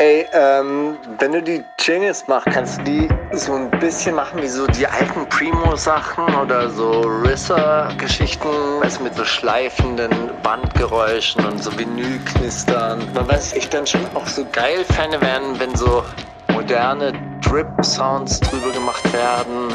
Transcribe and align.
Ey, 0.00 0.28
ähm, 0.32 0.96
wenn 1.18 1.32
du 1.32 1.42
die 1.42 1.64
Jingles 1.80 2.24
machst, 2.28 2.46
kannst 2.52 2.78
du 2.78 2.84
die 2.84 3.08
so 3.32 3.52
ein 3.54 3.68
bisschen 3.80 4.14
machen 4.14 4.40
wie 4.40 4.46
so 4.46 4.64
die 4.68 4.86
alten 4.86 5.28
Primo-Sachen 5.28 6.36
oder 6.36 6.70
so 6.70 7.00
Risser-Geschichten, 7.00 8.46
du, 8.80 9.02
mit 9.02 9.16
so 9.16 9.24
schleifenden 9.24 10.12
Bandgeräuschen 10.44 11.44
und 11.44 11.60
so 11.60 11.76
Vinylknistern. 11.76 13.12
Man 13.12 13.26
weiß, 13.26 13.54
ich 13.54 13.68
dann 13.70 13.88
schon 13.88 14.06
auch 14.14 14.28
so 14.28 14.46
geil 14.52 14.84
Fäne 14.84 15.20
werden, 15.20 15.58
wenn 15.58 15.74
so 15.74 16.04
moderne 16.52 17.12
Drip-Sounds 17.40 18.38
drüber 18.38 18.70
gemacht 18.70 19.12
werden. 19.12 19.74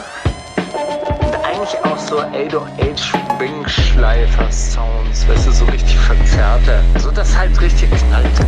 Und 1.19 1.35
eigentlich 1.43 1.77
auch 1.83 1.97
so 1.97 2.19
808 2.19 3.11
Wing-Schleifer-Sounds, 3.39 5.27
weißt 5.27 5.47
du, 5.47 5.51
so 5.51 5.65
richtig 5.65 5.97
verzerrte. 5.97 6.81
So 6.99 7.11
dass 7.11 7.37
halt 7.37 7.59
richtig 7.59 7.89
knallt. 7.91 8.39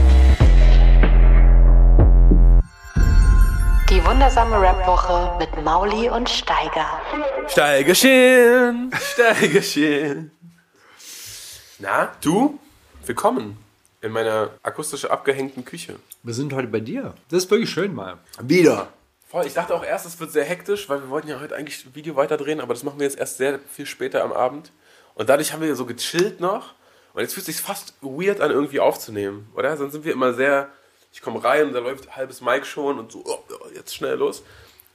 Wundersame 4.05 4.61
Rap-Woche 4.61 5.36
mit 5.39 5.64
Mauli 5.64 6.09
und 6.11 6.29
Steiger. 6.29 7.01
Steigerchen, 7.47 8.91
Steigerchen. 8.93 10.29
Na, 11.79 12.11
du? 12.21 12.59
Willkommen 13.07 13.57
in 14.01 14.11
meiner 14.11 14.51
akustisch 14.61 15.05
abgehängten 15.05 15.65
Küche. 15.65 15.95
Wir 16.21 16.36
sind 16.36 16.54
heute 16.54 16.68
bei 16.68 16.81
dir. 16.81 17.15
Das 17.29 17.45
ist 17.45 17.51
wirklich 17.51 17.71
schön 17.71 17.95
mal. 17.95 18.19
Wieder. 18.39 18.89
Voll, 19.28 19.47
ich 19.47 19.55
dachte 19.55 19.73
auch 19.73 19.83
erst, 19.83 20.06
es 20.06 20.19
wird 20.19 20.31
sehr 20.31 20.45
hektisch, 20.45 20.87
weil 20.87 21.01
wir 21.01 21.09
wollten 21.09 21.28
ja 21.28 21.39
heute 21.39 21.56
eigentlich 21.56 21.83
ein 21.87 21.95
Video 21.95 22.15
weiterdrehen, 22.15 22.61
aber 22.61 22.75
das 22.75 22.83
machen 22.83 23.00
wir 23.00 23.07
jetzt 23.07 23.17
erst 23.17 23.37
sehr 23.37 23.59
viel 23.71 23.87
später 23.87 24.23
am 24.23 24.33
Abend. 24.33 24.71
Und 25.15 25.29
dadurch 25.29 25.51
haben 25.51 25.64
wir 25.64 25.75
so 25.75 25.87
gechillt 25.87 26.39
noch. 26.39 26.75
Und 27.15 27.21
jetzt 27.21 27.33
fühlt 27.33 27.47
es 27.47 27.56
sich 27.56 27.65
fast 27.65 27.95
weird 28.01 28.39
an, 28.39 28.51
irgendwie 28.51 28.79
aufzunehmen, 28.79 29.51
oder? 29.56 29.75
Sonst 29.78 29.93
sind 29.93 30.06
wir 30.06 30.14
immer 30.14 30.36
sehr 30.36 30.69
ich 31.15 31.21
komme 31.21 31.42
rein 31.42 31.68
und 31.68 31.74
da 31.74 31.79
läuft 31.79 32.17
halbes 32.17 32.42
Mic 32.42 32.66
schon 32.66 33.00
und 33.00 33.09
so, 33.09 33.23
oh, 33.25 33.39
jetzt 33.73 33.95
schnell 33.95 34.17
los. 34.17 34.44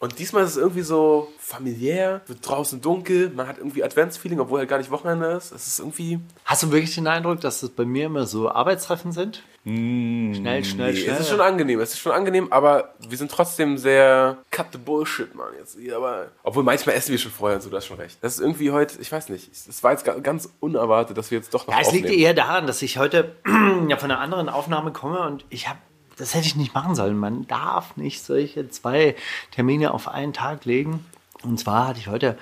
Und 0.01 0.19
diesmal 0.19 0.45
ist 0.45 0.51
es 0.51 0.57
irgendwie 0.59 0.83
so 0.83 1.33
familiär, 1.39 2.21
wird 2.27 2.47
draußen 2.47 2.83
dunkel, 2.83 3.31
man 3.31 3.49
hat 3.49 3.57
irgendwie 3.57 3.83
Adventsfeeling, 3.83 4.39
obwohl 4.39 4.59
halt 4.59 4.69
gar 4.69 4.77
nicht 4.77 4.91
Wochenende 4.91 5.29
ist. 5.29 5.51
Es 5.51 5.67
ist 5.67 5.79
irgendwie. 5.79 6.21
Hast 6.45 6.63
du 6.63 6.73
wirklich 6.73 6.95
den 6.95 7.07
Eindruck, 7.07 7.41
dass 7.41 7.63
es 7.63 7.71
bei 7.71 7.87
mir 7.87 8.07
immer 8.07 8.27
so 8.27 8.51
Arbeitstreffen 8.51 9.13
sind? 9.13 9.43
Mm, 9.65 10.35
schnell, 10.35 10.65
schnell, 10.65 10.93
nee, 10.93 11.01
schnell. 11.01 11.15
Es 11.15 11.21
ist 11.21 11.29
schon 11.31 11.41
angenehm, 11.41 11.81
es 11.81 11.93
ist 11.93 12.01
schon 12.01 12.13
angenehm, 12.13 12.51
aber 12.51 12.95
wir 13.07 13.17
sind 13.17 13.31
trotzdem 13.31 13.79
sehr 13.79 14.39
cut 14.51 14.67
the 14.73 14.79
bullshit, 14.79 15.35
Mann. 15.35 15.53
Jetzt, 15.59 15.79
aber, 15.95 16.29
obwohl 16.43 16.65
manchmal 16.65 16.97
essen 16.97 17.13
wir 17.13 17.19
schon 17.19 17.33
vorher 17.33 17.57
und 17.57 17.63
so, 17.63 17.71
du 17.71 17.77
hast 17.77 17.87
schon 17.87 17.99
recht. 17.99 18.19
Das 18.23 18.35
ist 18.35 18.41
irgendwie 18.41 18.71
heute, 18.71 19.01
ich 19.01 19.11
weiß 19.11 19.31
nicht, 19.31 19.51
es 19.53 19.83
war 19.83 19.93
jetzt 19.93 20.05
ganz 20.23 20.51
unerwartet, 20.61 21.17
dass 21.17 21.31
wir 21.31 21.39
jetzt 21.39 21.53
doch 21.55 21.67
noch. 21.67 21.75
Ja, 21.75 21.81
es 21.81 21.93
liegt 21.93 22.11
eher 22.11 22.35
daran, 22.35 22.67
dass 22.67 22.81
ich 22.83 22.99
heute 22.99 23.37
ja 23.89 23.97
von 23.97 24.11
einer 24.11 24.21
anderen 24.21 24.51
Aufnahme 24.51 24.93
komme 24.93 25.21
und 25.27 25.45
ich 25.51 25.69
habe 25.69 25.79
das 26.21 26.35
hätte 26.35 26.47
ich 26.47 26.57
nicht 26.57 26.75
machen 26.75 26.95
sollen. 26.95 27.17
Man 27.17 27.47
darf 27.47 27.97
nicht 27.97 28.23
solche 28.23 28.69
zwei 28.69 29.17
Termine 29.51 29.95
auf 29.95 30.09
einen 30.09 30.33
Tag 30.33 30.65
legen. 30.65 31.05
Und 31.43 31.59
zwar 31.59 31.89
hatte 31.89 31.99
ich 31.99 32.09
heute 32.09 32.37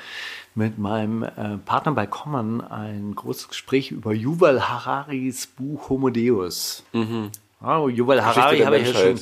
mit 0.54 0.78
meinem 0.78 1.22
äh, 1.22 1.56
Partner 1.64 1.92
bei 1.92 2.06
Common 2.06 2.60
ein 2.60 3.14
großes 3.14 3.48
Gespräch 3.48 3.92
über 3.92 4.12
Yuval 4.12 4.68
Hararis 4.68 5.46
Buch 5.46 5.88
Homo 5.88 6.10
Deus. 6.10 6.82
Mhm. 6.92 7.30
Ja, 7.62 7.86
Yuval 7.86 8.24
Harari 8.24 8.58
habe 8.60 8.78
ich 8.78 8.88
ja 8.88 8.94
schon. 8.94 9.20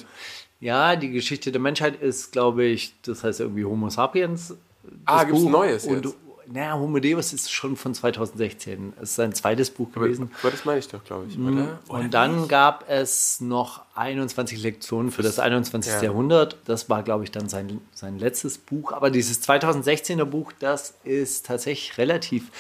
Ja, 0.61 0.97
die 0.97 1.11
Geschichte 1.11 1.53
der 1.53 1.61
Menschheit 1.61 2.01
ist, 2.01 2.33
glaube 2.33 2.65
ich, 2.65 2.95
das 3.03 3.23
heißt 3.23 3.41
irgendwie 3.41 3.67
Homo 3.67 3.91
sapiens. 3.91 4.57
Ah, 5.05 5.25
gibt 5.25 5.39
es 5.39 5.45
Neues 5.45 5.85
jetzt? 5.85 6.17
Naja, 6.49 6.79
Homo 6.79 7.01
Deus 7.01 7.33
ist 7.33 7.51
schon 7.51 7.77
von 7.77 7.95
2016. 7.95 8.93
Es 8.97 9.11
ist 9.11 9.17
sein 9.17 9.33
zweites 9.33 9.71
Buch 9.71 9.91
gewesen. 9.93 10.31
Aber, 10.41 10.51
das 10.51 10.65
meine 10.65 10.79
ich 10.79 10.89
doch, 10.89 11.03
glaube 11.03 11.27
ich. 11.29 11.37
Mhm. 11.37 11.53
Oder? 11.53 11.79
Und 11.89 12.15
dann 12.15 12.47
gab 12.49 12.89
es 12.89 13.41
noch 13.41 13.83
21 13.97 14.63
Lektionen 14.63 15.11
für 15.11 15.23
das 15.23 15.39
21. 15.39 15.93
Ja. 15.93 16.03
Jahrhundert. 16.05 16.59
Das 16.67 16.89
war, 16.89 17.03
glaube 17.03 17.25
ich, 17.25 17.31
dann 17.31 17.49
sein, 17.49 17.81
sein 17.93 18.19
letztes 18.19 18.59
Buch. 18.59 18.93
Aber 18.93 19.11
dieses 19.11 19.43
2016er 19.47 20.25
Buch, 20.25 20.53
das 20.59 20.95
ist 21.03 21.47
tatsächlich 21.47 21.99
relativ 21.99 22.51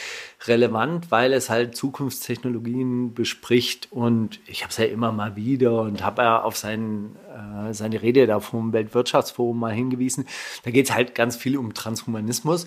relevant, 0.47 1.11
weil 1.11 1.32
es 1.32 1.49
halt 1.49 1.77
Zukunftstechnologien 1.77 3.15
bespricht. 3.15 3.88
Und 3.93 4.41
ich 4.47 4.62
habe 4.62 4.71
es 4.71 4.78
ja 4.78 4.87
immer 4.87 5.12
mal 5.12 5.37
wieder 5.37 5.82
und 5.82 6.05
habe 6.05 6.22
ja 6.22 6.43
auf 6.43 6.56
seinen, 6.56 7.16
äh, 7.69 7.72
seine 7.72 8.03
Rede 8.03 8.27
da 8.27 8.41
vom 8.41 8.72
Weltwirtschaftsforum 8.72 9.59
mal 9.59 9.72
hingewiesen. 9.72 10.27
Da 10.65 10.71
geht 10.71 10.87
es 10.87 10.94
halt 10.94 11.15
ganz 11.15 11.37
viel 11.37 11.56
um 11.56 11.75
Transhumanismus. 11.75 12.66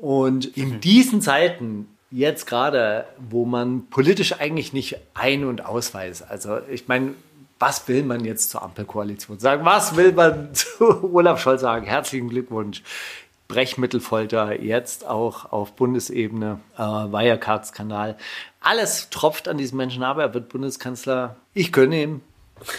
Und 0.00 0.56
in 0.56 0.74
mhm. 0.74 0.80
diesen 0.80 1.20
Zeiten, 1.20 1.88
jetzt 2.10 2.46
gerade, 2.46 3.06
wo 3.18 3.44
man 3.44 3.86
politisch 3.90 4.38
eigentlich 4.38 4.72
nicht 4.72 4.96
ein- 5.14 5.44
und 5.44 5.64
ausweist, 5.64 6.24
also 6.28 6.58
ich 6.70 6.88
meine, 6.88 7.14
was 7.58 7.88
will 7.88 8.04
man 8.04 8.24
jetzt 8.24 8.50
zur 8.50 8.62
Ampelkoalition 8.62 9.38
sagen? 9.38 9.64
Was 9.64 9.96
will 9.96 10.12
man 10.12 10.50
zu 10.54 11.12
Olaf 11.12 11.40
Scholz 11.40 11.60
sagen? 11.60 11.86
Herzlichen 11.86 12.28
Glückwunsch. 12.28 12.82
Brechmittelfolter 13.48 14.60
jetzt 14.60 15.06
auch 15.06 15.52
auf 15.52 15.72
Bundesebene, 15.72 16.60
äh, 16.76 16.82
Wirecard-Skandal. 16.82 18.18
Alles 18.60 19.08
tropft 19.08 19.48
an 19.48 19.56
diesem 19.56 19.78
Menschen 19.78 20.02
aber. 20.02 20.22
Er 20.22 20.34
wird 20.34 20.50
Bundeskanzler. 20.50 21.36
Ich 21.54 21.72
gönne 21.72 22.02
ihm. 22.02 22.20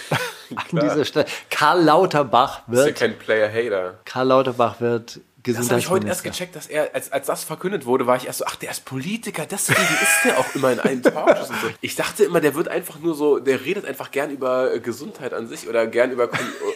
an 0.56 0.80
dieser 0.80 1.06
Stelle. 1.06 1.26
Karl 1.50 1.84
Lauterbach 1.84 2.62
wird. 2.68 2.90
ist 2.90 3.00
ja 3.02 3.08
kein 3.08 3.18
Player-Hater. 3.18 3.96
Karl 4.06 4.28
Lauterbach 4.28 4.80
wird 4.80 5.20
das 5.44 5.70
habe 5.70 5.80
ich 5.80 5.90
heute 5.90 6.08
erst 6.08 6.24
gecheckt, 6.24 6.56
dass 6.56 6.68
er, 6.68 6.94
als, 6.94 7.12
als 7.12 7.28
das 7.28 7.44
verkündet 7.44 7.86
wurde, 7.86 8.06
war 8.08 8.18
ich 8.18 8.26
erst 8.28 8.40
so, 8.40 8.46
ach, 8.46 8.56
der 8.58 8.72
ist 8.72 8.84
Politiker, 8.84 9.46
deswegen 9.46 9.82
ist 9.82 10.26
der 10.26 10.38
auch 10.38 10.54
immer 10.54 10.72
in 10.74 10.80
allen 10.80 11.02
Talkshows 11.02 11.50
und 11.50 11.62
so. 11.62 11.68
Ich 11.82 11.96
dachte 11.96 12.26
immer, 12.26 12.42
der 12.42 12.56
wird 12.56 12.68
einfach 12.68 13.00
nur 13.00 13.16
so, 13.16 13.40
der 13.40 13.64
redet 13.64 13.86
einfach 13.86 14.12
gern 14.12 14.32
über 14.32 14.74
äh, 14.74 14.80
Gesundheit 14.80 15.34
an 15.34 15.48
sich 15.48 15.70
oder 15.70 15.88
gern 15.88 16.12
über 16.12 16.30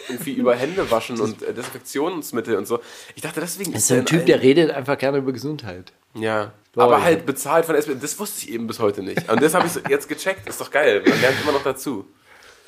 irgendwie 0.08 0.32
über 0.32 0.54
Hände 0.54 0.90
waschen 0.90 1.20
und 1.20 1.42
äh, 1.42 1.52
Desinfektionsmittel 1.52 2.56
und 2.56 2.66
so. 2.66 2.80
Ich 3.14 3.22
dachte, 3.22 3.40
deswegen 3.40 3.72
ist, 3.72 3.90
ist 3.90 3.92
ein 3.92 4.06
Typ, 4.06 4.24
der 4.24 4.40
redet 4.40 4.70
einfach 4.70 4.96
gerne 4.96 5.18
über 5.18 5.32
Gesundheit. 5.32 5.92
Ja, 6.14 6.52
aber 6.76 7.02
halt 7.02 7.26
bezahlt 7.26 7.66
von 7.66 7.74
SPD. 7.74 7.98
Das 8.00 8.18
wusste 8.18 8.46
ich 8.46 8.52
eben 8.52 8.66
bis 8.66 8.78
heute 8.78 9.02
nicht. 9.02 9.28
Und 9.30 9.42
das 9.42 9.54
habe 9.54 9.66
ich 9.66 9.90
jetzt 9.90 10.08
gecheckt. 10.08 10.48
Ist 10.48 10.60
doch 10.60 10.70
geil. 10.70 11.02
Man 11.06 11.20
lernt 11.20 11.36
immer 11.42 11.52
noch 11.52 11.62
dazu. 11.62 12.06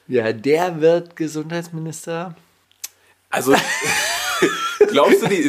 Ja, 0.09 0.33
der 0.33 0.81
wird 0.81 1.17
Gesundheitsminister. 1.17 2.34
Also, 3.31 3.55
glaubst 4.91 5.22
du 5.22 5.28
die. 5.28 5.48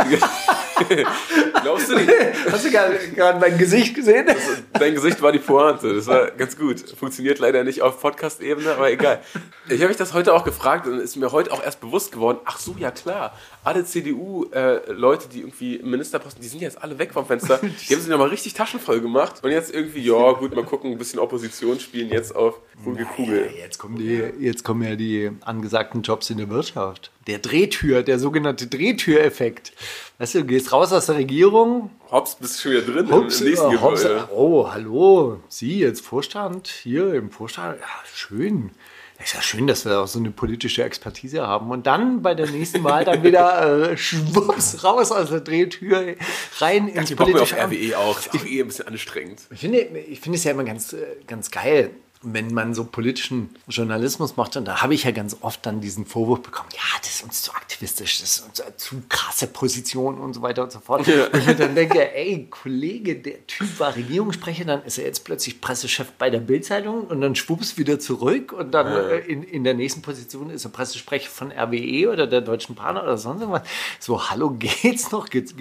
Glaubst 1.63 1.89
du 1.89 1.95
nicht? 1.95 2.11
Hast 2.51 2.65
du 2.65 2.69
gerade 2.69 3.39
mein 3.39 3.57
Gesicht 3.57 3.95
gesehen? 3.95 4.27
Also, 4.27 4.61
dein 4.73 4.93
Gesicht 4.93 5.21
war 5.21 5.31
die 5.31 5.39
Pointe. 5.39 5.93
Das 5.95 6.07
war 6.07 6.31
ganz 6.31 6.57
gut. 6.57 6.79
Funktioniert 6.97 7.39
leider 7.39 7.63
nicht 7.63 7.81
auf 7.81 7.99
Podcast-Ebene, 7.99 8.71
aber 8.73 8.91
egal. 8.91 9.21
Ich 9.67 9.79
habe 9.79 9.87
mich 9.87 9.97
das 9.97 10.13
heute 10.13 10.33
auch 10.33 10.43
gefragt 10.43 10.87
und 10.87 10.99
ist 10.99 11.15
mir 11.15 11.31
heute 11.31 11.51
auch 11.51 11.63
erst 11.63 11.81
bewusst 11.81 12.11
geworden. 12.11 12.39
Ach 12.45 12.59
so, 12.59 12.75
ja 12.77 12.91
klar. 12.91 13.33
Alle 13.67 13.83
CDU-Leute, 13.83 15.25
äh, 15.25 15.29
die 15.29 15.39
irgendwie 15.41 15.79
Ministerposten, 15.79 16.41
die 16.41 16.47
sind 16.47 16.61
jetzt 16.61 16.81
alle 16.81 16.97
weg 17.00 17.11
vom 17.11 17.25
Fenster. 17.25 17.57
Die 17.61 17.94
haben 17.94 18.00
sich 18.00 18.07
nochmal 18.07 18.29
richtig 18.29 18.53
taschenvoll 18.53 19.01
gemacht. 19.01 19.44
Und 19.44 19.51
jetzt 19.51 19.73
irgendwie, 19.73 20.00
ja 20.00 20.31
gut, 20.31 20.55
mal 20.55 20.63
gucken, 20.63 20.94
ein 20.94 20.97
bisschen 20.97 21.19
Opposition 21.19 21.78
spielen 21.78 22.07
jetzt 22.07 22.33
auf 22.33 22.61
ruhige 22.85 23.03
Kugel. 23.03 23.50
Jetzt 23.57 23.78
kommen, 23.78 23.97
die, 23.97 24.23
jetzt 24.39 24.63
kommen 24.63 24.83
ja 24.83 24.95
die 24.95 25.31
angesagten 25.41 26.01
Jobs 26.01 26.29
in 26.29 26.38
der 26.38 26.50
Wirtschaft. 26.50 27.11
Der 27.28 27.39
Drehtür, 27.39 28.03
der 28.03 28.19
sogenannte 28.19 28.67
Drehtüreffekt. 28.67 29.73
Weißt 30.17 30.35
du, 30.35 30.39
du 30.39 30.45
gehst 30.45 30.72
raus 30.72 30.94
aus 30.94 31.07
der 31.07 31.16
Regierung. 31.16 31.91
Hops, 32.09 32.35
bist 32.35 32.57
du 32.57 32.61
schon 32.61 32.72
wieder 32.72 32.94
drin 32.94 33.11
Hops, 33.11 33.41
im 33.41 33.49
nächsten 33.49 33.81
Hops, 33.81 34.03
Gebäude. 34.03 34.29
Oh, 34.34 34.72
hallo. 34.72 35.41
Sie 35.49 35.79
jetzt 35.79 36.05
Vorstand, 36.05 36.69
hier 36.69 37.16
im 37.16 37.31
Vorstand. 37.31 37.81
Ja, 37.81 37.88
schön. 38.13 38.72
Ist 39.19 39.33
ja 39.33 39.41
schön, 39.41 39.66
dass 39.66 39.83
wir 39.83 40.00
auch 40.00 40.07
so 40.07 40.19
eine 40.19 40.29
politische 40.29 40.83
Expertise 40.83 41.45
haben. 41.45 41.72
Und 41.72 41.88
dann 41.88 42.22
bei 42.22 42.35
der 42.35 42.47
nächsten 42.47 42.83
Wahl 42.83 43.03
dann 43.03 43.23
wieder 43.23 43.91
äh, 43.91 43.97
schwupps 43.97 44.83
raus 44.83 45.11
aus 45.11 45.29
der 45.29 45.41
Drehtür 45.41 46.16
rein 46.59 46.88
ins 46.88 47.16
politische 47.16 47.61
auf 47.61 47.72
RWE 47.72 47.97
auch. 47.97 48.19
Ist 48.19 48.33
auch 48.33 48.45
eh 48.45 48.61
ein 48.61 48.67
bisschen 48.67 48.88
anstrengend. 48.88 49.41
Ich 49.50 49.59
finde, 49.59 49.79
ich 49.79 50.19
finde 50.19 50.38
es 50.38 50.44
ja 50.44 50.51
immer 50.51 50.63
ganz, 50.63 50.94
äh, 50.94 51.17
ganz 51.25 51.50
geil 51.50 51.91
wenn 52.22 52.53
man 52.53 52.73
so 52.73 52.83
politischen 52.83 53.50
Journalismus 53.67 54.38
macht, 54.38 54.57
und 54.57 54.66
da 54.66 54.81
habe 54.81 54.94
ich 54.94 55.03
ja 55.03 55.11
ganz 55.11 55.38
oft 55.41 55.66
dann 55.66 55.81
diesen 55.81 56.05
Vorwurf 56.05 56.41
bekommen, 56.41 56.69
ja, 56.73 56.99
das 56.99 57.16
ist 57.16 57.23
uns 57.23 57.41
zu 57.43 57.52
aktivistisch, 57.53 58.19
das 58.19 58.37
ist 58.37 58.46
uns 58.47 58.78
zu 58.78 59.02
krasse 59.08 59.47
Position 59.47 60.17
und 60.17 60.34
so 60.34 60.41
weiter 60.41 60.64
und 60.64 60.72
so 60.72 60.79
fort. 60.79 61.05
Ja. 61.08 61.25
Und 61.25 61.47
ich 61.47 61.55
dann 61.55 61.75
denke, 61.75 62.16
ey, 62.16 62.47
Kollege, 62.49 63.16
der 63.16 63.46
Typ 63.47 63.79
war 63.79 63.96
Regierungssprecher, 63.96 64.66
dann 64.66 64.84
ist 64.84 64.97
er 64.97 65.05
jetzt 65.05 65.25
plötzlich 65.25 65.61
Pressechef 65.61 66.11
bei 66.17 66.29
der 66.29 66.40
Bildzeitung 66.40 67.05
und 67.05 67.22
dann 67.22 67.35
schwupps 67.35 67.78
wieder 67.78 67.99
zurück 67.99 68.52
und 68.52 68.72
dann 68.72 68.87
ja. 68.87 69.09
Äh, 69.09 69.19
in, 69.19 69.43
in 69.43 69.64
der 69.64 69.73
nächsten 69.73 70.02
Position 70.02 70.49
ist 70.49 70.66
er 70.66 70.72
Pressesprecher 70.72 71.29
von 71.29 71.52
RWE 71.52 72.11
oder 72.11 72.28
der 72.28 72.41
Deutschen 72.41 72.75
Bahn 72.75 72.97
oder 72.97 73.17
sonst 73.17 73.41
irgendwas. 73.41 73.67
So, 73.99 74.29
hallo, 74.29 74.52
geht's 74.52 75.11
noch? 75.11 75.29
Geht's, 75.29 75.55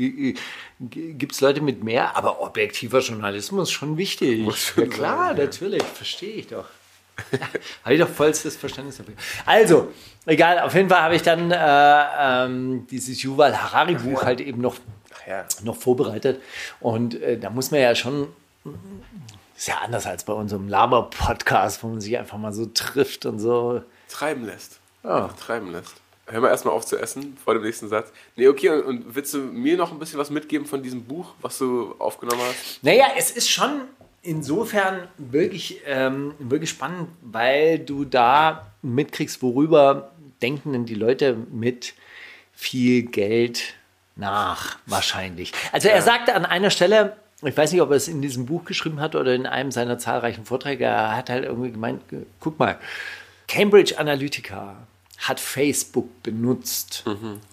gibt 0.78 1.32
es 1.32 1.40
Leute 1.40 1.60
mit 1.60 1.82
mehr, 1.82 2.16
aber 2.16 2.40
objektiver 2.40 3.00
Journalismus 3.00 3.68
ist 3.68 3.72
schon 3.72 3.96
wichtig. 3.96 4.46
Ja 4.76 4.86
klar, 4.86 5.28
sein, 5.28 5.36
ja. 5.36 5.44
natürlich, 5.44 5.82
verstehe 5.82 6.34
ich 6.34 6.45
doch. 6.46 6.66
habe 7.84 7.94
ich 7.94 8.00
doch 8.00 8.08
vollstes 8.08 8.56
Verständnis 8.56 8.98
dafür. 8.98 9.14
Also, 9.44 9.92
egal, 10.26 10.60
auf 10.60 10.74
jeden 10.74 10.88
Fall 10.88 11.02
habe 11.02 11.16
ich 11.16 11.22
dann 11.22 11.50
äh, 11.50 11.56
ähm, 12.46 12.86
dieses 12.90 13.22
Yuval 13.22 13.56
Harari 13.56 13.94
Buch 13.94 14.20
ja. 14.20 14.26
halt 14.26 14.40
eben 14.40 14.60
noch, 14.60 14.76
ja. 15.26 15.44
noch 15.62 15.76
vorbereitet. 15.76 16.42
Und 16.80 17.20
äh, 17.20 17.38
da 17.38 17.50
muss 17.50 17.70
man 17.70 17.80
ja 17.80 17.94
schon, 17.94 18.28
ist 19.56 19.68
ja 19.68 19.78
anders 19.78 20.06
als 20.06 20.24
bei 20.24 20.32
unserem 20.32 20.68
Laber-Podcast, 20.68 21.82
wo 21.82 21.88
man 21.88 22.00
sich 22.00 22.16
einfach 22.18 22.38
mal 22.38 22.52
so 22.52 22.66
trifft 22.66 23.26
und 23.26 23.38
so. 23.38 23.82
Treiben 24.08 24.44
lässt. 24.44 24.80
einfach 25.02 25.36
treiben 25.36 25.72
lässt. 25.72 25.94
Hör 26.28 26.40
mal 26.40 26.48
erstmal 26.48 26.74
auf 26.74 26.84
zu 26.84 26.98
essen 26.98 27.36
vor 27.42 27.54
dem 27.54 27.62
nächsten 27.62 27.88
Satz. 27.88 28.10
Nee, 28.34 28.48
okay, 28.48 28.70
und, 28.70 28.82
und 28.84 29.14
willst 29.14 29.32
du 29.32 29.38
mir 29.38 29.76
noch 29.76 29.92
ein 29.92 29.98
bisschen 30.00 30.18
was 30.18 30.28
mitgeben 30.28 30.66
von 30.66 30.82
diesem 30.82 31.04
Buch, 31.04 31.34
was 31.40 31.56
du 31.58 31.94
aufgenommen 32.00 32.40
hast? 32.48 32.82
Naja, 32.82 33.06
es 33.16 33.30
ist 33.30 33.48
schon 33.48 33.82
insofern 34.26 35.08
wirklich, 35.18 35.80
ähm, 35.86 36.34
wirklich 36.38 36.70
spannend, 36.70 37.08
weil 37.22 37.78
du 37.78 38.04
da 38.04 38.66
mitkriegst, 38.82 39.42
worüber 39.42 40.12
denken 40.42 40.72
denn 40.72 40.84
die 40.84 40.94
Leute 40.94 41.36
mit 41.52 41.94
viel 42.52 43.02
Geld 43.02 43.74
nach, 44.16 44.78
wahrscheinlich. 44.86 45.52
Also 45.72 45.88
er 45.88 46.02
sagte 46.02 46.34
an 46.34 46.44
einer 46.44 46.70
Stelle, 46.70 47.16
ich 47.42 47.56
weiß 47.56 47.72
nicht, 47.72 47.82
ob 47.82 47.90
er 47.90 47.96
es 47.96 48.08
in 48.08 48.22
diesem 48.22 48.46
Buch 48.46 48.64
geschrieben 48.64 49.00
hat 49.00 49.14
oder 49.14 49.34
in 49.34 49.46
einem 49.46 49.70
seiner 49.70 49.98
zahlreichen 49.98 50.44
Vorträge, 50.44 50.84
er 50.84 51.16
hat 51.16 51.28
halt 51.28 51.44
irgendwie 51.44 51.70
gemeint, 51.70 52.02
guck 52.40 52.58
mal, 52.58 52.78
Cambridge 53.46 53.98
Analytica 53.98 54.76
hat 55.18 55.38
Facebook 55.38 56.22
benutzt, 56.22 57.04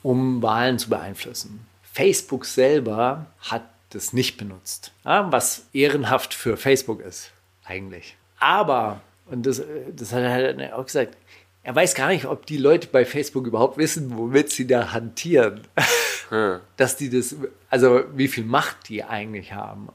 um 0.02 0.42
Wahlen 0.42 0.80
zu 0.80 0.90
beeinflussen. 0.90 1.66
Facebook 1.92 2.46
selber 2.46 3.28
hat 3.42 3.64
das 3.94 4.14
nicht 4.14 4.38
benutzt, 4.38 4.92
was 5.04 5.68
ehrenhaft 5.74 6.34
für 6.34 6.58
Facebook 6.58 7.02
ist, 7.02 7.32
eigentlich. 7.64 8.18
Aber, 8.40 9.02
und 9.28 9.46
das, 9.46 9.62
das 9.96 10.12
hat 10.12 10.22
er 10.22 10.32
halt 10.32 10.74
auch 10.74 10.86
gesagt, 10.86 11.18
er 11.64 11.74
weiß 11.74 11.96
gar 11.96 12.10
nicht, 12.10 12.26
ob 12.26 12.46
die 12.46 12.58
Leute 12.58 12.90
bei 12.92 13.06
Facebook 13.06 13.48
überhaupt 13.48 13.78
wissen, 13.78 14.18
womit 14.18 14.52
sie 14.52 14.68
da 14.68 14.92
hantieren. 14.92 15.62
Dass 16.78 16.98
die 16.98 17.10
das, 17.10 17.36
also 17.70 18.04
wie 18.16 18.28
viel 18.28 18.44
Macht 18.44 18.90
die 18.90 19.04
eigentlich 19.04 19.54
haben. 19.54 19.90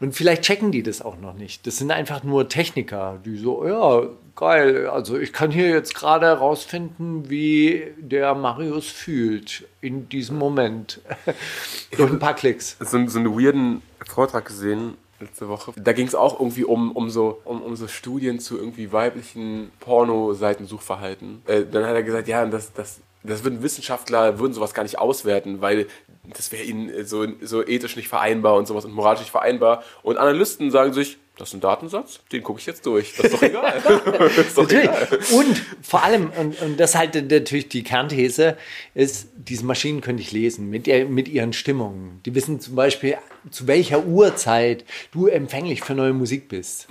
Und 0.00 0.14
vielleicht 0.14 0.42
checken 0.42 0.70
die 0.72 0.82
das 0.82 1.02
auch 1.02 1.18
noch 1.18 1.34
nicht. 1.34 1.66
Das 1.66 1.78
sind 1.78 1.90
einfach 1.90 2.22
nur 2.22 2.48
Techniker, 2.48 3.18
die 3.24 3.36
so, 3.36 3.66
ja, 3.66 4.08
geil, 4.36 4.86
also 4.86 5.18
ich 5.18 5.32
kann 5.32 5.50
hier 5.50 5.68
jetzt 5.68 5.94
gerade 5.94 6.26
herausfinden, 6.26 7.28
wie 7.28 7.92
der 7.98 8.34
Marius 8.34 8.86
fühlt 8.86 9.66
in 9.80 10.08
diesem 10.08 10.38
Moment. 10.38 11.00
Durch 11.96 12.12
ein 12.12 12.18
paar 12.18 12.34
Klicks. 12.34 12.76
so, 12.78 13.06
so 13.06 13.18
einen 13.18 13.36
weirden 13.36 13.82
Vortrag 14.06 14.44
gesehen 14.44 14.96
letzte 15.20 15.48
Woche. 15.48 15.72
Da 15.76 15.92
ging 15.92 16.06
es 16.06 16.14
auch 16.14 16.38
irgendwie 16.40 16.64
um, 16.64 16.92
um, 16.92 17.10
so, 17.10 17.40
um, 17.44 17.62
um 17.62 17.76
so 17.76 17.88
Studien 17.88 18.40
zu 18.40 18.58
irgendwie 18.58 18.92
weiblichen 18.92 19.70
Pornoseitensuchverhalten. 19.80 21.42
Äh, 21.46 21.64
dann 21.70 21.84
hat 21.84 21.94
er 21.94 22.02
gesagt, 22.02 22.28
ja, 22.28 22.44
das, 22.46 22.72
das, 22.72 23.00
das 23.22 23.44
würden 23.44 23.62
Wissenschaftler, 23.62 24.38
würden 24.38 24.52
sowas 24.52 24.74
gar 24.74 24.82
nicht 24.82 24.98
auswerten, 24.98 25.60
weil 25.60 25.86
das 26.24 26.52
wäre 26.52 26.62
ihnen 26.62 27.04
so, 27.06 27.26
so 27.42 27.64
ethisch 27.66 27.96
nicht 27.96 28.08
vereinbar 28.08 28.56
und 28.56 28.66
sowas 28.66 28.84
und 28.84 28.92
moralisch 28.92 29.20
nicht 29.20 29.30
vereinbar. 29.30 29.82
Und 30.02 30.16
Analysten 30.18 30.70
sagen 30.70 30.92
sich, 30.92 31.18
das 31.36 31.48
ist 31.48 31.54
ein 31.54 31.60
Datensatz, 31.60 32.20
den 32.30 32.42
gucke 32.44 32.60
ich 32.60 32.66
jetzt 32.66 32.86
durch. 32.86 33.14
Das 33.16 33.26
ist 33.26 33.34
doch 33.34 33.42
egal. 33.42 33.76
ist 34.36 34.56
doch 34.56 34.62
Natürlich. 34.62 34.84
egal. 34.84 35.18
Und 35.32 35.62
vor 35.82 36.04
allem, 36.04 36.30
und, 36.38 36.62
und 36.62 36.78
das 36.78 36.94
halt 36.94 37.14
natürlich 37.30 37.68
die 37.68 37.82
Kernthese, 37.82 38.56
ist, 38.94 39.28
diese 39.36 39.64
Maschinen 39.64 40.00
können 40.00 40.18
dich 40.18 40.30
lesen 40.30 40.70
mit, 40.70 40.86
mit 41.08 41.28
ihren 41.28 41.52
Stimmungen. 41.52 42.20
Die 42.24 42.34
wissen 42.34 42.60
zum 42.60 42.76
Beispiel, 42.76 43.16
zu 43.50 43.66
welcher 43.66 44.04
Uhrzeit 44.06 44.84
du 45.12 45.26
empfänglich 45.26 45.82
für 45.82 45.94
neue 45.94 46.12
Musik 46.12 46.48
bist. 46.48 46.86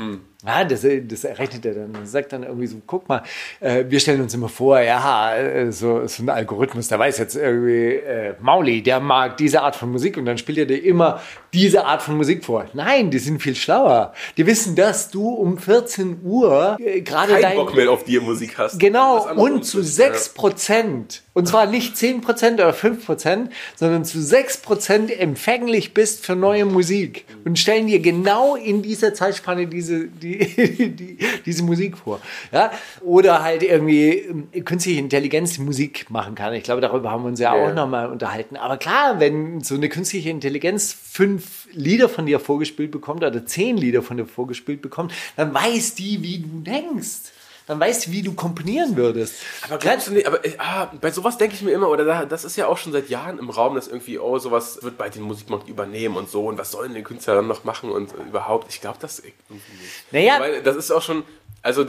Ja, 0.45 0.65
das, 0.65 0.85
das 1.07 1.23
errechnet 1.23 1.65
er 1.65 1.73
dann. 1.73 1.95
Er 1.95 2.05
sagt 2.05 2.33
dann 2.33 2.43
irgendwie 2.43 2.67
so, 2.67 2.81
guck 2.85 3.07
mal, 3.07 3.23
äh, 3.61 3.85
wir 3.87 3.99
stellen 4.01 4.19
uns 4.19 4.33
immer 4.33 4.49
vor, 4.49 4.79
ja, 4.81 5.35
äh, 5.37 5.71
so, 5.71 6.05
so 6.05 6.21
ein 6.21 6.29
Algorithmus, 6.29 6.89
der 6.89 6.99
weiß 6.99 7.17
jetzt 7.17 7.37
irgendwie, 7.37 7.95
äh, 7.95 8.35
Mauli, 8.41 8.83
der 8.83 8.99
mag 8.99 9.37
diese 9.37 9.61
Art 9.61 9.77
von 9.77 9.89
Musik 9.89 10.17
und 10.17 10.25
dann 10.25 10.37
spielt 10.37 10.57
er 10.57 10.65
dir 10.65 10.83
immer 10.83 11.21
diese 11.53 11.85
Art 11.85 12.01
von 12.01 12.17
Musik 12.17 12.43
vor. 12.43 12.65
Nein, 12.73 13.09
die 13.09 13.19
sind 13.19 13.41
viel 13.41 13.55
schlauer. 13.55 14.13
Die 14.37 14.45
wissen, 14.47 14.75
dass 14.75 15.09
du 15.11 15.29
um 15.29 15.57
14 15.57 16.21
Uhr 16.23 16.77
äh, 16.79 17.01
gerade 17.01 17.39
dein... 17.39 17.55
Bock 17.55 17.75
mehr 17.75 17.91
auf 17.91 18.03
die 18.03 18.19
Musik 18.19 18.57
hast. 18.57 18.79
Genau, 18.79 19.27
und 19.35 19.63
zu 19.63 19.79
umsetzt. 19.79 20.25
6 20.25 20.29
Prozent. 20.29 21.21
Und 21.33 21.47
zwar 21.47 21.65
nicht 21.65 21.97
10 21.97 22.21
Prozent 22.21 22.59
oder 22.59 22.73
5 22.73 23.05
Prozent, 23.05 23.51
sondern 23.75 24.05
zu 24.05 24.21
6 24.21 24.57
Prozent 24.57 25.19
empfänglich 25.19 25.93
bist 25.93 26.25
für 26.25 26.35
neue 26.35 26.65
Musik. 26.65 27.25
Und 27.43 27.57
stellen 27.57 27.87
dir 27.87 27.99
genau 27.99 28.55
in 28.55 28.81
dieser 28.83 29.13
Zeitspanne 29.13 29.67
diese, 29.67 30.05
die, 30.07 30.37
die, 30.95 31.17
diese 31.45 31.63
Musik 31.63 31.97
vor. 31.97 32.19
Ja? 32.51 32.71
Oder 33.01 33.41
halt 33.43 33.63
irgendwie 33.63 34.09
ähm, 34.19 34.47
künstliche 34.63 34.99
Intelligenz 34.99 35.57
Musik 35.57 36.09
machen 36.09 36.35
kann. 36.35 36.53
Ich 36.53 36.63
glaube, 36.63 36.81
darüber 36.81 37.09
haben 37.11 37.23
wir 37.23 37.29
uns 37.29 37.39
ja 37.39 37.55
Ja. 37.55 37.69
auch 37.69 37.73
nochmal 37.73 38.09
unterhalten. 38.11 38.55
Aber 38.55 38.77
klar, 38.77 39.19
wenn 39.19 39.61
so 39.61 39.75
eine 39.75 39.89
künstliche 39.89 40.29
Intelligenz 40.29 40.93
fünf 40.93 41.67
Lieder 41.71 42.09
von 42.09 42.25
dir 42.27 42.39
vorgespielt 42.39 42.91
bekommt 42.91 43.23
oder 43.23 43.45
zehn 43.45 43.77
Lieder 43.77 44.01
von 44.03 44.17
dir 44.17 44.22
vorgespielt 44.27 44.81
bekommt, 44.81 45.13
dann 45.35 45.53
weiß 45.53 45.95
die, 45.95 46.21
wie 46.21 46.39
du 46.39 46.59
denkst. 46.61 47.31
Dann 47.65 47.79
weiß 47.79 48.01
die, 48.01 48.11
wie 48.11 48.21
du 48.21 48.33
komponieren 48.33 48.97
würdest. 48.97 49.35
Aber 49.61 49.77
glaubst 49.77 50.07
du 50.07 50.11
nicht, 50.11 50.27
aber 50.27 50.43
äh, 50.45 50.53
ah, 50.57 50.91
bei 50.99 51.11
sowas 51.11 51.37
denke 51.37 51.55
ich 51.55 51.61
mir 51.61 51.71
immer, 51.71 51.87
oder 51.87 52.03
da, 52.03 52.25
das 52.25 52.43
ist 52.43 52.57
ja 52.57 52.67
auch 52.67 52.77
schon 52.77 52.91
seit 52.91 53.09
Jahren 53.09 53.39
im 53.39 53.49
Raum, 53.49 53.75
dass 53.75 53.87
irgendwie, 53.87 54.19
oh, 54.19 54.37
sowas 54.37 54.79
wird 54.83 54.97
bald 54.97 55.15
den 55.15 55.21
Musikmarkt 55.21 55.69
übernehmen 55.69 56.17
und 56.17 56.29
so 56.29 56.47
und 56.47 56.57
was 56.57 56.71
sollen 56.71 56.93
die 56.93 57.03
Künstler 57.03 57.35
dann 57.35 57.47
noch 57.47 57.63
machen 57.63 57.89
und 57.89 58.11
äh, 58.11 58.23
überhaupt, 58.27 58.67
ich 58.69 58.81
glaube 58.81 58.97
das 58.99 59.19
irgendwie 59.19 59.53
nicht. 59.53 60.11
Naja. 60.11 60.39
Weil 60.41 60.61
das 60.61 60.75
ist 60.75 60.91
auch 60.91 61.01
schon, 61.01 61.23
also 61.61 61.85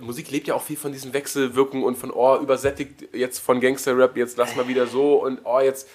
Musik 0.00 0.30
lebt 0.30 0.48
ja 0.48 0.54
auch 0.54 0.62
viel 0.62 0.78
von 0.78 0.92
diesen 0.92 1.12
Wechselwirkungen 1.12 1.84
und 1.84 1.98
von, 1.98 2.10
oh, 2.10 2.38
übersättigt 2.38 3.04
jetzt 3.12 3.38
von 3.38 3.60
Gangster-Rap, 3.60 4.16
jetzt 4.16 4.38
lass 4.38 4.56
mal 4.56 4.66
wieder 4.66 4.86
so 4.86 5.22
und 5.22 5.40
oh, 5.44 5.60
jetzt 5.60 5.86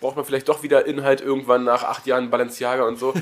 braucht 0.00 0.16
man 0.16 0.24
vielleicht 0.24 0.48
doch 0.48 0.62
wieder 0.62 0.86
Inhalt 0.86 1.20
irgendwann 1.20 1.64
nach 1.64 1.84
acht 1.84 2.06
Jahren 2.06 2.30
Balenciaga 2.30 2.84
und 2.84 2.98
so. 2.98 3.14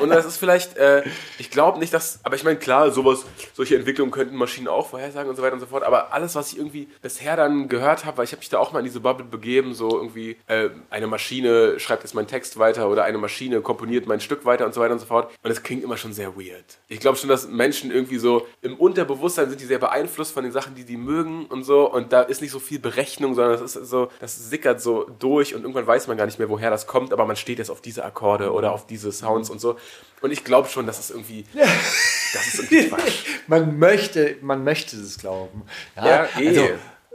Und 0.00 0.10
das 0.10 0.26
ist 0.26 0.36
vielleicht, 0.36 0.76
äh, 0.76 1.02
ich 1.38 1.50
glaube 1.50 1.78
nicht, 1.78 1.92
dass, 1.92 2.20
aber 2.22 2.36
ich 2.36 2.44
meine, 2.44 2.58
klar, 2.58 2.90
sowas, 2.90 3.24
solche 3.54 3.76
Entwicklungen 3.76 4.10
könnten 4.10 4.36
Maschinen 4.36 4.68
auch 4.68 4.88
vorhersagen 4.88 5.28
und 5.28 5.36
so 5.36 5.42
weiter 5.42 5.54
und 5.54 5.60
so 5.60 5.66
fort, 5.66 5.82
aber 5.82 6.12
alles, 6.12 6.34
was 6.34 6.52
ich 6.52 6.58
irgendwie 6.58 6.88
bisher 7.02 7.36
dann 7.36 7.68
gehört 7.68 8.04
habe, 8.04 8.18
weil 8.18 8.24
ich 8.24 8.32
habe 8.32 8.40
mich 8.40 8.48
da 8.48 8.58
auch 8.58 8.72
mal 8.72 8.80
in 8.80 8.84
diese 8.84 9.00
Bubble 9.00 9.24
begeben, 9.24 9.74
so 9.74 9.90
irgendwie, 9.96 10.36
äh, 10.46 10.70
eine 10.90 11.06
Maschine 11.06 11.78
schreibt 11.78 12.02
jetzt 12.02 12.14
meinen 12.14 12.26
Text 12.26 12.58
weiter 12.58 12.88
oder 12.88 13.04
eine 13.04 13.18
Maschine 13.18 13.60
komponiert 13.60 14.06
mein 14.06 14.20
Stück 14.20 14.44
weiter 14.44 14.66
und 14.66 14.74
so 14.74 14.80
weiter 14.80 14.92
und 14.92 15.00
so 15.00 15.06
fort. 15.06 15.30
Und 15.42 15.50
es 15.50 15.62
klingt 15.62 15.82
immer 15.82 15.96
schon 15.96 16.12
sehr 16.12 16.36
weird. 16.36 16.78
Ich 16.88 17.00
glaube 17.00 17.18
schon, 17.18 17.28
dass 17.28 17.48
Menschen 17.48 17.90
irgendwie 17.90 18.18
so 18.18 18.46
im 18.62 18.76
Unterbewusstsein 18.76 19.48
sind 19.48 19.60
die 19.60 19.66
sehr 19.66 19.78
beeinflusst 19.78 20.32
von 20.32 20.44
den 20.44 20.52
Sachen, 20.52 20.74
die 20.74 20.84
die 20.84 20.96
mögen 20.96 21.46
und 21.46 21.64
so. 21.64 21.90
Und 21.90 22.12
da 22.12 22.22
ist 22.22 22.40
nicht 22.40 22.50
so 22.50 22.58
viel 22.58 22.78
Berechnung, 22.78 23.34
sondern 23.34 23.58
das 23.58 23.76
ist 23.76 23.88
so, 23.88 24.08
das 24.20 24.50
sickert 24.50 24.80
so 24.80 25.10
durch 25.18 25.54
und 25.54 25.62
irgendwann 25.62 25.86
weiß 25.86 26.06
man 26.06 26.16
gar 26.20 26.26
nicht 26.26 26.38
mehr, 26.38 26.50
woher 26.50 26.68
das 26.68 26.86
kommt, 26.86 27.14
aber 27.14 27.24
man 27.24 27.34
steht 27.34 27.58
jetzt 27.58 27.70
auf 27.70 27.80
diese 27.80 28.04
Akkorde 28.04 28.52
oder 28.52 28.72
auf 28.72 28.86
diese 28.86 29.10
Sounds 29.10 29.48
und 29.48 29.58
so. 29.58 29.78
Und 30.20 30.32
ich 30.32 30.44
glaube 30.44 30.68
schon, 30.68 30.86
dass 30.86 30.98
es 30.98 31.10
irgendwie, 31.10 31.46
das 31.54 32.46
ist 32.46 32.58
irgendwie 32.58 32.88
Quatsch. 32.88 33.24
man 33.46 33.78
möchte, 33.78 34.36
man 34.42 34.62
möchte 34.62 34.98
es 34.98 35.16
glauben. 35.18 35.62
Ja, 35.96 36.28
eh. 36.38 36.48
Also, 36.48 36.68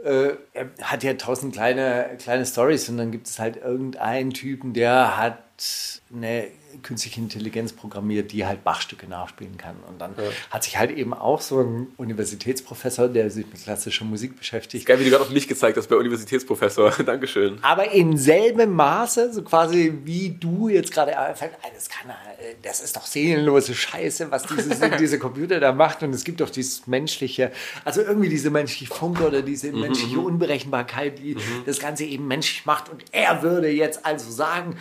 äh, 0.04 0.36
er 0.54 0.70
hat 0.82 1.04
ja 1.04 1.14
tausend 1.14 1.54
kleine, 1.54 2.16
kleine 2.18 2.44
Stories 2.44 2.88
und 2.88 2.96
dann 2.96 3.12
gibt 3.12 3.28
es 3.28 3.38
halt 3.38 3.58
irgendeinen 3.58 4.32
Typen, 4.32 4.72
der 4.72 5.16
hat 5.16 5.95
eine 6.14 6.48
künstliche 6.82 7.20
Intelligenz 7.20 7.72
programmiert, 7.72 8.30
die 8.32 8.46
halt 8.46 8.62
Bachstücke 8.62 9.08
nachspielen 9.08 9.56
kann. 9.56 9.76
Und 9.88 10.00
dann 10.00 10.14
hat 10.50 10.62
sich 10.62 10.78
halt 10.78 10.90
eben 10.92 11.12
auch 11.14 11.40
so 11.40 11.60
ein 11.60 11.88
Universitätsprofessor, 11.96 13.08
der 13.08 13.30
sich 13.30 13.46
mit 13.46 13.62
klassischer 13.62 14.04
Musik 14.04 14.38
beschäftigt, 14.38 14.86
Geil, 14.86 15.00
wie 15.00 15.04
du 15.04 15.10
gerade 15.10 15.22
auf 15.22 15.30
mich 15.30 15.48
gezeigt 15.48 15.76
hast 15.76 15.88
bei 15.88 15.96
Universitätsprofessor. 15.96 16.90
Dankeschön. 17.06 17.58
aber 17.62 17.90
in 17.92 18.16
selben 18.16 18.74
Maße, 18.74 19.32
so 19.32 19.42
quasi 19.42 19.98
wie 20.04 20.30
du 20.30 20.68
jetzt 20.68 20.92
gerade 20.92 21.12
äh, 21.12 21.34
sagt, 21.34 21.58
"Ah, 21.62 21.68
das 21.74 21.88
kann 21.88 22.10
äh, 22.10 22.54
das 22.62 22.80
ist 22.80 22.96
doch 22.96 23.06
seelenlose 23.06 23.74
Scheiße, 23.74 24.30
was 24.30 24.44
dieses, 24.44 24.78
diese 25.00 25.18
Computer 25.18 25.58
da 25.60 25.72
macht 25.72 26.02
und 26.02 26.14
es 26.14 26.24
gibt 26.24 26.40
doch 26.40 26.50
dieses 26.50 26.86
menschliche, 26.86 27.50
also 27.84 28.02
irgendwie 28.02 28.28
diese 28.28 28.50
menschliche 28.50 28.92
Funke 28.92 29.26
oder 29.26 29.42
diese 29.42 29.72
menschliche 29.72 30.20
Unberechenbarkeit, 30.20 31.18
die 31.18 31.36
das 31.64 31.80
Ganze 31.80 32.04
eben 32.04 32.28
menschlich 32.28 32.64
macht 32.64 32.90
und 32.90 33.04
er 33.12 33.42
würde 33.42 33.68
jetzt 33.68 34.04
also 34.06 34.30
sagen, 34.30 34.76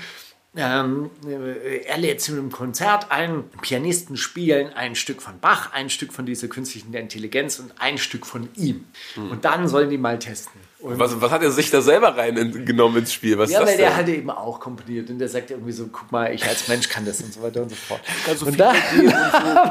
ähm, 0.58 1.10
äh, 1.28 1.84
er 1.86 1.98
lädt 1.98 2.22
zu 2.22 2.32
einem 2.32 2.52
Konzert 2.52 3.12
ein, 3.12 3.44
Pianisten 3.62 4.18
spielen 4.18 4.74
ein 4.74 4.96
Stück 4.96 5.22
von 5.22 5.40
Bach, 5.40 5.74
ein 5.74 5.90
Stück 5.90 6.14
von 6.14 6.26
dieser 6.26 6.48
künstlichen 6.48 6.94
Intelligenz 6.94 7.60
und 7.60 7.74
ein 7.80 7.98
Stück 7.98 8.26
von 8.26 8.50
ihm. 8.56 8.86
Und 9.16 9.46
dann 9.46 9.68
sollen 9.68 9.90
die 9.90 9.98
mal 9.98 10.20
testen. 10.20 10.60
Und 10.86 11.00
Was, 11.00 11.20
was 11.20 11.32
hat 11.32 11.42
er 11.42 11.50
sich 11.50 11.72
da 11.72 11.82
selber 11.82 12.16
reingenommen 12.16 13.00
ins 13.00 13.12
Spiel? 13.12 13.40
Was 13.40 13.50
ja, 13.50 13.58
ist 13.60 13.64
das 13.64 13.70
weil 13.72 13.78
der 13.80 13.98
hat 13.98 14.08
eben 14.08 14.30
auch 14.30 14.60
komponiert 14.60 15.10
und 15.10 15.18
der 15.18 15.28
sagt 15.28 15.50
irgendwie 15.50 15.72
so, 15.72 15.88
guck 15.88 16.12
mal, 16.12 16.32
ich 16.32 16.46
als 16.46 16.68
Mensch 16.68 16.90
kann 16.90 17.06
das 17.06 17.22
und 17.22 17.34
so 17.34 17.42
weiter 17.42 17.64
und 17.64 17.70
so 17.70 17.76
fort. 17.76 18.02
so 18.38 18.46
und 18.46 18.54
Ideen 18.54 19.14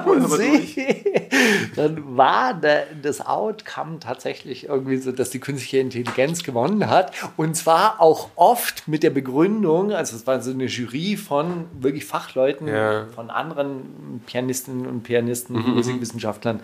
und 0.06 0.28
so, 0.28 0.36
dann 1.76 2.16
war 2.16 2.54
der, 2.54 2.86
das 3.00 3.24
Outcome 3.24 4.00
tatsächlich 4.00 4.68
irgendwie 4.68 4.96
so, 4.96 5.12
dass 5.12 5.30
die 5.30 5.38
künstliche 5.38 5.78
Intelligenz 5.78 6.42
gewonnen 6.42 6.90
hat 6.90 7.12
und 7.36 7.54
zwar 7.54 8.00
auch 8.00 8.30
oft 8.34 8.88
mit 8.88 9.04
der 9.04 9.10
Begründung, 9.10 9.92
also 9.92 10.16
es 10.16 10.26
war 10.26 10.42
so 10.42 10.50
eine 10.50 10.64
Jury 10.64 11.16
von 11.16 11.66
wirklich 11.78 12.06
Fachleuten, 12.06 12.66
Ja. 12.66 13.06
von 13.14 13.30
anderen 13.30 14.20
Pianistinnen 14.26 14.84
und 14.86 15.04
Pianisten, 15.04 15.54
Musikwissenschaftlern 15.74 16.58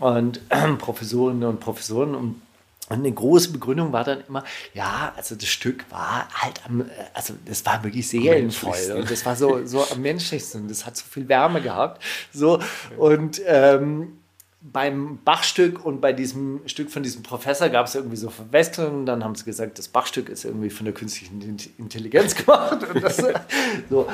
und 0.00 0.40
ähm, 0.50 0.76
Professorinnen 0.78 1.48
und 1.48 1.60
Professoren 1.60 2.16
und 2.16 2.42
und 2.90 2.98
eine 2.98 3.12
große 3.12 3.52
Begründung 3.52 3.92
war 3.92 4.02
dann 4.02 4.22
immer, 4.28 4.44
ja, 4.74 5.12
also 5.16 5.36
das 5.36 5.48
Stück 5.48 5.84
war 5.90 6.28
halt 6.34 6.60
am, 6.66 6.84
also 7.14 7.34
das 7.46 7.64
war 7.64 7.82
wirklich 7.84 8.08
seelenvoll 8.08 8.96
und 8.96 9.08
das 9.08 9.24
war 9.24 9.36
so, 9.36 9.64
so 9.64 9.86
am 9.90 10.02
menschlichsten, 10.02 10.66
das 10.66 10.84
hat 10.84 10.96
so 10.96 11.04
viel 11.08 11.28
Wärme 11.28 11.62
gehabt. 11.62 12.02
So, 12.32 12.60
und 12.98 13.40
ähm, 13.46 14.18
beim 14.60 15.20
Bachstück 15.24 15.84
und 15.84 16.00
bei 16.00 16.12
diesem 16.12 16.60
Stück 16.66 16.90
von 16.90 17.02
diesem 17.02 17.22
Professor 17.22 17.68
gab 17.68 17.86
es 17.86 17.94
irgendwie 17.94 18.16
so 18.16 18.28
Verwechslungen. 18.28 19.06
Dann 19.06 19.24
haben 19.24 19.34
sie 19.34 19.44
gesagt, 19.44 19.78
das 19.78 19.88
Bachstück 19.88 20.28
ist 20.28 20.44
irgendwie 20.44 20.68
von 20.68 20.84
der 20.84 20.92
künstlichen 20.92 21.40
Intelligenz 21.78 22.34
gemacht. 22.34 22.80
Das, 23.00 23.16
so. 23.90 24.06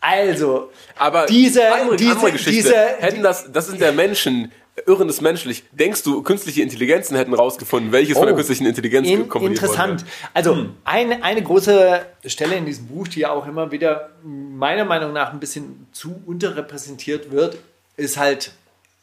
Also, 0.00 0.70
Aber 0.96 1.26
diese, 1.26 1.72
andere, 1.72 1.96
diese, 1.96 2.12
andere 2.12 2.32
Geschichte. 2.32 2.52
diese, 2.52 2.76
hätten 2.76 3.22
das, 3.22 3.50
das 3.50 3.66
sind 3.66 3.80
ja 3.80 3.90
Menschen, 3.90 4.52
irrendes 4.86 5.20
menschlich. 5.20 5.64
Denkst 5.72 6.02
du, 6.02 6.22
künstliche 6.22 6.62
Intelligenzen 6.62 7.16
hätten 7.16 7.34
rausgefunden, 7.34 7.92
welches 7.92 8.16
von 8.16 8.26
der 8.26 8.34
Oh, 8.34 8.36
künstlichen 8.36 8.66
Intelligenz 8.66 9.08
In, 9.08 9.28
komponiert 9.28 9.62
interessant. 9.62 10.00
wurde? 10.02 10.10
Also 10.34 10.66
eine, 10.84 11.22
eine 11.22 11.42
große 11.42 12.00
Stelle 12.26 12.56
in 12.56 12.66
diesem 12.66 12.86
Buch, 12.86 13.08
die 13.08 13.20
ja 13.20 13.30
auch 13.30 13.46
immer 13.46 13.70
wieder 13.70 14.10
meiner 14.24 14.84
Meinung 14.84 15.12
nach 15.12 15.32
ein 15.32 15.40
bisschen 15.40 15.86
zu 15.92 16.20
unterrepräsentiert 16.26 17.30
wird, 17.30 17.58
ist 17.96 18.16
halt, 18.16 18.52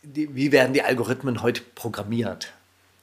wie 0.03 0.51
werden 0.51 0.74
die 0.74 0.82
Algorithmen 0.82 1.41
heute 1.41 1.62
programmiert? 1.75 2.53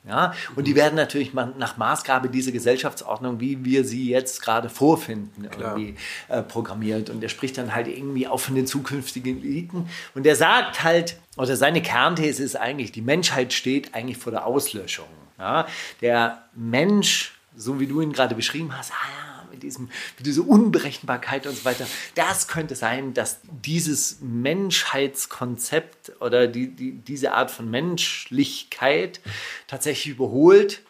Ja, 0.04 0.34
und 0.56 0.66
die 0.66 0.74
werden 0.74 0.96
natürlich 0.96 1.32
nach 1.32 1.76
Maßgabe 1.76 2.28
dieser 2.28 2.50
Gesellschaftsordnung, 2.50 3.38
wie 3.38 3.64
wir 3.64 3.84
sie 3.84 4.10
jetzt 4.10 4.42
gerade 4.42 4.68
vorfinden, 4.68 5.44
irgendwie 5.44 5.94
äh, 6.28 6.42
programmiert. 6.42 7.08
Und 7.08 7.20
der 7.20 7.28
spricht 7.28 7.56
dann 7.56 7.72
halt 7.72 7.86
irgendwie 7.86 8.26
auch 8.26 8.40
von 8.40 8.56
den 8.56 8.66
zukünftigen 8.66 9.40
Eliten. 9.40 9.88
Und 10.16 10.24
der 10.24 10.34
sagt 10.34 10.82
halt, 10.82 11.18
oder 11.36 11.56
seine 11.56 11.82
Kernthese 11.82 12.42
ist 12.42 12.56
eigentlich, 12.56 12.90
die 12.90 13.00
Menschheit 13.00 13.52
steht 13.52 13.94
eigentlich 13.94 14.18
vor 14.18 14.32
der 14.32 14.44
Auslöschung. 14.44 15.06
Ja, 15.38 15.66
der 16.00 16.46
Mensch, 16.54 17.38
so 17.56 17.78
wie 17.78 17.86
du 17.86 18.00
ihn 18.00 18.12
gerade 18.12 18.34
beschrieben 18.34 18.76
hast, 18.76 18.90
ah 18.90 19.06
ja, 19.08 19.31
mit, 19.62 19.70
diesem, 19.70 19.88
mit 20.18 20.26
dieser 20.26 20.46
Unberechenbarkeit 20.46 21.46
und 21.46 21.56
so 21.56 21.64
weiter, 21.64 21.86
das 22.14 22.48
könnte 22.48 22.74
sein, 22.74 23.14
dass 23.14 23.40
dieses 23.64 24.18
Menschheitskonzept 24.20 26.12
oder 26.20 26.48
die, 26.48 26.68
die, 26.68 26.92
diese 26.92 27.32
Art 27.32 27.50
von 27.50 27.70
Menschlichkeit 27.70 29.20
tatsächlich 29.68 30.14
überholt 30.14 30.82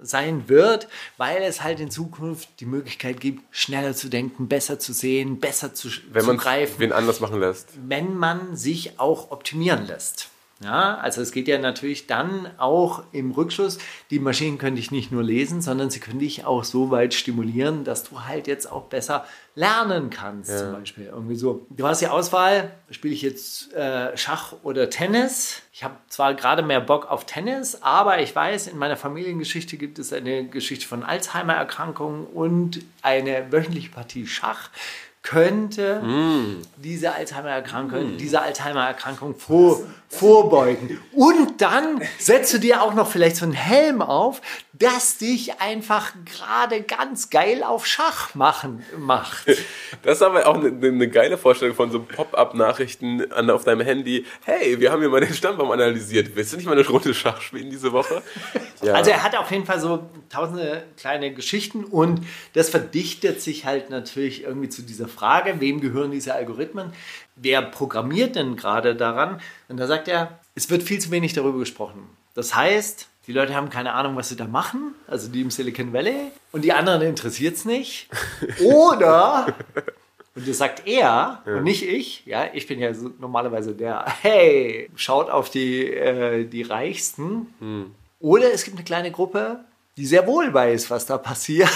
sein 0.00 0.48
wird, 0.48 0.86
weil 1.16 1.42
es 1.42 1.64
halt 1.64 1.80
in 1.80 1.90
Zukunft 1.90 2.48
die 2.60 2.66
Möglichkeit 2.66 3.20
gibt, 3.20 3.42
schneller 3.50 3.94
zu 3.94 4.08
denken, 4.08 4.46
besser 4.46 4.78
zu 4.78 4.92
sehen, 4.92 5.40
besser 5.40 5.74
zu, 5.74 5.88
Wenn 6.12 6.22
zu 6.22 6.26
man 6.28 6.36
greifen 6.36 6.78
wen 6.78 6.92
anders 6.92 7.18
machen 7.18 7.40
lässt. 7.40 7.70
wenn 7.88 8.16
man 8.16 8.56
sich 8.56 9.00
auch 9.00 9.32
optimieren 9.32 9.86
lässt. 9.86 10.28
Ja, 10.60 10.96
also 10.96 11.20
es 11.22 11.30
geht 11.30 11.46
ja 11.46 11.56
natürlich 11.58 12.08
dann 12.08 12.50
auch 12.58 13.04
im 13.12 13.30
Rückschluss, 13.30 13.78
die 14.10 14.18
Maschinen 14.18 14.58
können 14.58 14.74
dich 14.74 14.90
nicht 14.90 15.12
nur 15.12 15.22
lesen, 15.22 15.62
sondern 15.62 15.88
sie 15.88 16.00
können 16.00 16.18
dich 16.18 16.46
auch 16.46 16.64
so 16.64 16.90
weit 16.90 17.14
stimulieren, 17.14 17.84
dass 17.84 18.02
du 18.02 18.24
halt 18.24 18.48
jetzt 18.48 18.70
auch 18.70 18.86
besser 18.86 19.24
lernen 19.54 20.10
kannst, 20.10 20.58
zum 20.58 20.72
Beispiel. 20.72 21.06
Irgendwie 21.06 21.36
so. 21.36 21.66
Du 21.70 21.86
hast 21.86 22.00
die 22.00 22.08
Auswahl, 22.08 22.72
spiele 22.90 23.14
ich 23.14 23.22
jetzt 23.22 23.72
äh, 23.72 24.16
Schach 24.16 24.54
oder 24.64 24.90
Tennis? 24.90 25.62
Ich 25.72 25.84
habe 25.84 25.94
zwar 26.08 26.34
gerade 26.34 26.62
mehr 26.62 26.80
Bock 26.80 27.08
auf 27.08 27.24
Tennis, 27.24 27.82
aber 27.82 28.20
ich 28.20 28.34
weiß, 28.34 28.66
in 28.66 28.78
meiner 28.78 28.96
Familiengeschichte 28.96 29.76
gibt 29.76 30.00
es 30.00 30.12
eine 30.12 30.48
Geschichte 30.48 30.88
von 30.88 31.04
Alzheimer-Erkrankungen 31.04 32.26
und 32.26 32.80
eine 33.02 33.52
wöchentliche 33.52 33.90
Partie 33.90 34.26
Schach 34.26 34.70
könnte 35.22 36.02
diese 36.76 37.12
Alzheimer-Erkrankung, 37.12 38.16
diese 38.16 38.40
Alzheimer-Erkrankung 38.40 39.34
vor, 39.36 39.80
vorbeugen. 40.08 41.00
Und 41.12 41.60
dann 41.60 42.00
setzt 42.18 42.54
du 42.54 42.58
dir 42.58 42.82
auch 42.82 42.94
noch 42.94 43.10
vielleicht 43.10 43.36
so 43.36 43.44
einen 43.44 43.52
Helm 43.52 44.00
auf, 44.00 44.40
das 44.72 45.18
dich 45.18 45.60
einfach 45.60 46.12
gerade 46.24 46.82
ganz 46.82 47.30
geil 47.30 47.62
auf 47.62 47.86
Schach 47.86 48.34
machen, 48.34 48.84
macht. 48.96 49.46
Das 50.02 50.18
ist 50.18 50.22
aber 50.22 50.46
auch 50.46 50.54
eine, 50.54 50.68
eine 50.68 51.08
geile 51.08 51.36
Vorstellung 51.36 51.74
von 51.74 51.90
so 51.90 52.00
Pop-up-Nachrichten 52.00 53.32
auf 53.32 53.64
deinem 53.64 53.80
Handy. 53.80 54.24
Hey, 54.44 54.78
wir 54.78 54.92
haben 54.92 55.00
hier 55.00 55.08
mal 55.08 55.20
den 55.20 55.34
Stammbaum 55.34 55.70
analysiert. 55.70 56.30
Willst 56.34 56.52
du 56.52 56.56
nicht 56.56 56.66
mal 56.66 56.78
eine 56.78 56.86
Runde 56.86 57.14
Schach 57.14 57.40
spielen 57.40 57.70
diese 57.70 57.92
Woche? 57.92 58.22
Ja. 58.80 58.92
Also 58.92 59.10
er 59.10 59.24
hat 59.24 59.36
auf 59.36 59.50
jeden 59.50 59.66
Fall 59.66 59.80
so 59.80 60.08
tausende 60.28 60.84
kleine 60.96 61.34
Geschichten 61.34 61.84
und 61.84 62.24
das 62.52 62.70
verdichtet 62.70 63.42
sich 63.42 63.64
halt 63.64 63.90
natürlich 63.90 64.44
irgendwie 64.44 64.68
zu 64.68 64.82
dieser 64.82 65.07
Frage, 65.08 65.60
wem 65.60 65.80
gehören 65.80 66.10
diese 66.10 66.34
Algorithmen? 66.34 66.92
Wer 67.36 67.62
programmiert 67.62 68.36
denn 68.36 68.56
gerade 68.56 68.94
daran? 68.94 69.40
Und 69.68 69.78
da 69.78 69.86
sagt 69.86 70.08
er, 70.08 70.38
es 70.54 70.70
wird 70.70 70.82
viel 70.82 71.00
zu 71.00 71.10
wenig 71.10 71.32
darüber 71.32 71.58
gesprochen. 71.58 72.08
Das 72.34 72.54
heißt, 72.54 73.08
die 73.26 73.32
Leute 73.32 73.54
haben 73.54 73.68
keine 73.68 73.92
Ahnung, 73.92 74.16
was 74.16 74.28
sie 74.30 74.36
da 74.36 74.46
machen, 74.46 74.94
also 75.06 75.28
die 75.28 75.42
im 75.42 75.50
Silicon 75.50 75.92
Valley, 75.92 76.32
und 76.52 76.64
die 76.64 76.72
anderen 76.72 77.02
interessiert 77.02 77.56
es 77.56 77.64
nicht. 77.64 78.08
Oder, 78.64 79.54
und 80.34 80.48
das 80.48 80.58
sagt 80.58 80.86
er 80.86 81.42
und 81.44 81.64
nicht 81.64 81.82
ich, 81.82 82.24
ja, 82.26 82.46
ich 82.52 82.66
bin 82.66 82.78
ja 82.78 82.94
so 82.94 83.10
normalerweise 83.18 83.74
der, 83.74 84.04
hey, 84.22 84.88
schaut 84.96 85.30
auf 85.30 85.50
die, 85.50 85.84
äh, 85.84 86.44
die 86.44 86.62
Reichsten. 86.62 87.48
Oder 88.20 88.52
es 88.52 88.64
gibt 88.64 88.76
eine 88.76 88.84
kleine 88.84 89.10
Gruppe, 89.10 89.60
die 89.96 90.06
sehr 90.06 90.26
wohl 90.26 90.54
weiß, 90.54 90.90
was 90.90 91.06
da 91.06 91.18
passiert. 91.18 91.68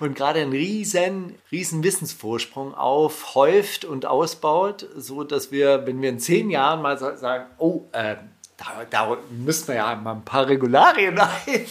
Und 0.00 0.14
gerade 0.14 0.40
einen 0.40 0.52
riesen, 0.52 1.34
riesen 1.50 1.82
Wissensvorsprung 1.82 2.74
aufhäuft 2.74 3.84
und 3.84 4.04
ausbaut, 4.06 4.86
so 4.96 5.24
dass 5.24 5.50
wir, 5.52 5.86
wenn 5.86 6.02
wir 6.02 6.10
in 6.10 6.18
zehn 6.18 6.50
Jahren 6.50 6.82
mal 6.82 6.98
sa- 6.98 7.16
sagen, 7.16 7.46
oh, 7.58 7.82
äh, 7.92 8.16
da, 8.58 8.84
da 8.88 9.16
müssen 9.30 9.68
wir 9.68 9.74
ja 9.76 9.94
mal 9.96 10.12
ein 10.14 10.24
paar 10.24 10.48
Regularien 10.48 11.18
ein, 11.46 11.66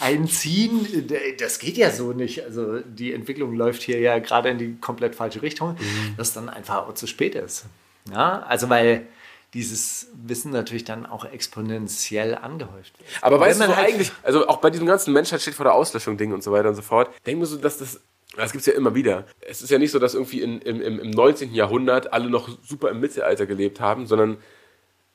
einziehen. 0.00 1.08
Das 1.38 1.58
geht 1.58 1.76
ja 1.76 1.90
so 1.90 2.12
nicht. 2.12 2.44
Also 2.44 2.78
die 2.80 3.12
Entwicklung 3.12 3.54
läuft 3.54 3.82
hier 3.82 3.98
ja 4.00 4.18
gerade 4.18 4.48
in 4.50 4.58
die 4.58 4.76
komplett 4.80 5.14
falsche 5.14 5.42
Richtung, 5.42 5.76
dass 6.16 6.32
dann 6.32 6.48
einfach 6.48 6.92
zu 6.94 7.06
spät 7.06 7.34
ist. 7.34 7.66
Ja, 8.12 8.42
also 8.48 8.68
weil 8.68 9.06
dieses 9.54 10.08
Wissen 10.14 10.52
natürlich 10.52 10.84
dann 10.84 11.06
auch 11.06 11.24
exponentiell 11.24 12.36
angehäuft 12.36 12.98
wird. 12.98 13.08
Aber 13.20 13.40
weißt 13.40 13.60
du, 13.60 13.66
so 13.66 13.76
halt- 13.76 13.88
eigentlich, 13.88 14.12
also 14.22 14.46
auch 14.48 14.58
bei 14.58 14.70
diesem 14.70 14.86
ganzen 14.86 15.12
Menschheit 15.12 15.40
steht 15.42 15.54
vor 15.54 15.64
der 15.64 15.74
Auslöschung 15.74 16.16
Ding 16.16 16.32
und 16.32 16.42
so 16.42 16.52
weiter 16.52 16.68
und 16.68 16.76
so 16.76 16.82
fort, 16.82 17.10
denken 17.26 17.42
wir 17.42 17.46
so, 17.46 17.56
dass 17.56 17.78
das, 17.78 18.00
das 18.36 18.52
gibt's 18.52 18.66
ja 18.66 18.74
immer 18.74 18.94
wieder. 18.94 19.26
Es 19.40 19.60
ist 19.60 19.70
ja 19.70 19.78
nicht 19.78 19.90
so, 19.90 19.98
dass 19.98 20.14
irgendwie 20.14 20.40
in, 20.40 20.60
im, 20.60 20.80
im, 20.80 21.00
im 21.00 21.10
19. 21.10 21.52
Jahrhundert 21.52 22.12
alle 22.12 22.30
noch 22.30 22.48
super 22.64 22.90
im 22.90 23.00
Mittelalter 23.00 23.46
gelebt 23.46 23.80
haben, 23.80 24.06
sondern 24.06 24.36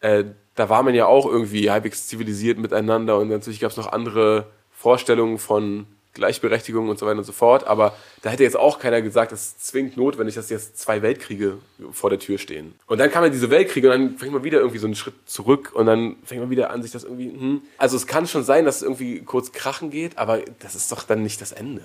äh, 0.02 0.26
da 0.56 0.70
war 0.70 0.84
man 0.84 0.94
ja 0.96 1.06
auch 1.06 1.26
irgendwie 1.26 1.72
halbwegs 1.72 2.08
zivilisiert 2.08 2.58
miteinander 2.58 3.18
und 3.18 3.30
natürlich 3.30 3.60
gab's 3.62 3.78
noch 3.78 3.92
andere 3.92 4.48
Vorstellungen 4.72 5.38
von 5.38 5.88
Gleichberechtigung 6.16 6.90
und 6.90 6.98
so 6.98 7.06
weiter 7.06 7.20
und 7.20 7.24
so 7.24 7.32
fort, 7.32 7.66
aber 7.68 7.96
da 8.24 8.32
hätte 8.32 8.44
jetzt 8.44 8.58
auch 8.58 8.80
keiner 8.80 9.02
gesagt, 9.02 9.32
es 9.32 9.58
zwingend 9.60 9.96
notwendig, 9.98 10.36
dass 10.36 10.50
jetzt 10.50 10.80
zwei 10.80 11.02
Weltkriege 11.02 11.60
vor 11.92 12.10
der 12.10 12.18
Tür 12.20 12.38
stehen. 12.40 12.74
Und 12.88 12.98
dann 12.98 13.12
kamen 13.12 13.26
ja 13.26 13.30
diese 13.32 13.52
Weltkriege 13.52 13.92
und 13.92 14.00
dann 14.00 14.18
fängt 14.18 14.34
man 14.34 14.44
wieder 14.44 14.58
irgendwie 14.60 14.80
so 14.80 14.88
einen 14.88 14.96
Schritt 14.96 15.14
zurück 15.26 15.72
und 15.76 15.86
dann 15.86 16.16
fängt 16.24 16.42
man 16.42 16.50
wieder 16.50 16.72
an, 16.72 16.82
sich 16.82 16.92
das 16.92 17.04
irgendwie, 17.04 17.30
hm. 17.30 17.62
Also 17.78 17.96
es 17.98 18.08
kann 18.08 18.26
schon 18.28 18.44
sein, 18.44 18.66
dass 18.66 18.78
es 18.78 18.82
irgendwie 18.82 19.20
kurz 19.22 19.52
krachen 19.52 19.92
geht, 19.92 20.18
aber 20.18 20.40
das 20.60 20.74
ist 20.76 20.92
doch 20.92 21.04
dann 21.04 21.22
nicht 21.22 21.40
das 21.42 21.52
Ende. 21.52 21.84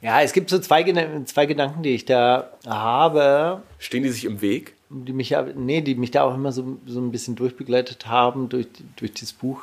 Ja, 0.00 0.20
es 0.20 0.32
gibt 0.32 0.50
so 0.50 0.58
zwei, 0.58 0.82
zwei 1.24 1.46
Gedanken, 1.46 1.82
die 1.82 1.94
ich 1.94 2.04
da 2.04 2.50
habe, 2.66 3.62
Stehen 3.78 4.02
die 4.02 4.10
sich 4.10 4.24
im 4.24 4.40
Weg? 4.40 4.74
die 4.90 5.12
mich, 5.12 5.30
ja- 5.30 5.42
nee, 5.42 5.80
die 5.80 5.94
mich 5.96 6.10
da 6.12 6.22
auch 6.22 6.34
immer 6.34 6.52
so, 6.52 6.78
so 6.86 7.00
ein 7.00 7.10
bisschen 7.10 7.34
durchbegleitet 7.34 8.06
haben 8.06 8.48
durch, 8.48 8.66
durch 8.96 9.12
dieses 9.12 9.32
Buch. 9.32 9.60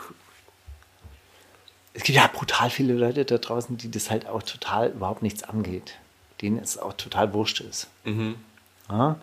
Es 1.93 2.03
gibt 2.03 2.17
ja 2.17 2.27
brutal 2.27 2.69
viele 2.69 2.93
Leute 2.93 3.25
da 3.25 3.37
draußen, 3.37 3.77
die 3.77 3.91
das 3.91 4.09
halt 4.09 4.27
auch 4.27 4.43
total 4.43 4.89
überhaupt 4.89 5.21
nichts 5.21 5.43
angeht. 5.43 5.97
Denen 6.41 6.57
es 6.57 6.77
auch 6.77 6.93
total 6.93 7.33
wurscht 7.33 7.59
ist. 7.61 7.87
Ja, 8.89 9.17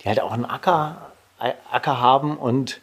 die 0.00 0.08
halt 0.08 0.20
auch 0.20 0.32
einen 0.32 0.44
Acker, 0.44 1.12
Acker 1.38 2.00
haben 2.00 2.36
und 2.36 2.80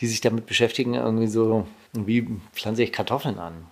die 0.00 0.06
sich 0.06 0.20
damit 0.20 0.46
beschäftigen, 0.46 0.94
irgendwie 0.94 1.26
so, 1.28 1.66
wie 1.92 2.26
pflanze 2.52 2.82
ich 2.82 2.92
Kartoffeln 2.92 3.38
an. 3.38 3.66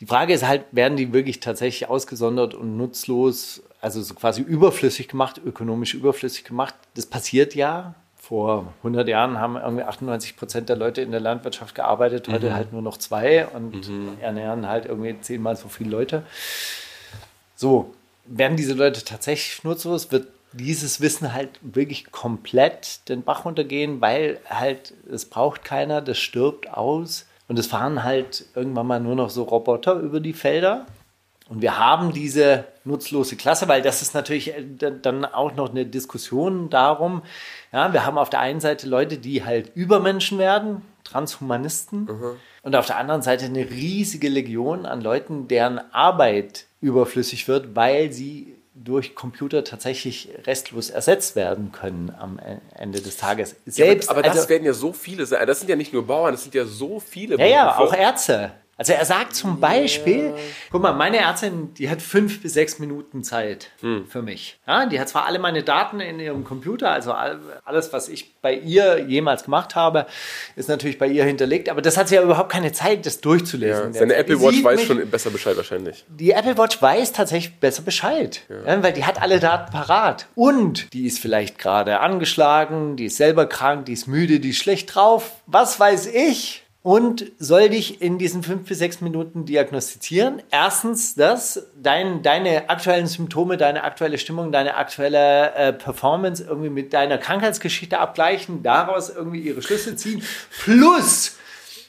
Die 0.00 0.06
Frage 0.06 0.34
ist 0.34 0.46
halt, 0.46 0.64
werden 0.72 0.96
die 0.96 1.12
wirklich 1.12 1.40
tatsächlich 1.40 1.88
ausgesondert 1.88 2.54
und 2.54 2.76
nutzlos, 2.76 3.62
also 3.80 4.02
so 4.02 4.14
quasi 4.14 4.42
überflüssig 4.42 5.08
gemacht, 5.08 5.40
ökonomisch 5.44 5.94
überflüssig 5.94 6.44
gemacht? 6.44 6.74
Das 6.94 7.06
passiert 7.06 7.54
ja. 7.54 7.94
Vor 8.26 8.72
100 8.78 9.06
Jahren 9.06 9.38
haben 9.38 9.56
irgendwie 9.56 9.82
98 9.82 10.36
Prozent 10.36 10.70
der 10.70 10.76
Leute 10.76 11.02
in 11.02 11.10
der 11.10 11.20
Landwirtschaft 11.20 11.74
gearbeitet, 11.74 12.26
heute 12.28 12.54
halt 12.54 12.72
nur 12.72 12.80
noch 12.80 12.96
zwei 12.96 13.46
und 13.46 13.90
ernähren 14.22 14.66
halt 14.66 14.86
irgendwie 14.86 15.20
zehnmal 15.20 15.56
so 15.56 15.68
viele 15.68 15.90
Leute. 15.90 16.22
So, 17.54 17.92
werden 18.24 18.56
diese 18.56 18.72
Leute 18.72 19.04
tatsächlich 19.04 19.62
nutzlos? 19.62 20.10
Wird 20.10 20.28
dieses 20.52 21.02
Wissen 21.02 21.34
halt 21.34 21.50
wirklich 21.60 22.12
komplett 22.12 23.06
den 23.10 23.24
Bach 23.24 23.44
runtergehen, 23.44 24.00
weil 24.00 24.38
halt 24.48 24.94
es 25.12 25.26
braucht 25.26 25.62
keiner, 25.62 26.00
das 26.00 26.16
stirbt 26.16 26.70
aus 26.70 27.26
und 27.48 27.58
es 27.58 27.66
fahren 27.66 28.04
halt 28.04 28.46
irgendwann 28.54 28.86
mal 28.86 29.00
nur 29.00 29.16
noch 29.16 29.28
so 29.28 29.42
Roboter 29.42 29.96
über 29.96 30.20
die 30.20 30.32
Felder. 30.32 30.86
Und 31.50 31.60
wir 31.60 31.78
haben 31.78 32.14
diese 32.14 32.64
nutzlose 32.84 33.36
Klasse, 33.36 33.66
weil 33.68 33.82
das 33.82 34.02
ist 34.02 34.14
natürlich 34.14 34.54
äh, 34.54 34.64
da- 34.78 34.90
dann 34.90 35.24
auch 35.24 35.54
noch 35.54 35.70
eine 35.70 35.86
Diskussion 35.86 36.70
darum. 36.70 37.22
Ja, 37.72 37.92
wir 37.92 38.04
haben 38.06 38.18
auf 38.18 38.30
der 38.30 38.40
einen 38.40 38.60
Seite 38.60 38.86
Leute, 38.88 39.18
die 39.18 39.44
halt 39.44 39.72
Übermenschen 39.74 40.38
werden, 40.38 40.82
Transhumanisten, 41.04 42.08
und 42.62 42.76
auf 42.76 42.86
der 42.86 42.96
anderen 42.96 43.22
Seite 43.22 43.44
eine 43.46 43.68
riesige 43.70 44.28
Legion 44.28 44.86
an 44.86 45.00
Leuten, 45.00 45.48
deren 45.48 45.80
Arbeit 45.92 46.66
überflüssig 46.80 47.48
wird, 47.48 47.74
weil 47.76 48.12
sie 48.12 48.54
durch 48.74 49.14
Computer 49.14 49.62
tatsächlich 49.64 50.28
restlos 50.46 50.90
ersetzt 50.90 51.36
werden 51.36 51.70
können 51.72 52.12
am 52.18 52.38
E- 52.40 52.58
Ende 52.76 53.00
des 53.00 53.16
Tages. 53.16 53.54
Ja, 53.66 53.72
Selbst, 53.72 54.08
aber, 54.10 54.18
aber 54.18 54.28
das 54.28 54.36
also, 54.38 54.48
werden 54.48 54.64
ja 54.64 54.72
so 54.72 54.92
viele 54.92 55.24
sein. 55.26 55.46
Das 55.46 55.60
sind 55.60 55.68
ja 55.70 55.76
nicht 55.76 55.92
nur 55.92 56.06
Bauern, 56.06 56.32
das 56.32 56.42
sind 56.42 56.54
ja 56.54 56.64
so 56.64 56.98
viele 57.00 57.38
ja, 57.38 57.46
ja, 57.46 57.72
Berufe. 57.76 57.94
auch 57.94 57.98
Ärzte. 57.98 58.52
Also 58.76 58.92
er 58.92 59.04
sagt 59.04 59.34
zum 59.36 59.60
Beispiel, 59.60 60.34
guck 60.72 60.82
mal, 60.82 60.92
meine 60.92 61.18
Ärztin, 61.18 61.72
die 61.74 61.88
hat 61.88 62.02
fünf 62.02 62.42
bis 62.42 62.54
sechs 62.54 62.78
Minuten 62.78 63.22
Zeit 63.22 63.70
Hm. 63.80 64.06
für 64.08 64.20
mich. 64.22 64.58
Ja, 64.66 64.86
die 64.86 64.98
hat 64.98 65.08
zwar 65.08 65.26
alle 65.26 65.38
meine 65.38 65.62
Daten 65.62 66.00
in 66.00 66.18
ihrem 66.18 66.42
Computer, 66.44 66.90
also 66.90 67.12
all- 67.12 67.38
alles, 67.64 67.92
was 67.92 68.08
ich 68.08 68.34
bei 68.42 68.52
ihr 68.54 68.98
jemals 69.06 69.44
gemacht 69.44 69.74
habe, 69.76 70.06
ist 70.56 70.68
natürlich 70.68 70.98
bei 70.98 71.06
ihr 71.06 71.24
hinterlegt, 71.24 71.68
aber 71.68 71.82
das 71.82 71.96
hat 71.96 72.08
sie 72.08 72.16
ja 72.16 72.22
überhaupt 72.22 72.50
keine 72.50 72.72
Zeit, 72.72 73.06
das 73.06 73.20
durchzulesen. 73.20 73.92
Ja, 73.92 73.98
seine. 74.00 74.14
Apple 74.16 74.36
Die 74.36 74.42
Watch 74.42 74.64
weiß 74.64 74.78
mich- 74.80 74.86
schon 74.88 75.10
besser 75.10 75.30
Bescheid 75.30 75.56
wahrscheinlich. 75.56 76.04
die 76.08 76.32
Apple 76.32 76.58
Watch 76.58 76.80
weiß 76.82 77.12
tatsächlich 77.12 77.54
besser 77.60 77.82
Bescheid, 77.82 78.42
ja. 78.48 78.82
weil 78.82 78.92
die 78.92 79.04
hat 79.04 79.22
alle 79.22 79.38
Daten 79.38 79.70
parat. 79.72 80.26
Und 80.34 80.92
die 80.92 81.06
ist 81.06 81.20
vielleicht 81.20 81.58
gerade 81.58 82.00
angeschlagen, 82.00 82.96
die 82.96 83.04
ist 83.06 83.16
selber 83.18 83.46
krank, 83.46 83.86
die 83.86 83.92
ist 83.92 84.08
müde, 84.08 84.40
die 84.40 84.50
ist 84.50 84.58
schlecht 84.58 84.94
drauf. 84.94 85.30
Was 85.46 85.78
weiß 85.78 86.06
ich? 86.06 86.63
Und 86.84 87.32
soll 87.38 87.70
dich 87.70 88.02
in 88.02 88.18
diesen 88.18 88.42
fünf 88.42 88.68
bis 88.68 88.76
sechs 88.78 89.00
Minuten 89.00 89.46
diagnostizieren. 89.46 90.42
Erstens 90.50 91.14
das, 91.14 91.68
dein, 91.82 92.22
deine 92.22 92.68
aktuellen 92.68 93.06
Symptome, 93.06 93.56
deine 93.56 93.84
aktuelle 93.84 94.18
Stimmung, 94.18 94.52
deine 94.52 94.76
aktuelle 94.76 95.54
äh, 95.54 95.72
Performance 95.72 96.44
irgendwie 96.44 96.68
mit 96.68 96.92
deiner 96.92 97.16
Krankheitsgeschichte 97.16 97.98
abgleichen, 97.98 98.62
daraus 98.62 99.08
irgendwie 99.08 99.40
ihre 99.40 99.62
Schlüsse 99.62 99.96
ziehen. 99.96 100.22
Plus 100.62 101.38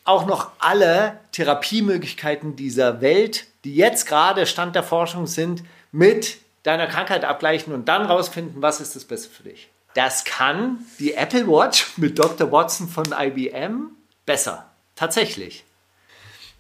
auch 0.06 0.28
noch 0.28 0.52
alle 0.60 1.20
Therapiemöglichkeiten 1.34 2.56
dieser 2.56 3.02
Welt, 3.02 3.48
die 3.66 3.76
jetzt 3.76 4.08
gerade 4.08 4.46
Stand 4.46 4.76
der 4.78 4.84
Forschung 4.84 5.28
sind, 5.28 5.64
mit 5.92 6.38
deiner 6.64 6.88
Krankheit 6.88 7.26
abgleichen 7.26 7.74
und 7.74 7.90
dann 7.90 8.06
rausfinden, 8.06 8.62
was 8.62 8.80
ist 8.80 8.96
das 8.96 9.04
Beste 9.04 9.30
für 9.30 9.44
dich. 9.44 9.68
Das 9.94 10.24
kann 10.24 10.86
die 11.00 11.16
Apple 11.16 11.48
Watch 11.48 11.98
mit 11.98 12.18
Dr. 12.18 12.50
Watson 12.50 12.88
von 12.88 13.14
IBM 13.14 13.90
besser. 14.26 14.72
Tatsächlich. 14.96 15.64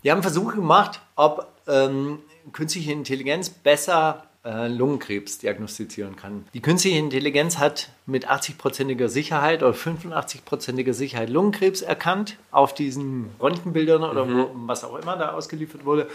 Die 0.03 0.11
haben 0.11 0.21
Versuche 0.21 0.55
gemacht, 0.55 0.99
ob 1.15 1.47
ähm, 1.67 2.19
künstliche 2.51 2.91
Intelligenz 2.91 3.49
besser 3.49 4.27
äh, 4.45 4.67
Lungenkrebs 4.67 5.39
diagnostizieren 5.39 6.15
kann. 6.15 6.45
Die 6.53 6.61
künstliche 6.61 6.99
Intelligenz 6.99 7.57
hat 7.57 7.89
mit 8.05 8.29
80%iger 8.29 9.09
Sicherheit 9.09 9.63
oder 9.63 9.73
85%iger 9.73 10.93
Sicherheit 10.93 11.29
Lungenkrebs 11.29 11.81
erkannt 11.81 12.37
auf 12.51 12.75
diesen 12.75 13.31
Röntgenbildern 13.41 14.03
oder 14.03 14.29
wo, 14.29 14.51
was 14.67 14.83
auch 14.83 14.97
immer 14.97 15.17
da 15.17 15.31
ausgeliefert 15.31 15.85
wurde. 15.85 16.07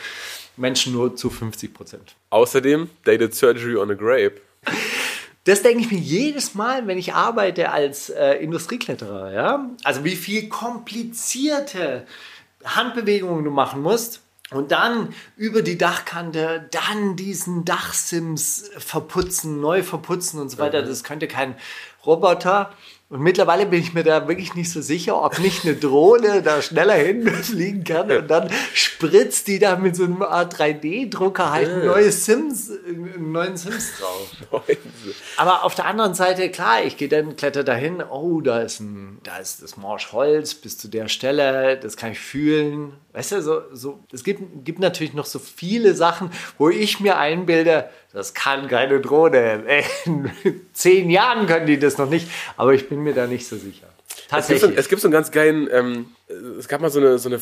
Menschen 0.56 0.92
nur 0.92 1.16
zu 1.16 1.28
50%. 1.28 1.96
Außerdem, 2.30 2.90
they 3.04 3.18
did 3.18 3.34
surgery 3.34 3.76
on 3.76 3.90
a 3.90 3.94
grape. 3.94 4.40
Das 5.44 5.62
denke 5.62 5.80
ich 5.80 5.90
mir 5.90 5.98
jedes 5.98 6.54
Mal, 6.54 6.86
wenn 6.86 6.98
ich 6.98 7.14
arbeite 7.14 7.72
als 7.72 8.10
äh, 8.10 8.34
Industriekletterer. 8.34 9.32
Ja? 9.32 9.70
Also 9.84 10.04
wie 10.04 10.16
viel 10.16 10.48
komplizierte 10.48 12.06
Handbewegungen 12.64 13.44
du 13.44 13.50
machen 13.50 13.82
musst. 13.82 14.22
Und 14.50 14.72
dann 14.72 15.14
über 15.36 15.62
die 15.62 15.78
Dachkante, 15.78 16.68
dann 16.72 17.14
diesen 17.14 17.64
Dachsims 17.64 18.68
verputzen, 18.78 19.60
neu 19.60 19.84
verputzen 19.84 20.40
und 20.40 20.48
so 20.48 20.58
weiter. 20.58 20.82
Das 20.82 21.04
könnte 21.04 21.28
kein 21.28 21.54
Roboter. 22.04 22.74
Und 23.10 23.22
mittlerweile 23.22 23.66
bin 23.66 23.80
ich 23.80 23.92
mir 23.92 24.04
da 24.04 24.28
wirklich 24.28 24.54
nicht 24.54 24.70
so 24.70 24.80
sicher, 24.80 25.20
ob 25.20 25.40
nicht 25.40 25.64
eine 25.64 25.74
Drohne 25.74 26.42
da 26.42 26.62
schneller 26.62 26.94
hinfliegen 26.94 27.82
kann. 27.82 28.08
Und 28.08 28.28
dann 28.30 28.48
spritzt 28.72 29.48
die 29.48 29.58
da 29.58 29.74
mit 29.74 29.96
so 29.96 30.04
einem 30.04 30.22
Art 30.22 30.54
3D-Drucker 30.54 31.50
halt 31.50 31.68
ein 31.68 31.86
neues 31.86 32.24
Sims, 32.24 32.70
einen 32.70 33.32
neuen 33.32 33.56
Sims 33.56 33.94
drauf. 33.98 34.62
Aber 35.36 35.64
auf 35.64 35.74
der 35.74 35.86
anderen 35.86 36.14
Seite, 36.14 36.50
klar, 36.50 36.84
ich 36.84 36.96
gehe 36.96 37.08
dann, 37.08 37.34
kletter 37.34 37.64
dahin, 37.64 38.00
oh, 38.00 38.40
da 38.42 38.60
ist 38.60 38.78
ein, 38.78 39.18
da 39.24 39.38
ist 39.38 39.60
das 39.60 39.76
Morschholz 39.76 40.54
bis 40.54 40.78
zu 40.78 40.86
der 40.86 41.08
Stelle, 41.08 41.78
das 41.78 41.96
kann 41.96 42.12
ich 42.12 42.20
fühlen. 42.20 42.92
Weißt 43.12 43.32
du, 43.32 43.42
so, 43.42 43.62
so, 43.72 44.04
es 44.12 44.22
gibt, 44.22 44.64
gibt 44.64 44.78
natürlich 44.78 45.14
noch 45.14 45.26
so 45.26 45.40
viele 45.40 45.94
Sachen, 45.94 46.30
wo 46.58 46.68
ich 46.68 47.00
mir 47.00 47.18
einbilde, 47.18 47.90
das 48.12 48.34
kann 48.34 48.68
keine 48.68 49.00
Drohne. 49.00 49.64
In 50.04 50.30
zehn 50.72 51.10
Jahren 51.10 51.46
können 51.46 51.66
die 51.66 51.78
das 51.78 51.98
noch 51.98 52.08
nicht, 52.08 52.28
aber 52.56 52.72
ich 52.72 52.88
bin 52.88 53.02
mir 53.02 53.12
da 53.12 53.26
nicht 53.26 53.48
so 53.48 53.56
sicher. 53.56 53.88
Es 54.08 54.16
gibt, 54.16 54.28
so, 54.28 54.36
Tatsächlich. 54.36 54.78
es 54.78 54.88
gibt 54.88 55.02
so 55.02 55.08
einen 55.08 55.12
ganz 55.12 55.32
geilen, 55.32 55.68
ähm, 55.72 56.06
es 56.58 56.68
gab 56.68 56.80
mal 56.80 56.90
so 56.90 57.00
eine, 57.00 57.18
so 57.18 57.28
eine 57.28 57.40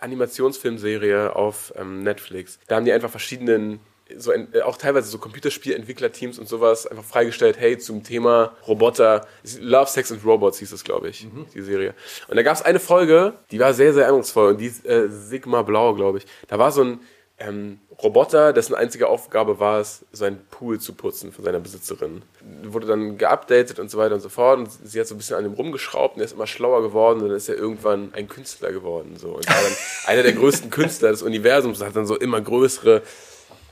Animationsfilmserie 0.00 1.34
auf 1.34 1.72
ähm, 1.76 2.02
Netflix. 2.02 2.58
Da 2.66 2.76
haben 2.76 2.84
die 2.84 2.92
einfach 2.92 3.10
verschiedenen, 3.10 3.80
so 4.16 4.30
ein, 4.30 4.48
äh, 4.52 4.62
auch 4.62 4.76
teilweise 4.76 5.08
so 5.08 5.18
Computerspielentwicklerteams 5.18 6.38
und 6.38 6.48
sowas 6.48 6.86
einfach 6.86 7.04
freigestellt, 7.04 7.56
hey, 7.58 7.78
zum 7.78 8.02
Thema 8.02 8.56
Roboter, 8.66 9.26
Love, 9.60 9.90
Sex 9.90 10.12
and 10.12 10.24
Robots 10.24 10.58
hieß 10.58 10.72
es, 10.72 10.84
glaube 10.84 11.08
ich, 11.08 11.26
die 11.54 11.62
Serie. 11.62 11.94
Und 12.28 12.36
da 12.36 12.42
gab 12.42 12.56
es 12.56 12.62
eine 12.62 12.80
Folge, 12.80 13.34
die 13.50 13.58
war 13.58 13.74
sehr, 13.74 13.92
sehr 13.92 14.06
eindrucksvoll 14.06 14.50
und 14.50 14.60
die 14.60 14.66
ist 14.66 14.86
äh, 14.86 15.08
Sigma 15.08 15.62
Blau, 15.62 15.94
glaube 15.94 16.18
ich. 16.18 16.26
Da 16.48 16.58
war 16.58 16.72
so 16.72 16.82
ein 16.82 17.00
ähm, 17.38 17.80
Roboter, 18.02 18.52
dessen 18.52 18.74
einzige 18.74 19.08
Aufgabe 19.08 19.58
war 19.58 19.80
es, 19.80 20.04
seinen 20.12 20.44
Pool 20.50 20.80
zu 20.80 20.94
putzen 20.94 21.32
von 21.32 21.44
seiner 21.44 21.60
Besitzerin. 21.60 22.22
Wurde 22.62 22.86
dann 22.86 23.18
geupdatet 23.18 23.78
und 23.78 23.90
so 23.90 23.98
weiter 23.98 24.14
und 24.14 24.20
so 24.20 24.28
fort. 24.28 24.58
Und 24.58 24.70
sie 24.70 25.00
hat 25.00 25.06
so 25.06 25.14
ein 25.14 25.18
bisschen 25.18 25.36
an 25.36 25.44
ihm 25.44 25.52
rumgeschraubt 25.52 26.16
und 26.16 26.22
er 26.22 26.26
ist 26.26 26.32
immer 26.32 26.46
schlauer 26.46 26.82
geworden 26.82 27.20
und 27.20 27.28
dann 27.28 27.36
ist 27.36 27.48
er 27.48 27.56
irgendwann 27.56 28.12
ein 28.14 28.28
Künstler 28.28 28.72
geworden. 28.72 29.16
So. 29.16 29.28
Und 29.28 29.48
war 29.48 29.62
dann 29.62 29.72
einer 30.06 30.22
der 30.22 30.32
größten 30.32 30.70
Künstler 30.70 31.10
des 31.10 31.22
Universums, 31.22 31.82
hat 31.82 31.96
dann 31.96 32.06
so 32.06 32.16
immer 32.16 32.40
größere, 32.40 33.02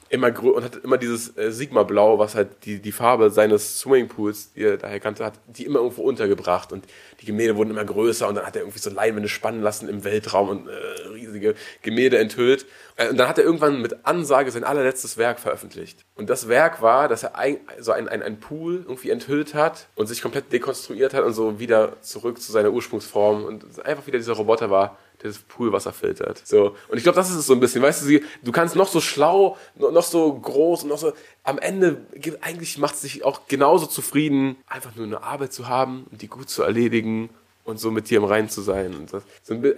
immer 0.08 0.30
grö 0.30 0.50
und 0.50 0.64
hat 0.64 0.76
immer 0.76 0.98
dieses 0.98 1.36
äh, 1.36 1.50
Sigma-Blau, 1.50 2.18
was 2.18 2.34
halt 2.34 2.48
die, 2.64 2.78
die 2.78 2.92
Farbe 2.92 3.30
seines 3.30 3.78
Swimmingpools, 3.80 4.52
die 4.52 4.64
er 4.64 4.76
daher 4.76 5.00
kannte, 5.00 5.24
hat 5.24 5.34
die 5.46 5.64
immer 5.64 5.80
irgendwo 5.80 6.02
untergebracht 6.02 6.72
und 6.72 6.84
die 7.20 7.26
Gemälde 7.26 7.56
wurden 7.56 7.70
immer 7.70 7.84
größer 7.84 8.28
und 8.28 8.34
dann 8.36 8.46
hat 8.46 8.56
er 8.56 8.62
irgendwie 8.62 8.78
so 8.78 8.90
Leinwände 8.90 9.28
spannen 9.28 9.62
lassen 9.62 9.88
im 9.88 10.04
Weltraum 10.04 10.48
und 10.48 10.68
äh, 10.68 11.08
riesige 11.12 11.54
Gemälde 11.82 12.18
enthüllt. 12.18 12.66
Äh, 12.96 13.08
und 13.08 13.16
dann 13.16 13.28
hat 13.28 13.38
er 13.38 13.44
irgendwann 13.44 13.80
mit 13.80 14.04
Ansage 14.04 14.50
sein 14.50 14.64
allerletztes 14.64 15.16
Werk 15.16 15.40
veröffentlicht. 15.40 16.04
Und 16.16 16.30
das 16.30 16.48
Werk 16.48 16.82
war, 16.82 17.08
dass 17.08 17.22
er 17.22 17.36
ein, 17.36 17.58
so 17.80 17.92
ein, 17.92 18.08
ein, 18.08 18.22
ein 18.22 18.40
Pool 18.40 18.84
irgendwie 18.86 19.10
enthüllt 19.10 19.54
hat 19.54 19.88
und 19.94 20.06
sich 20.06 20.22
komplett 20.22 20.52
dekonstruiert 20.52 21.14
hat 21.14 21.24
und 21.24 21.32
so 21.32 21.58
wieder 21.58 22.00
zurück 22.02 22.40
zu 22.40 22.52
seiner 22.52 22.70
Ursprungsform 22.70 23.44
und 23.44 23.84
einfach 23.84 24.06
wieder 24.06 24.18
dieser 24.18 24.34
Roboter 24.34 24.70
war, 24.70 24.98
das 25.28 25.38
Poolwasser 25.38 25.92
filtert. 25.92 26.42
So. 26.44 26.74
Und 26.88 26.96
ich 26.98 27.02
glaube, 27.02 27.16
das 27.16 27.30
ist 27.30 27.36
es 27.36 27.46
so 27.46 27.52
ein 27.54 27.60
bisschen. 27.60 27.82
Weißt 27.82 28.02
du, 28.02 28.06
sie, 28.06 28.22
du 28.42 28.52
kannst 28.52 28.76
noch 28.76 28.88
so 28.88 29.00
schlau, 29.00 29.56
no- 29.76 29.90
noch 29.90 30.02
so 30.04 30.32
groß 30.32 30.84
und 30.84 30.90
noch 30.90 30.98
so. 30.98 31.12
Am 31.42 31.58
Ende, 31.58 31.98
ge- 32.14 32.36
eigentlich 32.40 32.78
macht 32.78 32.94
es 32.94 33.00
dich 33.02 33.24
auch 33.24 33.42
genauso 33.48 33.86
zufrieden, 33.86 34.56
einfach 34.66 34.94
nur 34.96 35.06
eine 35.06 35.22
Arbeit 35.22 35.52
zu 35.52 35.68
haben 35.68 36.06
und 36.10 36.22
die 36.22 36.28
gut 36.28 36.48
zu 36.48 36.62
erledigen 36.62 37.30
und 37.64 37.80
so 37.80 37.90
mit 37.90 38.10
dir 38.10 38.18
im 38.18 38.24
Reinen 38.24 38.50
zu 38.50 38.60
sein. 38.60 38.94
Und 38.94 39.12
das, 39.12 39.22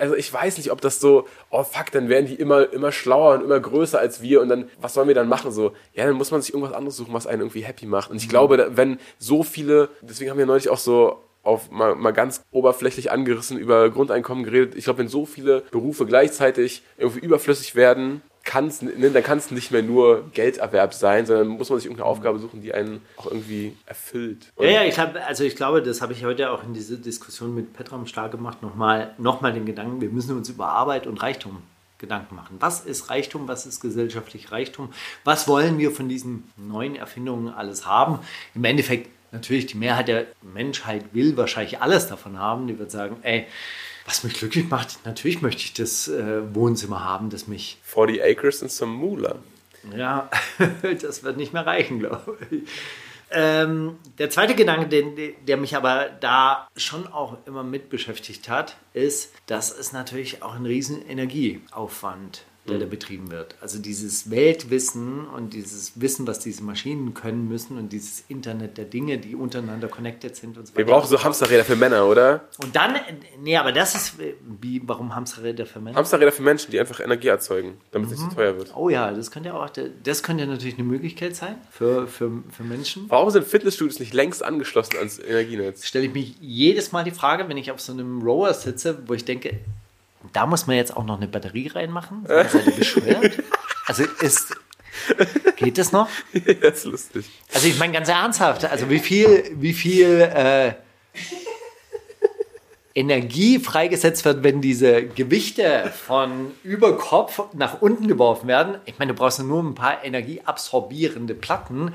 also 0.00 0.16
ich 0.16 0.32
weiß 0.32 0.56
nicht, 0.58 0.72
ob 0.72 0.80
das 0.80 0.98
so, 0.98 1.28
oh 1.50 1.62
fuck, 1.62 1.92
dann 1.92 2.08
werden 2.08 2.26
die 2.26 2.34
immer, 2.34 2.72
immer 2.72 2.90
schlauer 2.90 3.34
und 3.36 3.44
immer 3.44 3.60
größer 3.60 3.98
als 4.00 4.20
wir 4.22 4.40
und 4.40 4.48
dann, 4.48 4.68
was 4.80 4.94
sollen 4.94 5.06
wir 5.06 5.14
dann 5.14 5.28
machen? 5.28 5.52
So, 5.52 5.72
ja, 5.94 6.04
dann 6.04 6.16
muss 6.16 6.32
man 6.32 6.42
sich 6.42 6.52
irgendwas 6.52 6.74
anderes 6.74 6.96
suchen, 6.96 7.14
was 7.14 7.28
einen 7.28 7.42
irgendwie 7.42 7.62
happy 7.62 7.86
macht. 7.86 8.10
Und 8.10 8.16
ich 8.16 8.28
glaube, 8.28 8.56
da- 8.56 8.76
wenn 8.76 8.98
so 9.18 9.44
viele, 9.44 9.88
deswegen 10.02 10.30
haben 10.32 10.38
wir 10.38 10.46
neulich 10.46 10.68
auch 10.68 10.78
so 10.78 11.22
auf 11.46 11.70
mal, 11.70 11.94
mal 11.94 12.12
ganz 12.12 12.44
oberflächlich 12.50 13.10
angerissen 13.10 13.58
über 13.58 13.88
Grundeinkommen 13.90 14.44
geredet. 14.44 14.74
Ich 14.74 14.84
glaube, 14.84 15.00
wenn 15.00 15.08
so 15.08 15.26
viele 15.26 15.62
Berufe 15.70 16.06
gleichzeitig 16.06 16.82
irgendwie 16.98 17.20
überflüssig 17.20 17.74
werden, 17.74 18.22
kann's, 18.44 18.80
ne, 18.80 19.10
dann 19.10 19.22
kann 19.22 19.38
es 19.38 19.50
nicht 19.50 19.72
mehr 19.72 19.82
nur 19.82 20.30
Gelderwerb 20.32 20.94
sein, 20.94 21.26
sondern 21.26 21.48
muss 21.48 21.68
man 21.68 21.78
sich 21.78 21.86
irgendeine 21.86 22.08
Aufgabe 22.08 22.38
suchen, 22.38 22.62
die 22.62 22.72
einen 22.72 23.02
auch 23.16 23.26
irgendwie 23.26 23.76
erfüllt. 23.86 24.52
Und 24.54 24.66
Ja, 24.66 24.72
ja, 24.72 24.84
ich 24.84 24.98
habe, 24.98 25.22
also 25.24 25.44
ich 25.44 25.56
glaube, 25.56 25.82
das 25.82 26.00
habe 26.00 26.12
ich 26.12 26.24
heute 26.24 26.50
auch 26.50 26.62
in 26.62 26.72
dieser 26.72 26.96
Diskussion 26.96 27.54
mit 27.54 27.72
Petram 27.72 28.06
stark 28.06 28.30
gemacht, 28.30 28.62
nochmal 28.62 29.14
noch 29.18 29.40
mal 29.40 29.52
den 29.52 29.66
Gedanken, 29.66 30.00
wir 30.00 30.10
müssen 30.10 30.36
uns 30.36 30.48
über 30.48 30.68
Arbeit 30.68 31.06
und 31.06 31.22
Reichtum 31.22 31.62
Gedanken 31.98 32.34
machen. 32.34 32.56
Was 32.60 32.84
ist 32.84 33.08
Reichtum? 33.08 33.48
Was 33.48 33.64
ist 33.64 33.80
gesellschaftlich 33.80 34.52
Reichtum? 34.52 34.92
Was 35.24 35.48
wollen 35.48 35.78
wir 35.78 35.90
von 35.90 36.08
diesen 36.08 36.44
neuen 36.56 36.94
Erfindungen 36.94 37.48
alles 37.48 37.86
haben? 37.86 38.18
Im 38.54 38.64
Endeffekt, 38.64 39.08
natürlich, 39.36 39.66
die 39.66 39.76
Mehrheit 39.76 40.08
der 40.08 40.26
Menschheit 40.42 41.04
will 41.12 41.36
wahrscheinlich 41.36 41.80
alles 41.80 42.08
davon 42.08 42.38
haben. 42.38 42.66
Die 42.66 42.78
wird 42.78 42.90
sagen, 42.90 43.16
ey, 43.22 43.46
was 44.04 44.24
mich 44.24 44.34
glücklich 44.34 44.68
macht, 44.68 45.04
natürlich 45.04 45.42
möchte 45.42 45.62
ich 45.62 45.74
das 45.74 46.08
äh, 46.08 46.54
Wohnzimmer 46.54 47.04
haben, 47.04 47.30
das 47.30 47.46
mich 47.46 47.78
40 47.82 48.22
Acres 48.22 48.62
and 48.62 48.70
some 48.70 48.92
Moolah. 48.92 49.36
ja, 49.96 50.30
das 51.02 51.22
wird 51.22 51.36
nicht 51.36 51.52
mehr 51.52 51.66
reichen, 51.66 51.98
glaube 51.98 52.38
ich. 52.50 52.62
Ähm, 53.30 53.98
der 54.18 54.30
zweite 54.30 54.54
Gedanke, 54.54 54.86
den, 54.86 55.34
der 55.46 55.56
mich 55.56 55.76
aber 55.76 56.10
da 56.20 56.68
schon 56.76 57.08
auch 57.08 57.38
immer 57.46 57.64
mit 57.64 57.90
beschäftigt 57.90 58.48
hat, 58.48 58.76
ist, 58.94 59.34
dass 59.46 59.76
es 59.76 59.92
natürlich 59.92 60.44
auch 60.44 60.54
einen 60.54 60.66
riesen 60.66 61.04
Energieaufwand 61.04 62.44
der 62.68 62.78
da 62.78 62.86
betrieben 62.86 63.30
wird. 63.30 63.54
Also 63.60 63.78
dieses 63.78 64.30
Weltwissen 64.30 65.26
und 65.26 65.54
dieses 65.54 66.00
Wissen, 66.00 66.26
was 66.26 66.40
diese 66.40 66.62
Maschinen 66.62 67.14
können 67.14 67.48
müssen 67.48 67.78
und 67.78 67.92
dieses 67.92 68.24
Internet 68.28 68.78
der 68.78 68.84
Dinge, 68.84 69.18
die 69.18 69.34
untereinander 69.34 69.88
connected 69.88 70.36
sind 70.36 70.58
und 70.58 70.66
so 70.66 70.76
Wir 70.76 70.86
brauchen 70.86 71.08
so 71.08 71.22
Hamsterräder 71.22 71.64
für 71.64 71.76
Männer, 71.76 72.06
oder? 72.06 72.48
Und 72.62 72.74
dann, 72.74 72.96
nee, 73.42 73.56
aber 73.56 73.72
das 73.72 73.94
ist, 73.94 74.14
wie, 74.60 74.82
warum 74.84 75.14
Hamsterräder 75.14 75.66
für 75.66 75.80
Männer? 75.80 75.96
Hamsterräder 75.96 76.32
für 76.32 76.42
Menschen, 76.42 76.70
die 76.70 76.80
einfach 76.80 77.00
Energie 77.00 77.28
erzeugen, 77.28 77.78
damit 77.92 78.10
es 78.10 78.18
nicht 78.18 78.30
so 78.30 78.36
teuer 78.36 78.56
wird. 78.56 78.74
Oh 78.76 78.88
ja, 78.88 79.12
das 79.12 79.30
könnte 79.30 79.50
ja 79.50 79.54
auch, 79.54 79.70
das 80.02 80.22
könnte 80.22 80.44
ja 80.44 80.50
natürlich 80.50 80.74
eine 80.74 80.86
Möglichkeit 80.86 81.36
sein 81.36 81.56
für, 81.70 82.06
für, 82.06 82.30
für 82.50 82.62
Menschen. 82.62 83.06
Warum 83.08 83.30
sind 83.30 83.46
Fitnessstudios 83.46 84.00
nicht 84.00 84.14
längst 84.14 84.42
angeschlossen 84.42 84.96
ans 84.98 85.18
Energienetz? 85.18 85.86
Stelle 85.86 86.06
ich 86.06 86.12
mich 86.12 86.36
jedes 86.40 86.92
Mal 86.92 87.04
die 87.04 87.10
Frage, 87.10 87.48
wenn 87.48 87.56
ich 87.56 87.70
auf 87.70 87.80
so 87.80 87.92
einem 87.92 88.22
Rower 88.22 88.52
sitze, 88.54 88.98
wo 89.06 89.14
ich 89.14 89.24
denke, 89.24 89.60
da 90.32 90.46
muss 90.46 90.66
man 90.66 90.76
jetzt 90.76 90.96
auch 90.96 91.04
noch 91.04 91.16
eine 91.16 91.28
Batterie 91.28 91.68
reinmachen? 91.68 92.24
Seid 92.26 92.66
ihr 92.66 92.72
bescheuert? 92.72 93.42
Also 93.86 94.04
ist, 94.20 94.56
geht 95.56 95.78
das 95.78 95.92
noch? 95.92 96.08
das 96.60 96.78
ist 96.78 96.84
lustig. 96.84 97.26
Also 97.54 97.68
ich 97.68 97.78
meine 97.78 97.92
ganz 97.92 98.08
ernsthaft, 98.08 98.64
also 98.64 98.90
wie 98.90 98.98
viel, 98.98 99.44
wie 99.54 99.72
viel 99.72 100.20
äh, 100.20 100.74
Energie 102.96 103.58
freigesetzt 103.58 104.24
wird, 104.24 104.42
wenn 104.42 104.62
diese 104.62 105.04
Gewichte 105.04 105.92
von 106.06 106.52
über 106.64 106.96
Kopf 106.96 107.42
nach 107.52 107.82
unten 107.82 108.08
geworfen 108.08 108.48
werden. 108.48 108.78
Ich 108.86 108.98
meine, 108.98 109.12
du 109.12 109.18
brauchst 109.18 109.38
nur 109.42 109.62
ein 109.62 109.74
paar 109.74 110.02
energieabsorbierende 110.02 111.34
Platten 111.34 111.92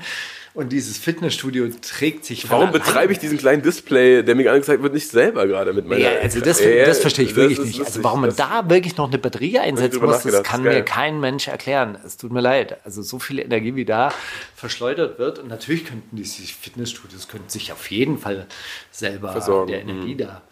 und 0.54 0.70
dieses 0.70 0.98
Fitnessstudio 0.98 1.68
trägt 1.80 2.26
sich 2.26 2.50
Warum 2.50 2.72
betreibe 2.72 3.12
ich 3.12 3.18
diesen 3.18 3.38
kleinen 3.38 3.62
Display, 3.62 4.22
der 4.22 4.34
mir 4.34 4.52
angezeigt 4.52 4.82
wird, 4.82 4.92
nicht 4.92 5.08
selber 5.08 5.46
gerade 5.46 5.72
mit 5.72 5.86
meiner 5.86 6.00
Ja, 6.00 6.10
also 6.20 6.40
das, 6.40 6.60
Ja, 6.60 6.84
das 6.84 6.98
verstehe 6.98 7.24
ich 7.24 7.30
das 7.30 7.38
wirklich 7.38 7.58
nicht. 7.60 7.80
Also 7.80 8.04
warum 8.04 8.20
man 8.22 8.36
da 8.36 8.68
wirklich 8.68 8.96
noch 8.98 9.08
eine 9.08 9.18
Batterie 9.18 9.58
einsetzen 9.58 10.02
muss, 10.02 10.22
das 10.22 10.42
kann 10.42 10.62
mir 10.62 10.82
kein 10.82 11.20
Mensch 11.20 11.48
erklären. 11.48 11.96
Es 12.04 12.18
tut 12.18 12.32
mir 12.32 12.42
leid. 12.42 12.84
Also 12.84 13.00
so 13.00 13.18
viel 13.18 13.38
Energie, 13.38 13.74
wie 13.76 13.86
da 13.86 14.12
verschleudert 14.54 15.18
wird. 15.18 15.38
Und 15.38 15.48
natürlich 15.48 15.86
könnten 15.86 16.16
diese 16.16 16.42
Fitnessstudios 16.42 17.28
könnten 17.28 17.48
sich 17.48 17.72
auf 17.72 17.90
jeden 17.90 18.18
Fall 18.18 18.46
selber 18.90 19.32
Versorgen. 19.32 19.72
der 19.72 19.80
Energie 19.80 20.16
da. 20.16 20.42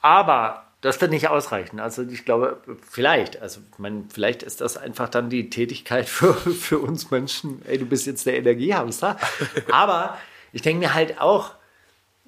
Aber 0.00 0.69
das 0.80 1.00
wird 1.00 1.10
nicht 1.10 1.28
ausreichen. 1.28 1.78
Also 1.78 2.02
ich 2.02 2.24
glaube, 2.24 2.60
vielleicht, 2.88 3.40
also 3.42 3.60
meine, 3.78 4.04
vielleicht 4.12 4.42
ist 4.42 4.60
das 4.60 4.76
einfach 4.76 5.08
dann 5.08 5.28
die 5.28 5.50
Tätigkeit 5.50 6.08
für, 6.08 6.34
für 6.34 6.78
uns 6.78 7.10
Menschen. 7.10 7.62
Ey, 7.66 7.78
du 7.78 7.86
bist 7.86 8.06
jetzt 8.06 8.26
der 8.26 8.36
Energiehamster. 8.36 9.18
Aber 9.70 10.18
ich 10.52 10.62
denke 10.62 10.80
mir 10.80 10.94
halt 10.94 11.20
auch, 11.20 11.52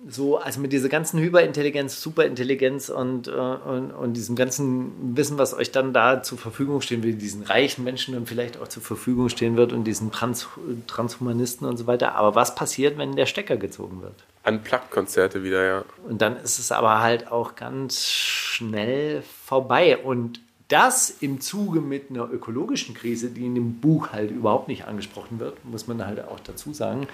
so, 0.09 0.39
also 0.39 0.61
mit 0.61 0.73
dieser 0.73 0.89
ganzen 0.89 1.21
Hyperintelligenz, 1.21 2.01
Superintelligenz 2.01 2.89
und, 2.89 3.29
äh, 3.29 3.31
und, 3.31 3.93
und 3.93 4.15
diesem 4.15 4.35
ganzen 4.35 5.17
Wissen, 5.17 5.39
was 5.39 5.55
euch 5.55 5.71
dann 5.71 5.93
da 5.93 6.23
zur 6.23 6.39
Verfügung 6.39 6.81
stehen 6.81 7.03
will, 7.03 7.15
diesen 7.15 7.43
reichen 7.43 7.85
Menschen 7.85 8.15
dann 8.15 8.27
vielleicht 8.27 8.59
auch 8.61 8.69
zur 8.69 8.83
Verfügung 8.83 9.29
stehen 9.29 9.57
wird 9.57 9.73
und 9.73 9.85
diesen 9.85 10.11
Trans 10.11 10.49
Transhumanisten 10.87 11.67
und 11.67 11.77
so 11.77 11.87
weiter. 11.87 12.15
Aber 12.15 12.35
was 12.35 12.55
passiert, 12.55 12.99
wenn 12.99 13.15
der 13.15 13.27
Stecker 13.27 13.57
gezogen 13.57 14.03
wird? 14.03 14.15
Unplugged-Konzerte 14.45 15.45
wieder, 15.45 15.65
ja. 15.65 15.85
Und 16.09 16.21
dann 16.21 16.37
ist 16.37 16.59
es 16.59 16.73
aber 16.73 17.01
halt 17.01 17.31
auch 17.31 17.55
ganz 17.55 18.07
schnell 18.07 19.23
vorbei. 19.45 19.97
Und 19.99 20.41
das 20.73 21.11
im 21.21 21.41
Zuge 21.41 21.81
mit 21.81 22.09
einer 22.09 22.31
ökologischen 22.33 22.95
Krise, 22.95 23.29
die 23.29 23.45
in 23.45 23.55
dem 23.55 23.81
Buch 23.81 24.13
halt 24.13 24.31
überhaupt 24.31 24.69
nicht 24.69 24.87
angesprochen 24.87 25.39
wird, 25.39 25.63
muss 25.67 25.87
man 25.87 26.05
halt 26.07 26.25
auch 26.25 26.41
dazu 26.41 26.73
sagen. 26.73 27.07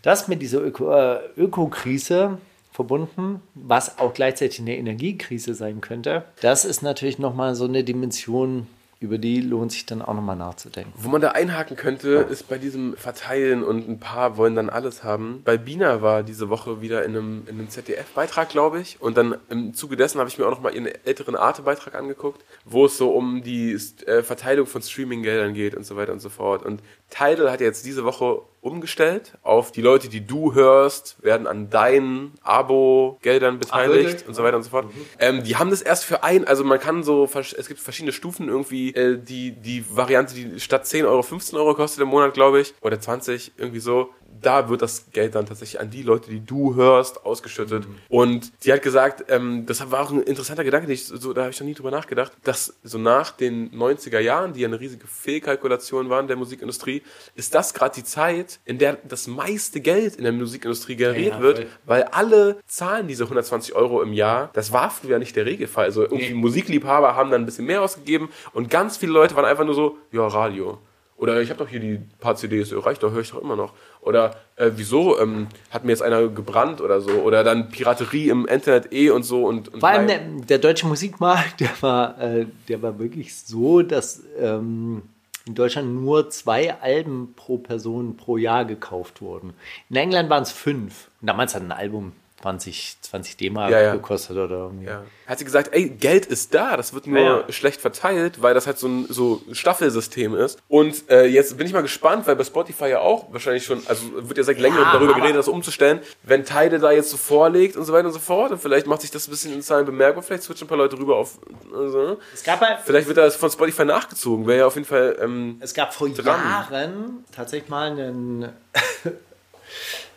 Das 0.00 0.28
mit 0.28 0.40
dieser 0.40 0.62
Öko 0.62 0.90
äh, 0.92 1.18
Ökokrise 1.36 2.38
verbunden, 2.72 3.42
was 3.54 3.98
auch 3.98 4.14
gleichzeitig 4.14 4.60
eine 4.60 4.76
Energiekrise 4.76 5.54
sein 5.54 5.82
könnte, 5.82 6.24
das 6.40 6.64
ist 6.64 6.82
natürlich 6.82 7.18
nochmal 7.18 7.54
so 7.54 7.64
eine 7.64 7.84
Dimension, 7.84 8.66
über 8.98 9.18
die 9.18 9.40
lohnt 9.40 9.72
sich 9.72 9.84
dann 9.84 10.00
auch 10.00 10.14
nochmal 10.14 10.36
nachzudenken. 10.36 10.92
Wo 10.96 11.10
man 11.10 11.20
da 11.20 11.28
einhaken 11.32 11.76
könnte, 11.76 12.26
ist 12.30 12.48
bei 12.48 12.56
diesem 12.56 12.96
Verteilen 12.96 13.62
und 13.62 13.88
ein 13.88 14.00
paar 14.00 14.36
wollen 14.38 14.54
dann 14.54 14.70
alles 14.70 15.04
haben. 15.04 15.42
Bei 15.44 15.58
Bina 15.58 16.00
war 16.00 16.22
diese 16.22 16.48
Woche 16.48 16.80
wieder 16.80 17.04
in 17.04 17.16
einem, 17.16 17.42
in 17.46 17.58
einem 17.58 17.68
ZDF-Beitrag, 17.68 18.48
glaube 18.48 18.80
ich. 18.80 19.00
Und 19.00 19.18
dann 19.18 19.36
im 19.50 19.74
Zuge 19.74 19.96
dessen 19.96 20.18
habe 20.18 20.30
ich 20.30 20.38
mir 20.38 20.46
auch 20.46 20.50
nochmal 20.50 20.74
ihren 20.74 20.86
älteren 20.86 21.36
Arte-Beitrag 21.36 21.94
angeguckt, 21.94 22.42
wo 22.64 22.86
es 22.86 22.96
so 22.96 23.10
um 23.10 23.42
die 23.42 23.78
äh, 24.06 24.22
Verteilung 24.22 24.66
von 24.66 24.80
Streaming-Geldern 24.80 25.52
geht 25.52 25.74
und 25.74 25.84
so 25.84 25.96
weiter 25.96 26.12
und 26.12 26.20
so 26.20 26.30
fort. 26.30 26.64
Und 26.64 26.80
Tidal 27.10 27.50
hat 27.50 27.60
jetzt 27.60 27.86
diese 27.86 28.04
Woche 28.04 28.42
umgestellt 28.60 29.38
auf 29.42 29.70
die 29.70 29.80
Leute, 29.80 30.08
die 30.08 30.26
du 30.26 30.54
hörst, 30.54 31.22
werden 31.22 31.46
an 31.46 31.70
deinen 31.70 32.34
Abo-Geldern 32.42 33.60
beteiligt 33.60 34.04
wirklich? 34.04 34.28
und 34.28 34.34
so 34.34 34.42
weiter 34.42 34.56
und 34.56 34.64
so 34.64 34.70
fort. 34.70 34.86
Ähm, 35.20 35.44
die 35.44 35.56
haben 35.56 35.70
das 35.70 35.82
erst 35.82 36.04
für 36.04 36.24
ein, 36.24 36.46
also 36.46 36.64
man 36.64 36.80
kann 36.80 37.04
so, 37.04 37.28
es 37.32 37.68
gibt 37.68 37.78
verschiedene 37.78 38.12
Stufen 38.12 38.48
irgendwie, 38.48 38.92
äh, 38.92 39.18
die, 39.18 39.52
die 39.52 39.84
Variante, 39.88 40.34
die 40.34 40.58
statt 40.58 40.86
10 40.86 41.06
Euro 41.06 41.22
15 41.22 41.56
Euro 41.56 41.74
kostet 41.74 42.02
im 42.02 42.08
Monat, 42.08 42.34
glaube 42.34 42.60
ich, 42.60 42.74
oder 42.80 43.00
20, 43.00 43.52
irgendwie 43.56 43.80
so. 43.80 44.10
Da 44.42 44.68
wird 44.68 44.82
das 44.82 45.10
Geld 45.12 45.34
dann 45.34 45.46
tatsächlich 45.46 45.80
an 45.80 45.90
die 45.90 46.02
Leute, 46.02 46.30
die 46.30 46.40
du 46.44 46.74
hörst, 46.74 47.24
ausgeschüttet. 47.24 47.86
Und 48.08 48.52
sie 48.60 48.72
hat 48.72 48.82
gesagt, 48.82 49.24
ähm, 49.28 49.66
das 49.66 49.90
war 49.90 50.02
auch 50.02 50.10
ein 50.10 50.22
interessanter 50.22 50.64
Gedanke, 50.64 50.92
ich 50.92 51.04
so, 51.06 51.32
da 51.32 51.42
habe 51.42 51.50
ich 51.50 51.60
noch 51.60 51.66
nie 51.66 51.74
drüber 51.74 51.90
nachgedacht, 51.90 52.32
dass 52.44 52.74
so 52.82 52.98
nach 52.98 53.30
den 53.32 53.70
90er 53.72 54.18
Jahren, 54.20 54.52
die 54.52 54.60
ja 54.60 54.68
eine 54.68 54.80
riesige 54.80 55.06
Fehlkalkulation 55.06 56.10
waren 56.10 56.26
der 56.26 56.36
Musikindustrie, 56.36 57.02
ist 57.34 57.54
das 57.54 57.74
gerade 57.74 57.94
die 57.94 58.04
Zeit, 58.04 58.58
in 58.64 58.78
der 58.78 58.98
das 59.08 59.26
meiste 59.26 59.80
Geld 59.80 60.16
in 60.16 60.24
der 60.24 60.32
Musikindustrie 60.32 60.96
generiert 60.96 61.34
Ja, 61.34 61.40
wird, 61.40 61.58
voll. 61.58 61.66
weil 61.84 62.02
alle 62.04 62.58
zahlen 62.66 63.08
diese 63.08 63.24
120 63.24 63.74
Euro 63.74 64.02
im 64.02 64.12
Jahr. 64.12 64.50
Das 64.54 64.72
war 64.72 64.90
früher 64.90 65.18
nicht 65.18 65.36
der 65.36 65.46
Regelfall. 65.46 65.84
Also 65.86 66.02
irgendwie 66.02 66.34
Musikliebhaber 66.34 67.14
haben 67.14 67.30
dann 67.30 67.42
ein 67.42 67.46
bisschen 67.46 67.66
mehr 67.66 67.82
ausgegeben 67.82 68.30
und 68.52 68.70
ganz 68.70 68.96
viele 68.96 69.12
Leute 69.12 69.36
waren 69.36 69.44
einfach 69.44 69.64
nur 69.64 69.74
so, 69.74 69.98
ja, 70.12 70.26
Radio. 70.26 70.78
Oder 71.16 71.40
ich 71.40 71.48
habe 71.48 71.58
doch 71.58 71.68
hier 71.68 71.80
die 71.80 72.00
paar 72.20 72.36
CDs, 72.36 72.70
ja, 72.70 72.78
reicht 72.78 73.02
doch, 73.02 73.10
höre 73.10 73.22
ich 73.22 73.30
doch 73.30 73.40
immer 73.40 73.56
noch. 73.56 73.72
Oder 74.02 74.36
äh, 74.56 74.70
wieso 74.76 75.18
ähm, 75.18 75.46
hat 75.70 75.84
mir 75.84 75.92
jetzt 75.92 76.02
einer 76.02 76.28
gebrannt 76.28 76.80
oder 76.82 77.00
so. 77.00 77.10
Oder 77.10 77.42
dann 77.42 77.70
Piraterie 77.70 78.28
im 78.28 78.46
Internet 78.46 78.92
eh 78.92 79.10
und 79.10 79.22
so. 79.22 79.46
Und, 79.46 79.72
und 79.72 79.80
Vor 79.80 79.88
allem 79.88 80.06
der, 80.06 80.20
der 80.20 80.58
deutsche 80.58 80.86
Musikmarkt, 80.86 81.60
der 81.60 81.70
war, 81.80 82.20
äh, 82.20 82.46
der 82.68 82.82
war 82.82 82.98
wirklich 82.98 83.34
so, 83.34 83.80
dass 83.80 84.22
ähm, 84.38 85.02
in 85.46 85.54
Deutschland 85.54 85.94
nur 85.94 86.28
zwei 86.28 86.74
Alben 86.80 87.32
pro 87.34 87.56
Person 87.58 88.16
pro 88.16 88.36
Jahr 88.36 88.64
gekauft 88.64 89.22
wurden. 89.22 89.54
In 89.88 89.96
England 89.96 90.28
waren 90.28 90.42
es 90.42 90.52
fünf. 90.52 91.08
Und 91.22 91.28
damals 91.28 91.54
hat 91.54 91.62
ein 91.62 91.72
Album 91.72 92.12
20, 92.42 92.98
20 93.00 93.36
D-Mark 93.38 93.70
Ja, 93.70 93.80
ja. 93.80 93.92
gekostet 93.94 94.36
oder 94.36 94.56
irgendwie. 94.56 94.86
Ja. 94.86 95.02
Hat 95.26 95.38
sie 95.38 95.44
gesagt, 95.44 95.70
ey, 95.72 95.88
Geld 95.88 96.26
ist 96.26 96.54
da, 96.54 96.76
das 96.76 96.92
wird 96.92 97.06
nur 97.06 97.18
Ja, 97.18 97.36
ja. 97.40 97.52
schlecht 97.52 97.80
verteilt, 97.80 98.42
weil 98.42 98.52
das 98.54 98.66
halt 98.66 98.78
so 98.78 98.86
ein 98.88 99.06
so 99.08 99.42
Staffelsystem 99.52 100.34
ist. 100.36 100.58
Und 100.68 101.08
äh, 101.10 101.24
jetzt 101.24 101.56
bin 101.56 101.66
ich 101.66 101.72
mal 101.72 101.80
gespannt, 101.82 102.26
weil 102.26 102.36
bei 102.36 102.44
Spotify 102.44 102.88
ja 102.90 103.00
auch 103.00 103.32
wahrscheinlich 103.32 103.64
schon, 103.64 103.82
also 103.88 104.02
wird 104.28 104.36
ja 104.38 104.44
seit 104.44 104.58
längerem 104.60 104.84
Ja, 104.84 104.92
darüber 104.92 105.14
geredet, 105.14 105.36
das 105.36 105.48
umzustellen. 105.48 106.00
Wenn 106.22 106.44
Teile 106.44 106.78
da 106.78 106.92
jetzt 106.92 107.10
so 107.10 107.16
vorlegt 107.16 107.76
und 107.76 107.84
so 107.84 107.92
weiter 107.92 108.06
und 108.08 108.12
so 108.12 108.20
fort, 108.20 108.52
und 108.52 108.60
vielleicht 108.60 108.86
macht 108.86 109.00
sich 109.00 109.10
das 109.10 109.26
ein 109.26 109.30
bisschen 109.30 109.52
in 109.54 109.62
Zahlen 109.62 109.86
bemerkbar, 109.86 110.22
vielleicht 110.22 110.44
switchen 110.44 110.66
ein 110.66 110.68
paar 110.68 110.78
Leute 110.78 110.98
rüber 110.98 111.16
auf. 111.16 111.38
Also, 111.74 112.18
Es 112.34 112.44
gab 112.44 112.60
halt 112.60 112.80
vielleicht 112.84 113.08
wird 113.08 113.16
das 113.16 113.34
von 113.36 113.50
Spotify 113.50 113.84
nachgezogen, 113.86 114.46
wäre 114.46 114.58
ja 114.60 114.66
auf 114.66 114.74
jeden 114.74 114.86
Fall. 114.86 115.16
Ähm, 115.20 115.56
Es 115.60 115.72
gab 115.74 115.94
vor 115.94 116.08
dran. 116.10 116.24
Jahren 116.26 117.24
tatsächlich 117.34 117.70
mal 117.70 117.90
einen, 117.90 118.48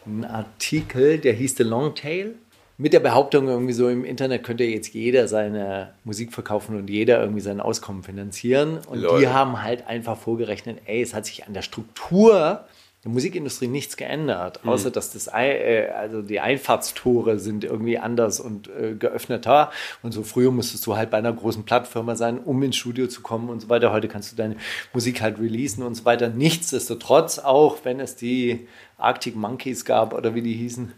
einen 0.05 0.25
Artikel, 0.25 1.17
der 1.17 1.33
hieß 1.33 1.57
The 1.57 1.63
Long 1.63 1.95
Tail. 1.95 2.35
Mit 2.77 2.93
der 2.93 3.01
Behauptung, 3.01 3.49
irgendwie 3.49 3.73
so 3.73 3.89
im 3.89 4.05
Internet 4.05 4.43
könnte 4.43 4.63
jetzt 4.63 4.93
jeder 4.93 5.27
seine 5.27 5.93
Musik 6.05 6.31
verkaufen 6.31 6.77
und 6.77 6.89
jeder 6.89 7.19
irgendwie 7.19 7.41
sein 7.41 7.59
Auskommen 7.59 8.03
finanzieren. 8.03 8.79
Und 8.87 8.99
Lol. 8.99 9.19
die 9.19 9.27
haben 9.27 9.61
halt 9.61 9.85
einfach 9.85 10.17
vorgerechnet, 10.17 10.79
ey, 10.85 11.01
es 11.01 11.13
hat 11.13 11.25
sich 11.25 11.45
an 11.45 11.53
der 11.53 11.61
Struktur 11.61 12.63
der 13.03 13.11
Musikindustrie 13.11 13.67
nichts 13.67 13.95
geändert, 13.95 14.59
Mhm. 14.63 14.69
außer 14.71 14.91
dass 14.91 15.13
das, 15.13 15.27
äh, 15.27 15.87
also 15.95 16.21
die 16.21 16.39
Einfahrtstore 16.41 17.39
sind 17.39 17.63
irgendwie 17.63 17.97
anders 17.97 18.39
und 18.41 18.67
äh, 18.69 18.93
geöffneter. 18.93 19.71
Und 20.03 20.11
so 20.11 20.23
früher 20.23 20.51
musstest 20.51 20.85
du 20.85 20.97
halt 20.97 21.09
bei 21.09 21.17
einer 21.17 21.31
großen 21.31 21.63
Plattfirma 21.63 22.15
sein, 22.15 22.39
um 22.39 22.61
ins 22.61 22.75
Studio 22.75 23.07
zu 23.07 23.21
kommen 23.21 23.49
und 23.49 23.61
so 23.61 23.69
weiter. 23.69 23.91
Heute 23.93 24.09
kannst 24.09 24.31
du 24.33 24.35
deine 24.35 24.57
Musik 24.93 25.21
halt 25.21 25.39
releasen 25.39 25.83
und 25.83 25.95
so 25.95 26.03
weiter. 26.03 26.27
Nichtsdestotrotz, 26.29 27.39
auch 27.39 27.77
wenn 27.83 27.99
es 28.01 28.15
die 28.15 28.67
Arctic 28.97 29.35
Monkeys 29.35 29.85
gab 29.85 30.13
oder 30.13 30.35
wie 30.35 30.41
die 30.41 30.53
hießen. 30.53 30.91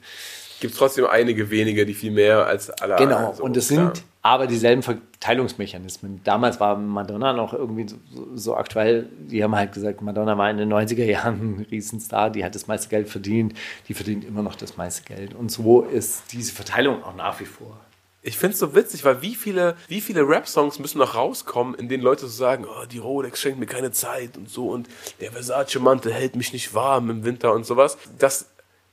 Gibt 0.59 0.75
trotzdem 0.75 1.05
einige 1.05 1.49
wenige, 1.51 1.85
die 1.85 1.93
viel 1.93 2.11
mehr 2.11 2.45
als 2.45 2.69
alle 2.69 2.95
Genau, 2.95 3.15
anderen. 3.17 3.35
so, 3.35 3.43
und 3.43 3.57
es 3.57 3.67
sind 3.67 4.03
aber 4.21 4.47
dieselben 4.47 4.83
Verteilungsmechanismen. 4.83 6.21
Damals 6.23 6.59
war 6.59 6.77
Madonna 6.77 7.33
noch 7.33 7.53
irgendwie 7.53 7.87
so, 7.87 7.97
so 8.35 8.55
aktuell. 8.55 9.09
Die 9.19 9.43
haben 9.43 9.55
halt 9.55 9.73
gesagt, 9.73 10.01
Madonna 10.01 10.37
war 10.37 10.49
in 10.49 10.57
den 10.57 10.71
90er 10.71 11.05
Jahren 11.05 11.57
ein 11.61 11.65
Riesenstar, 11.71 12.29
die 12.29 12.43
hat 12.45 12.53
das 12.53 12.67
meiste 12.67 12.89
Geld 12.89 13.09
verdient, 13.09 13.53
die 13.87 13.93
verdient 13.93 14.23
immer 14.23 14.43
noch 14.43 14.55
das 14.55 14.77
meiste 14.77 15.03
Geld. 15.03 15.33
Und 15.33 15.51
so 15.51 15.81
ist 15.81 16.31
diese 16.33 16.53
Verteilung 16.53 17.03
auch 17.03 17.15
nach 17.15 17.39
wie 17.39 17.45
vor. 17.45 17.79
Ich 18.23 18.37
finde 18.37 18.53
es 18.53 18.59
so 18.59 18.75
witzig, 18.75 19.03
weil 19.03 19.23
wie 19.23 19.33
viele, 19.33 19.75
wie 19.87 19.99
viele 19.99 20.27
Rap-Songs 20.27 20.77
müssen 20.77 20.99
noch 20.99 21.15
rauskommen, 21.15 21.73
in 21.73 21.89
denen 21.89 22.03
Leute 22.03 22.27
so 22.27 22.27
sagen, 22.27 22.65
oh, 22.65 22.85
die 22.85 22.99
Rolex 22.99 23.41
schenkt 23.41 23.57
mir 23.57 23.65
keine 23.65 23.91
Zeit 23.91 24.37
und 24.37 24.47
so 24.47 24.69
und 24.69 24.87
der 25.19 25.31
Versace-Mantel 25.31 26.13
hält 26.13 26.35
mich 26.35 26.53
nicht 26.53 26.75
warm 26.75 27.09
im 27.09 27.23
Winter 27.23 27.51
und 27.51 27.65
sowas, 27.65 27.97
dass 28.19 28.50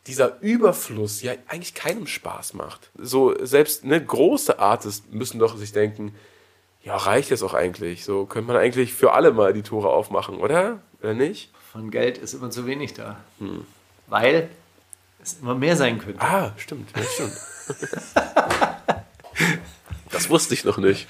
dieser 0.08 0.40
Überfluss 0.40 1.22
ja 1.22 1.32
eigentlich 1.46 1.74
keinem 1.74 2.06
Spaß 2.06 2.54
macht. 2.54 2.90
So, 2.96 3.34
selbst 3.44 3.84
ne, 3.84 4.04
große 4.04 4.58
Artists 4.58 5.06
müssen 5.10 5.38
doch 5.38 5.56
sich 5.56 5.72
denken, 5.72 6.14
ja, 6.82 6.96
reicht 6.96 7.30
jetzt 7.30 7.42
auch 7.42 7.54
eigentlich. 7.54 8.04
So 8.04 8.24
könnte 8.24 8.48
man 8.48 8.56
eigentlich 8.56 8.94
für 8.94 9.12
alle 9.12 9.32
mal 9.32 9.52
die 9.52 9.62
Tore 9.62 9.90
aufmachen, 9.90 10.38
oder? 10.38 10.80
Oder 11.02 11.14
nicht? 11.14 11.52
Von 11.70 11.90
Geld 11.90 12.18
ist 12.18 12.32
immer 12.32 12.50
zu 12.50 12.66
wenig 12.66 12.94
da. 12.94 13.18
Weil 14.06 14.48
es 15.22 15.38
immer 15.42 15.54
mehr 15.54 15.76
sein 15.76 15.98
könnte. 15.98 16.20
Ah, 16.20 16.52
stimmt, 16.56 16.90
ja, 16.96 17.02
stimmt. 17.02 17.36
das 20.10 20.30
wusste 20.30 20.54
ich 20.54 20.64
noch 20.64 20.78
nicht. 20.78 21.06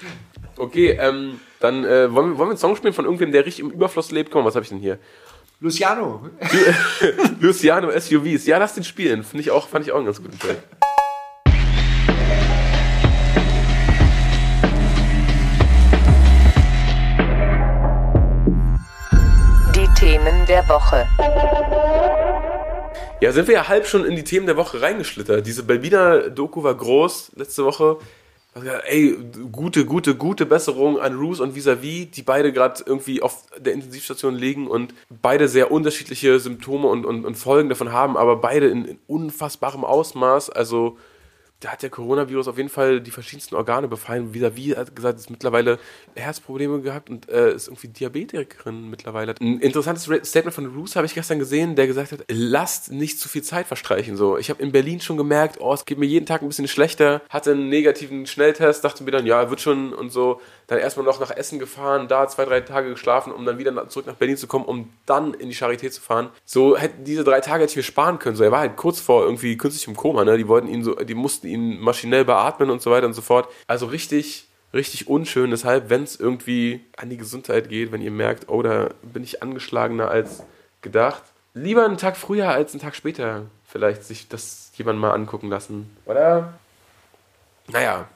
Okay, 0.56 0.98
ähm, 1.00 1.40
dann 1.60 1.84
äh, 1.84 2.12
wollen, 2.12 2.30
wir, 2.30 2.38
wollen 2.38 2.38
wir 2.38 2.50
einen 2.50 2.56
Song 2.56 2.74
spielen 2.74 2.92
von 2.92 3.04
irgendwem, 3.04 3.30
der 3.30 3.46
richtig 3.46 3.64
im 3.64 3.70
Überfluss 3.70 4.10
lebt? 4.10 4.32
Komm, 4.32 4.44
was 4.44 4.56
habe 4.56 4.64
ich 4.64 4.70
denn 4.70 4.80
hier? 4.80 4.98
Luciano. 5.60 6.30
Luciano 7.40 7.90
SUVs. 7.90 8.46
Ja, 8.46 8.58
lass 8.58 8.74
den 8.74 8.84
spielen. 8.84 9.24
Finde 9.24 9.42
ich 9.42 9.50
auch, 9.50 9.66
fand 9.66 9.84
ich 9.84 9.90
auch 9.90 9.96
einen 9.96 10.06
ganz 10.06 10.22
guten 10.22 10.38
Track. 10.38 10.58
Die 19.74 19.88
Themen 19.98 20.46
der 20.46 20.62
Woche. 20.68 21.08
Ja, 23.20 23.32
sind 23.32 23.48
wir 23.48 23.54
ja 23.54 23.66
halb 23.66 23.88
schon 23.88 24.04
in 24.04 24.14
die 24.14 24.22
Themen 24.22 24.46
der 24.46 24.56
Woche 24.56 24.80
reingeschlittert. 24.80 25.44
Diese 25.44 25.64
Belbina-Doku 25.64 26.62
war 26.62 26.76
groß 26.76 27.32
letzte 27.34 27.64
Woche. 27.64 27.98
Ey, 28.86 29.16
gute, 29.52 29.84
gute, 29.84 30.16
gute 30.16 30.46
Besserung 30.46 30.98
an 30.98 31.16
Roos 31.16 31.38
und 31.38 31.54
Vis-a-vis, 31.54 32.10
die 32.10 32.22
beide 32.22 32.52
gerade 32.52 32.82
irgendwie 32.84 33.22
auf 33.22 33.44
der 33.56 33.72
Intensivstation 33.72 34.34
liegen 34.34 34.66
und 34.66 34.94
beide 35.22 35.48
sehr 35.48 35.70
unterschiedliche 35.70 36.40
Symptome 36.40 36.88
und, 36.88 37.04
und, 37.04 37.24
und 37.24 37.36
Folgen 37.36 37.68
davon 37.68 37.92
haben, 37.92 38.16
aber 38.16 38.36
beide 38.36 38.68
in, 38.68 38.84
in 38.84 38.98
unfassbarem 39.06 39.84
Ausmaß. 39.84 40.50
Also 40.50 40.96
da 41.60 41.70
hat 41.70 41.82
der 41.82 41.90
Coronavirus 41.90 42.48
auf 42.48 42.56
jeden 42.56 42.68
Fall 42.68 43.00
die 43.00 43.10
verschiedensten 43.10 43.54
Organe 43.56 43.88
befallen. 43.88 44.32
Vis-a-vis 44.32 44.76
hat 44.76 44.94
gesagt, 44.94 45.18
ist 45.18 45.30
mittlerweile 45.30 45.78
Herzprobleme 46.14 46.80
gehabt 46.80 47.10
und 47.10 47.28
äh, 47.28 47.52
ist 47.52 47.68
irgendwie 47.68 47.88
Diabetikerin 47.88 48.88
mittlerweile. 48.90 49.34
Ein 49.40 49.58
interessantes 49.60 50.08
Re- 50.08 50.24
Statement 50.24 50.54
von 50.54 50.66
Roos 50.66 50.94
habe 50.96 51.06
ich 51.06 51.14
gestern 51.14 51.38
gesehen, 51.38 51.74
der 51.74 51.86
gesagt 51.86 52.12
hat, 52.12 52.24
lasst 52.28 52.92
nicht 52.92 53.18
zu 53.18 53.28
viel 53.28 53.42
Zeit 53.42 53.66
verstreichen. 53.66 54.16
So, 54.16 54.38
ich 54.38 54.50
habe 54.50 54.62
in 54.62 54.72
Berlin 54.72 55.00
schon 55.00 55.16
gemerkt, 55.16 55.56
oh, 55.60 55.72
es 55.72 55.84
geht 55.84 55.98
mir 55.98 56.06
jeden 56.06 56.26
Tag 56.26 56.42
ein 56.42 56.48
bisschen 56.48 56.68
schlechter. 56.68 57.22
Hatte 57.28 57.52
einen 57.52 57.68
negativen 57.68 58.26
Schnelltest, 58.26 58.84
dachte 58.84 59.02
mir 59.02 59.10
dann, 59.10 59.26
ja, 59.26 59.50
wird 59.50 59.60
schon 59.60 59.92
und 59.92 60.10
so. 60.10 60.40
Dann 60.68 60.78
erstmal 60.78 61.06
noch 61.06 61.18
nach 61.18 61.30
Essen 61.30 61.58
gefahren, 61.58 62.08
da 62.08 62.28
zwei, 62.28 62.44
drei 62.44 62.60
Tage 62.60 62.90
geschlafen, 62.90 63.32
um 63.32 63.46
dann 63.46 63.58
wieder 63.58 63.88
zurück 63.88 64.06
nach 64.06 64.16
Berlin 64.16 64.36
zu 64.36 64.46
kommen, 64.46 64.66
um 64.66 64.90
dann 65.06 65.34
in 65.34 65.48
die 65.48 65.56
Charité 65.56 65.90
zu 65.90 66.00
fahren. 66.00 66.28
So 66.44 66.76
hätten 66.76 67.04
diese 67.04 67.24
drei 67.24 67.40
Tage 67.40 67.62
hätte 67.62 67.70
ich 67.70 67.76
mir 67.76 67.82
sparen 67.82 68.18
können. 68.18 68.36
So, 68.36 68.44
er 68.44 68.52
war 68.52 68.60
halt 68.60 68.76
kurz 68.76 69.00
vor 69.00 69.24
irgendwie 69.24 69.56
künstlichem 69.56 69.96
Koma, 69.96 70.24
ne? 70.24 70.36
Die 70.36 70.46
wollten 70.46 70.68
ihn 70.68 70.84
so, 70.84 70.94
die 70.94 71.14
mussten 71.14 71.47
ihn 71.48 71.80
maschinell 71.80 72.24
beatmen 72.24 72.70
und 72.70 72.82
so 72.82 72.90
weiter 72.90 73.06
und 73.06 73.14
so 73.14 73.22
fort. 73.22 73.48
Also 73.66 73.86
richtig, 73.86 74.46
richtig 74.72 75.08
unschön. 75.08 75.50
Deshalb, 75.50 75.90
wenn 75.90 76.02
es 76.02 76.18
irgendwie 76.18 76.84
an 76.96 77.10
die 77.10 77.16
Gesundheit 77.16 77.68
geht, 77.68 77.92
wenn 77.92 78.02
ihr 78.02 78.10
merkt, 78.10 78.48
oh, 78.48 78.62
da 78.62 78.90
bin 79.02 79.22
ich 79.24 79.42
angeschlagener 79.42 80.08
als 80.08 80.42
gedacht, 80.82 81.22
lieber 81.54 81.84
einen 81.84 81.98
Tag 81.98 82.16
früher 82.16 82.50
als 82.50 82.72
einen 82.72 82.80
Tag 82.80 82.94
später 82.94 83.46
vielleicht 83.68 84.04
sich 84.04 84.28
das 84.28 84.72
jemand 84.76 84.98
mal 84.98 85.12
angucken 85.12 85.48
lassen. 85.48 85.94
Oder? 86.06 86.54
Naja, 87.68 88.08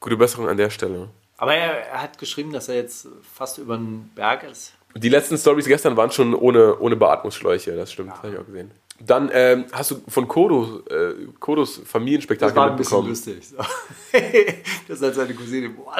gute 0.00 0.16
Besserung 0.16 0.48
an 0.48 0.56
der 0.56 0.70
Stelle. 0.70 1.08
Aber 1.38 1.54
er, 1.54 1.88
er 1.88 2.02
hat 2.02 2.18
geschrieben, 2.18 2.52
dass 2.52 2.68
er 2.68 2.76
jetzt 2.76 3.08
fast 3.32 3.58
über 3.58 3.76
den 3.76 4.10
Berg 4.14 4.44
ist. 4.44 4.74
Die 4.94 5.08
letzten 5.08 5.36
Stories 5.36 5.66
gestern 5.66 5.96
waren 5.96 6.12
schon 6.12 6.34
ohne, 6.34 6.78
ohne 6.78 6.94
Beatmungsschläuche, 6.94 7.74
das 7.74 7.90
stimmt, 7.90 8.14
habe 8.18 8.30
ich 8.30 8.38
auch 8.38 8.46
gesehen. 8.46 8.70
Dann 9.00 9.28
ähm, 9.32 9.64
hast 9.72 9.90
du 9.90 10.00
von 10.06 10.28
Kodo, 10.28 10.82
äh, 10.88 11.14
Kodos 11.40 11.80
Das 11.80 11.88
Familienspektakel 11.88 12.54
war 12.54 12.70
ein 12.70 12.76
bisschen 12.76 13.04
mitbekommen. 13.04 13.08
lustig. 13.08 13.48
So. 13.48 13.56
das 14.88 15.02
hat 15.02 15.14
seine 15.14 15.34
Cousine. 15.34 15.70
Boah. 15.70 15.96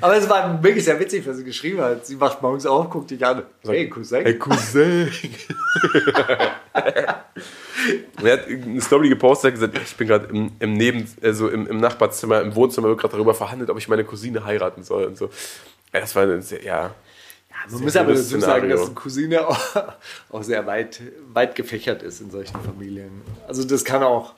Aber 0.00 0.16
es 0.16 0.28
war 0.28 0.62
wirklich 0.62 0.84
sehr 0.84 0.98
witzig, 0.98 1.26
was 1.26 1.36
sie 1.38 1.44
geschrieben 1.44 1.80
hat. 1.80 2.06
Sie 2.06 2.20
wacht 2.20 2.42
morgens 2.42 2.66
auf, 2.66 2.90
guckt 2.90 3.10
dich 3.10 3.24
an. 3.24 3.42
Hey, 3.64 3.88
Cousin. 3.88 4.24
Hey 4.24 4.38
Cousin. 4.38 5.10
er 6.72 7.24
hat 8.32 8.46
eine 8.48 8.80
Story 8.80 9.08
gepostet, 9.08 9.52
hat 9.52 9.60
gesagt, 9.60 9.78
ich 9.84 9.96
bin 9.96 10.08
gerade 10.08 10.26
im, 10.26 10.52
im 10.58 10.74
Neben, 10.74 11.08
also 11.22 11.48
im, 11.48 11.66
im 11.66 11.78
Nachbarzimmer, 11.78 12.40
im 12.42 12.54
Wohnzimmer, 12.54 12.88
wird 12.88 13.00
gerade 13.00 13.12
darüber 13.12 13.34
verhandelt, 13.34 13.70
ob 13.70 13.78
ich 13.78 13.88
meine 13.88 14.04
Cousine 14.04 14.44
heiraten 14.44 14.82
soll 14.82 15.04
und 15.04 15.16
so. 15.16 15.30
Ja, 15.92 16.00
das 16.00 16.14
war 16.14 16.26
ja. 16.64 16.94
Man 17.70 17.82
muss 17.82 17.96
aber 17.96 18.12
dazu 18.14 18.38
sagen, 18.40 18.68
dass 18.68 18.86
eine 18.86 18.94
Cousine 18.94 19.46
auch, 19.46 19.58
auch 20.30 20.42
sehr 20.42 20.66
weit, 20.66 21.00
weit 21.32 21.54
gefächert 21.54 22.02
ist 22.02 22.20
in 22.20 22.30
solchen 22.30 22.60
Familien. 22.60 23.10
Also 23.48 23.64
das 23.64 23.84
kann 23.84 24.02
auch, 24.02 24.34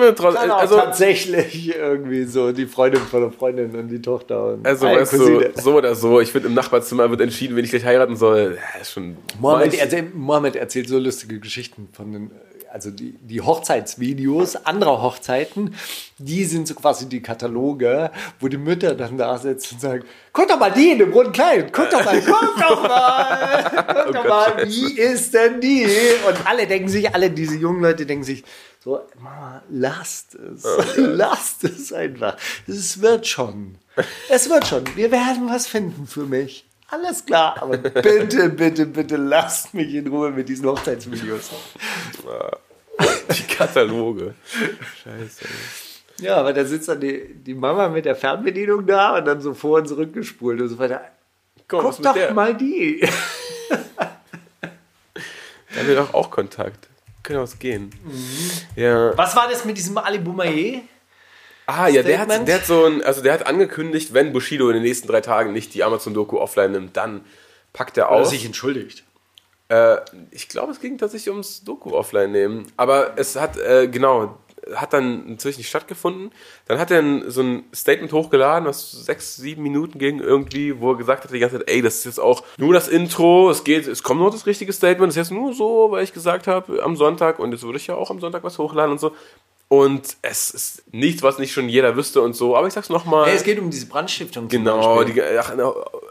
Ja, 0.00 0.12
kann 0.12 0.36
auch 0.50 0.58
Also, 0.58 0.76
tatsächlich 0.76 1.74
irgendwie 1.76 2.24
so 2.24 2.52
die 2.52 2.66
Freundin 2.66 3.00
von 3.00 3.20
der 3.22 3.30
Freundin 3.32 3.74
und 3.74 3.88
die 3.88 4.02
Tochter 4.02 4.54
und 4.54 4.66
also 4.66 4.86
weißt 4.86 5.12
du, 5.12 5.18
Cousine. 5.18 5.50
so 5.54 5.74
oder 5.76 5.94
so, 5.94 6.20
ich 6.20 6.32
finde, 6.32 6.48
im 6.48 6.54
Nachbarzimmer 6.54 7.08
wird 7.10 7.20
entschieden, 7.20 7.56
wen 7.56 7.64
ich 7.64 7.70
gleich 7.70 7.84
heiraten 7.84 8.16
soll. 8.16 8.58
Ja, 8.78 8.84
schon. 8.84 9.16
Mohammed, 9.40 9.74
erzählt, 9.74 10.14
Mohammed 10.14 10.56
erzählt 10.56 10.88
so 10.88 10.98
lustige 10.98 11.38
Geschichten 11.40 11.88
von 11.92 12.12
den, 12.12 12.30
also 12.72 12.90
die, 12.90 13.12
die 13.20 13.42
Hochzeitsvideos 13.42 14.56
anderer 14.64 15.02
Hochzeiten, 15.02 15.74
die 16.16 16.44
sind 16.46 16.66
so 16.66 16.74
quasi 16.74 17.06
die 17.06 17.20
Kataloge, 17.20 18.10
wo 18.40 18.48
die 18.48 18.56
Mütter 18.56 18.94
dann 18.94 19.18
da 19.18 19.36
sitzen 19.36 19.74
und 19.74 19.80
sagen, 19.80 20.04
guck 20.32 20.48
doch 20.48 20.58
mal 20.58 20.70
die 20.70 20.92
in 20.92 20.98
dem 20.98 21.12
roten 21.12 21.32
Kleid, 21.32 21.70
guck 21.70 21.90
doch 21.90 22.02
mal, 22.02 22.22
guck 22.22 22.56
doch 22.58 22.82
mal, 22.82 23.84
guck 24.04 24.14
doch 24.14 24.22
Gott, 24.22 24.28
mal, 24.28 24.52
Scheiße. 24.60 24.68
wie 24.68 24.98
ist 24.98 25.34
denn 25.34 25.60
die? 25.60 25.86
Und 26.26 26.46
alle 26.46 26.66
denken 26.66 26.88
sich, 26.88 27.14
alle 27.14 27.30
diese 27.30 27.56
jungen 27.56 27.82
Leute 27.82 28.06
denken 28.06 28.24
sich, 28.24 28.42
so, 28.82 29.00
Mama, 29.20 29.62
lasst 29.68 30.34
es, 30.34 30.64
lasst 30.96 31.64
es 31.64 31.92
einfach. 31.92 32.38
Es 32.66 33.02
wird 33.02 33.26
schon. 33.26 33.76
Es 34.30 34.48
wird 34.48 34.66
schon. 34.66 34.84
Wir 34.96 35.10
werden 35.12 35.48
was 35.48 35.66
finden 35.66 36.06
für 36.06 36.24
mich. 36.24 36.64
Alles 36.92 37.24
klar, 37.24 37.56
aber 37.62 37.78
bitte, 37.78 38.50
bitte, 38.50 38.84
bitte 38.84 39.16
lasst 39.16 39.72
mich 39.72 39.94
in 39.94 40.06
Ruhe 40.08 40.30
mit 40.30 40.46
diesen 40.46 40.66
Hochzeitsvideos. 40.66 41.50
Die 43.34 43.42
Kataloge. 43.54 44.34
Scheiße. 45.02 45.46
Ja, 46.18 46.36
aber 46.36 46.52
da 46.52 46.66
sitzt 46.66 46.88
dann 46.88 47.00
die, 47.00 47.32
die 47.34 47.54
Mama 47.54 47.88
mit 47.88 48.04
der 48.04 48.14
Fernbedienung 48.14 48.86
da 48.86 49.16
und 49.16 49.24
dann 49.24 49.40
so 49.40 49.54
vor 49.54 49.78
und 49.78 49.88
zurück 49.88 50.12
gespult 50.12 50.60
und 50.60 50.68
so 50.68 50.78
weiter. 50.78 51.00
Komm, 51.66 51.80
Guck 51.84 52.02
doch 52.02 52.12
der? 52.12 52.34
mal 52.34 52.54
die. 52.54 53.00
Da 55.74 55.78
haben 55.78 55.88
wir 55.88 55.96
doch 55.96 56.12
auch 56.12 56.30
Kontakt. 56.30 56.88
Können 57.22 57.38
wir 57.38 57.44
was 57.44 57.58
gehen. 57.58 57.90
Mhm. 58.04 58.82
Ja. 58.82 59.16
Was 59.16 59.34
war 59.34 59.48
das 59.48 59.64
mit 59.64 59.78
diesem 59.78 59.96
Ali 59.96 60.18
Boumaier? 60.18 60.82
Ah, 61.74 61.88
ja, 61.88 62.02
der 62.02 62.18
hat, 62.18 62.48
der 62.48 62.54
hat 62.56 62.66
so 62.66 62.84
ein, 62.84 63.02
also 63.02 63.22
der 63.22 63.32
hat 63.32 63.46
angekündigt, 63.46 64.12
wenn 64.12 64.32
Bushido 64.32 64.68
in 64.68 64.74
den 64.74 64.82
nächsten 64.82 65.08
drei 65.08 65.20
Tagen 65.20 65.52
nicht 65.52 65.72
die 65.74 65.82
Amazon-Doku 65.84 66.38
offline 66.38 66.72
nimmt, 66.72 66.96
dann 66.96 67.24
packt 67.72 67.96
er 67.96 68.10
Oder 68.10 68.20
aus. 68.20 68.30
sich 68.30 68.44
entschuldigt. 68.44 69.04
Äh, 69.68 69.96
ich 70.30 70.48
glaube, 70.48 70.72
es 70.72 70.80
ging 70.80 70.98
tatsächlich 70.98 71.30
ums 71.30 71.64
Doku 71.64 71.92
offline 71.92 72.30
nehmen. 72.30 72.66
Aber 72.76 73.14
es 73.16 73.36
hat, 73.36 73.56
äh, 73.56 73.88
genau, 73.88 74.36
hat 74.74 74.92
dann 74.92 75.30
natürlich 75.30 75.58
nicht 75.58 75.68
stattgefunden. 75.68 76.30
Dann 76.66 76.78
hat 76.78 76.90
er 76.90 77.00
ein, 77.00 77.30
so 77.30 77.42
ein 77.42 77.64
Statement 77.74 78.12
hochgeladen, 78.12 78.68
was 78.68 78.92
sechs, 78.92 79.36
sieben 79.36 79.62
Minuten 79.62 79.98
ging 79.98 80.20
irgendwie, 80.20 80.78
wo 80.78 80.92
er 80.92 80.98
gesagt 80.98 81.24
hat 81.24 81.32
die 81.32 81.38
ganze 81.38 81.58
Zeit, 81.58 81.70
ey, 81.70 81.82
das 81.82 81.96
ist 81.96 82.04
jetzt 82.04 82.20
auch 82.20 82.44
nur 82.58 82.72
das 82.74 82.88
Intro, 82.88 83.50
es 83.50 83.64
geht, 83.64 83.86
es 83.86 84.02
kommt 84.02 84.20
nur 84.20 84.30
das 84.30 84.46
richtige 84.46 84.72
Statement, 84.72 85.10
das 85.10 85.16
ist 85.16 85.30
jetzt 85.30 85.36
nur 85.36 85.52
so, 85.54 85.90
weil 85.90 86.04
ich 86.04 86.12
gesagt 86.12 86.46
habe 86.46 86.82
am 86.82 86.96
Sonntag 86.96 87.38
und 87.38 87.52
jetzt 87.52 87.64
würde 87.64 87.78
ich 87.78 87.86
ja 87.86 87.94
auch 87.94 88.10
am 88.10 88.20
Sonntag 88.20 88.44
was 88.44 88.58
hochladen 88.58 88.92
und 88.92 89.00
so. 89.00 89.12
Und 89.72 90.18
es 90.20 90.50
ist 90.50 90.82
nichts, 90.92 91.22
was 91.22 91.38
nicht 91.38 91.50
schon 91.50 91.66
jeder 91.66 91.96
wüsste 91.96 92.20
und 92.20 92.36
so. 92.36 92.54
Aber 92.54 92.66
ich 92.66 92.74
sag's 92.74 92.90
nochmal. 92.90 93.24
Hey, 93.24 93.36
es 93.36 93.42
geht 93.42 93.58
um 93.58 93.70
diese 93.70 93.86
Brandstiftung. 93.86 94.48
Genau, 94.48 95.02
die, 95.02 95.22
ach, 95.22 95.54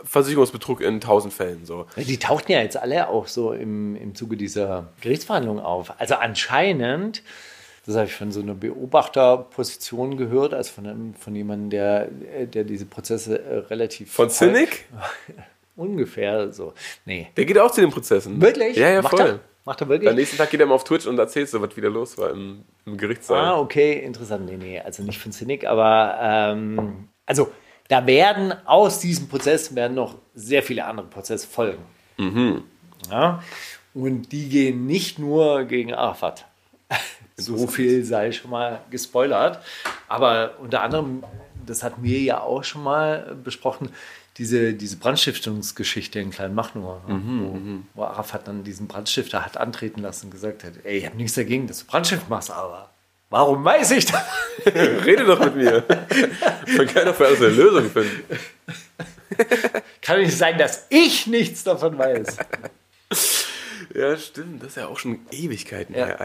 Versicherungsbetrug 0.04 0.82
in 0.82 1.00
tausend 1.00 1.32
Fällen 1.32 1.64
so. 1.64 1.86
Die 1.96 2.18
tauchten 2.18 2.54
ja 2.54 2.60
jetzt 2.60 2.76
alle 2.76 3.08
auch 3.08 3.28
so 3.28 3.54
im, 3.54 3.96
im 3.96 4.16
Zuge 4.16 4.36
dieser 4.36 4.88
Gerichtsverhandlung 5.02 5.60
auf. 5.60 5.94
Also 6.00 6.16
anscheinend, 6.16 7.22
das 7.86 7.94
habe 7.94 8.08
ich 8.08 8.16
von 8.16 8.32
so 8.32 8.42
einer 8.42 8.56
Beobachterposition 8.56 10.18
gehört, 10.18 10.56
also 10.56 10.74
von, 10.74 10.88
einem, 10.88 11.14
von 11.14 11.36
jemandem, 11.36 11.70
der, 11.70 12.08
der 12.48 12.64
diese 12.64 12.88
Prozesse 12.88 13.44
äh, 13.44 13.58
relativ 13.58 14.12
Von 14.12 14.32
Cynic? 14.32 14.86
ungefähr 15.76 16.52
so. 16.52 16.74
Nee. 17.06 17.28
Der 17.38 17.46
geht 17.46 17.60
auch 17.60 17.70
zu 17.70 17.82
den 17.82 17.92
Prozessen. 17.92 18.42
Wirklich? 18.42 18.76
Ja, 18.76 18.90
ja, 18.90 19.02
Macht 19.04 19.16
voll. 19.16 19.28
Er? 19.28 19.51
Macht 19.66 19.82
er 19.82 19.90
wirklich? 19.90 20.10
Am 20.10 20.16
nächsten 20.16 20.38
Tag 20.38 20.50
geht 20.50 20.60
er 20.60 20.66
mal 20.66 20.76
auf 20.76 20.84
Twitch 20.84 21.06
und 21.06 21.20
erzählt 21.20 21.50
so, 21.50 21.62
was 21.62 21.76
wieder 21.78 21.90
los 21.90 22.18
war 22.18 22.32
im, 22.32 22.64
im 22.86 22.98
Gerichtssaal. 22.98 23.46
Ah, 23.46 23.60
okay, 23.60 24.00
interessant. 24.00 24.46
Nee, 24.46 24.58
nee, 24.58 24.80
also 24.80 25.04
nicht 25.04 25.20
von 25.20 25.32
Cynic, 25.32 25.66
aber 25.66 26.18
ähm, 26.22 27.10
also 27.26 27.52
da 27.88 28.08
werden 28.08 28.54
aus 28.66 29.00
diesem 29.00 29.28
Prozess 29.28 29.76
werden 29.76 29.96
noch 29.96 30.16
sehr 30.34 30.64
viele 30.64 30.86
andere 30.86 31.08
Prozesse 31.08 31.48
folgen. 31.48 31.84
Ja? 33.10 33.44
Und 33.94 34.32
die 34.32 34.50
gehen 34.50 34.86
nicht 34.86 35.20
nur 35.20 35.66
gegen 35.66 35.94
Arafat. 35.94 36.46
So 37.36 37.68
viel 37.68 38.04
sei 38.04 38.32
schon 38.32 38.52
mal 38.52 38.82
gespoilert. 38.90 39.60
Aber 40.08 40.56
unter 40.62 40.84
anderem, 40.84 41.24
das 41.66 41.84
hatten 41.84 42.04
wir 42.04 42.20
ja 42.20 42.42
auch 42.42 42.64
schon 42.64 42.84
mal 42.84 43.36
besprochen, 43.44 43.90
diese, 44.38 44.74
diese 44.74 44.98
Brandstiftungsgeschichte 44.98 46.20
in 46.20 46.32
Kleinmachnow, 46.32 47.02
wo, 47.08 47.60
wo 47.94 48.04
Arafat 48.04 48.48
dann 48.48 48.64
diesen 48.64 48.88
Brandstifter 48.88 49.46
hat 49.46 49.58
antreten 49.58 50.02
lassen 50.02 50.28
und 50.28 50.32
gesagt 50.32 50.64
hat, 50.64 50.74
ey, 50.84 51.00
ich 51.00 51.06
habe 51.06 51.18
nichts 51.18 51.36
dagegen, 51.36 51.68
dass 51.68 51.80
du 51.80 51.86
Brandschiff 51.86 52.28
machst, 52.30 52.52
aber 52.52 52.92
Warum 53.32 53.64
weiß 53.64 53.92
ich 53.92 54.06
das? 54.06 54.22
Rede 54.66 55.24
doch 55.24 55.40
mit 55.40 55.56
mir. 55.56 55.86
Man 56.76 56.86
kann 56.88 57.06
doch 57.06 57.16
für 57.16 57.28
alles 57.28 57.40
eine 57.40 57.48
Lösung 57.48 57.90
finden. 57.90 58.24
Kann 60.02 60.20
nicht 60.20 60.38
sein, 60.38 60.58
dass 60.58 60.86
ich 60.90 61.28
nichts 61.28 61.64
davon 61.64 61.98
weiß. 61.98 62.38
Ja, 63.94 64.16
stimmt. 64.16 64.62
Das 64.62 64.70
ist 64.70 64.76
ja 64.78 64.88
auch 64.88 64.98
schon 64.98 65.20
Ewigkeiten 65.32 65.94
Ja. 65.94 66.18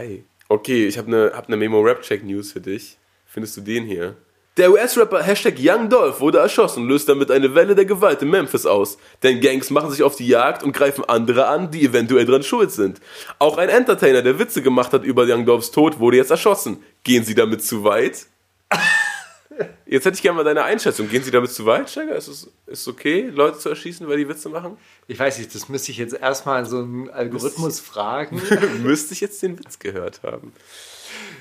Okay, 0.48 0.86
ich 0.86 0.98
habe 0.98 1.08
eine 1.08 1.32
hab 1.34 1.48
ne 1.48 1.56
Memo-Rap-Check-News 1.56 2.52
für 2.52 2.60
dich. 2.60 2.96
Findest 3.24 3.56
du 3.56 3.60
den 3.62 3.84
hier? 3.84 4.16
Der 4.56 4.72
US-Rapper 4.72 5.22
Hashtag 5.22 5.56
Young 5.58 5.90
Dolph 5.90 6.20
wurde 6.20 6.38
erschossen 6.38 6.84
und 6.84 6.88
löst 6.88 7.10
damit 7.10 7.30
eine 7.30 7.54
Welle 7.54 7.74
der 7.74 7.84
Gewalt 7.84 8.22
in 8.22 8.30
Memphis 8.30 8.64
aus. 8.64 8.96
Denn 9.22 9.42
Gangs 9.42 9.68
machen 9.68 9.90
sich 9.90 10.02
auf 10.02 10.16
die 10.16 10.26
Jagd 10.26 10.62
und 10.62 10.72
greifen 10.72 11.04
andere 11.04 11.46
an, 11.46 11.70
die 11.70 11.84
eventuell 11.84 12.24
dran 12.24 12.42
schuld 12.42 12.70
sind. 12.70 13.00
Auch 13.38 13.58
ein 13.58 13.68
Entertainer, 13.68 14.22
der 14.22 14.38
Witze 14.38 14.62
gemacht 14.62 14.94
hat 14.94 15.04
über 15.04 15.24
Young 15.28 15.44
Dolphs 15.44 15.72
Tod, 15.72 15.98
wurde 15.98 16.16
jetzt 16.16 16.30
erschossen. 16.30 16.82
Gehen 17.04 17.22
Sie 17.22 17.34
damit 17.34 17.62
zu 17.62 17.84
weit? 17.84 18.26
Jetzt 19.86 20.04
hätte 20.04 20.16
ich 20.16 20.22
gerne 20.22 20.36
mal 20.36 20.44
deine 20.44 20.64
Einschätzung. 20.64 21.08
Gehen 21.08 21.22
Sie 21.22 21.30
damit 21.30 21.50
zu 21.50 21.64
weit, 21.64 21.88
Steiger? 21.88 22.16
Ist 22.16 22.28
es 22.28 22.50
ist 22.66 22.88
okay, 22.88 23.30
Leute 23.32 23.58
zu 23.58 23.70
erschießen, 23.70 24.06
weil 24.06 24.18
die 24.18 24.28
Witze 24.28 24.48
machen? 24.48 24.76
Ich 25.06 25.18
weiß 25.18 25.38
nicht, 25.38 25.54
das 25.54 25.68
müsste 25.68 25.92
ich 25.92 25.98
jetzt 25.98 26.12
erstmal 26.12 26.66
so 26.66 26.78
einen 26.78 27.08
Algorithmus 27.08 27.80
fragen. 27.80 28.42
Müsste 28.82 29.14
ich 29.14 29.20
jetzt 29.20 29.42
den 29.42 29.58
Witz 29.58 29.78
gehört 29.78 30.22
haben. 30.22 30.52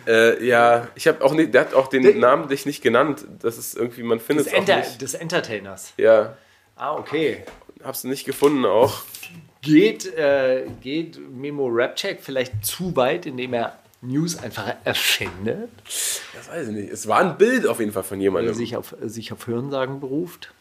Äh, 0.07 0.45
ja, 0.45 0.87
ich 0.95 1.07
habe 1.07 1.23
auch 1.23 1.33
nicht, 1.33 1.53
der 1.53 1.61
hat 1.61 1.73
auch 1.73 1.87
den 1.87 2.03
Der- 2.03 2.15
Namen 2.15 2.47
dich 2.47 2.65
nicht 2.65 2.81
genannt. 2.83 3.25
Das 3.41 3.57
ist 3.57 3.75
irgendwie, 3.75 4.03
man 4.03 4.19
findet 4.19 4.45
Des, 4.45 4.53
es 4.53 4.57
auch 4.57 4.61
Enter 4.61 4.77
nicht. 4.77 5.01
des 5.01 5.13
Entertainers. 5.15 5.93
Ja, 5.97 6.37
Ah, 6.75 6.93
okay. 6.95 7.43
hab's 7.83 8.03
nicht 8.03 8.25
gefunden 8.25 8.65
auch. 8.65 9.01
Geht, 9.61 10.05
äh, 10.15 10.65
geht 10.81 11.17
Memo 11.31 11.67
Rapcheck 11.71 12.19
vielleicht 12.21 12.63
zu 12.65 12.95
weit, 12.95 13.25
indem 13.25 13.53
er 13.53 13.79
News 14.01 14.37
einfach 14.37 14.75
erfindet, 14.83 15.69
Das 15.85 16.49
weiß 16.49 16.67
ich 16.67 16.73
nicht. 16.75 16.91
Es 16.91 17.07
war 17.07 17.19
ein 17.21 17.37
Bild 17.39 17.65
auf 17.65 17.79
jeden 17.79 17.91
Fall 17.91 18.03
von 18.03 18.19
er 18.19 18.23
jemandem. 18.23 18.53
sich 18.53 18.75
auf, 18.77 18.95
sich 19.01 19.31
auf 19.33 19.47
Hörensagen 19.47 19.99
beruft? 19.99 20.53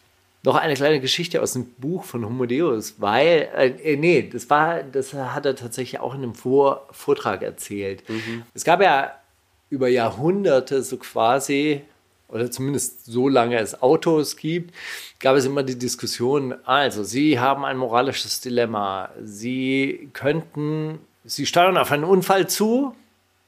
Noch 0.45 0.55
eine 0.55 0.75
kleine 0.75 0.99
Geschichte 1.01 1.41
aus 1.41 1.53
dem 1.53 1.65
Buch 1.65 2.03
von 2.03 2.23
Homo 2.23 2.45
Deus, 2.45 2.95
weil, 2.99 3.49
äh, 3.57 3.93
äh, 3.93 3.97
nee, 3.97 4.29
das 4.31 4.47
war, 4.47 4.83
das 4.83 5.11
hat 5.13 5.47
er 5.47 5.55
tatsächlich 5.55 5.99
auch 5.99 6.13
in 6.13 6.21
einem 6.21 6.35
Vor 6.35 6.87
Vortrag 6.91 7.41
erzählt. 7.41 8.03
Es 8.53 8.63
gab 8.63 8.79
ja 8.79 9.11
über 9.71 9.87
Jahrhunderte 9.87 10.83
so 10.83 10.97
quasi, 10.97 11.81
oder 12.27 12.51
zumindest 12.51 13.05
so 13.05 13.27
lange 13.27 13.57
es 13.57 13.81
Autos 13.81 14.37
gibt, 14.37 14.75
gab 15.19 15.35
es 15.35 15.45
immer 15.45 15.63
die 15.63 15.79
Diskussion, 15.79 16.53
also 16.63 17.03
Sie 17.03 17.39
haben 17.39 17.65
ein 17.65 17.77
moralisches 17.77 18.39
Dilemma, 18.39 19.09
Sie 19.23 20.09
könnten, 20.13 20.99
Sie 21.23 21.47
steuern 21.47 21.75
auf 21.75 21.91
einen 21.91 22.03
Unfall 22.03 22.47
zu. 22.47 22.95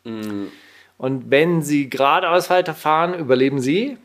Und 0.04 1.30
wenn 1.30 1.62
Sie 1.62 1.92
geradeaus 1.92 2.50
weiterfahren, 2.50 3.14
überleben 3.14 3.62
Sie. 3.62 3.98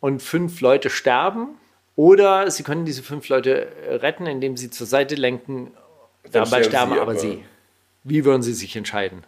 Und 0.00 0.20
fünf 0.20 0.60
Leute 0.60 0.90
sterben. 0.90 1.59
Oder 1.96 2.50
Sie 2.50 2.62
können 2.62 2.84
diese 2.84 3.02
fünf 3.02 3.28
Leute 3.28 3.68
retten, 3.88 4.26
indem 4.26 4.56
Sie 4.56 4.70
zur 4.70 4.86
Seite 4.86 5.14
lenken. 5.16 5.72
Dabei 6.30 6.62
sterben 6.62 6.92
Sie, 6.92 6.98
aber 7.00 7.12
aber- 7.12 7.18
Sie. 7.18 7.44
Wie 8.04 8.24
würden 8.24 8.42
Sie 8.42 8.54
sich 8.54 8.76
entscheiden? 8.76 9.24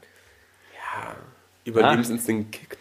Überlebensinstinkt 1.65 2.53
kickt. 2.53 2.79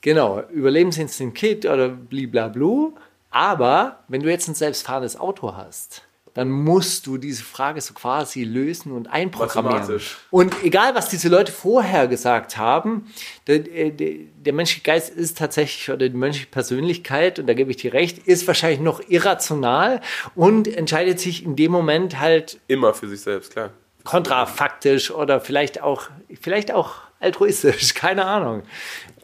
Genau, 0.00 0.40
Überlebensinstinkt 0.50 1.36
Kit 1.36 1.66
oder 1.66 1.88
bliblablu. 1.88 2.94
Aber 3.30 4.04
wenn 4.08 4.22
du 4.22 4.30
jetzt 4.30 4.48
ein 4.48 4.54
selbstfahrendes 4.54 5.18
Auto 5.18 5.54
hast, 5.54 6.02
dann 6.36 6.50
musst 6.50 7.06
du 7.06 7.16
diese 7.16 7.42
Frage 7.42 7.80
so 7.80 7.94
quasi 7.94 8.44
lösen 8.44 8.92
und 8.92 9.08
einprogrammieren. 9.08 10.02
Und 10.30 10.54
egal, 10.62 10.94
was 10.94 11.08
diese 11.08 11.30
Leute 11.30 11.50
vorher 11.50 12.08
gesagt 12.08 12.58
haben, 12.58 13.06
der, 13.46 13.60
der, 13.60 13.90
der 13.90 14.52
menschliche 14.52 14.82
Geist 14.82 15.08
ist 15.08 15.38
tatsächlich, 15.38 15.88
oder 15.88 16.10
die 16.10 16.16
menschliche 16.16 16.48
Persönlichkeit, 16.50 17.38
und 17.38 17.46
da 17.46 17.54
gebe 17.54 17.70
ich 17.70 17.78
dir 17.78 17.94
recht, 17.94 18.18
ist 18.18 18.46
wahrscheinlich 18.46 18.80
noch 18.80 19.00
irrational 19.08 20.02
und 20.34 20.68
entscheidet 20.68 21.20
sich 21.20 21.42
in 21.42 21.56
dem 21.56 21.72
Moment 21.72 22.20
halt 22.20 22.60
Immer 22.68 22.92
für 22.92 23.08
sich 23.08 23.22
selbst, 23.22 23.52
klar. 23.52 23.70
kontrafaktisch 24.04 25.10
oder 25.10 25.40
vielleicht 25.40 25.80
auch, 25.80 26.10
vielleicht 26.38 26.70
auch 26.70 26.96
altruistisch, 27.18 27.94
keine 27.94 28.26
Ahnung. 28.26 28.62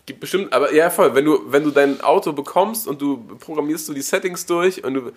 Gibt 0.06 0.20
bestimmt, 0.20 0.54
aber 0.54 0.72
ja 0.72 0.88
voll, 0.88 1.14
wenn 1.14 1.26
du, 1.26 1.40
wenn 1.52 1.62
du 1.62 1.72
dein 1.72 2.00
Auto 2.00 2.32
bekommst 2.32 2.88
und 2.88 3.02
du 3.02 3.18
programmierst 3.38 3.86
du 3.86 3.92
die 3.92 4.00
Settings 4.00 4.46
durch 4.46 4.82
und 4.82 4.94
du 4.94 5.12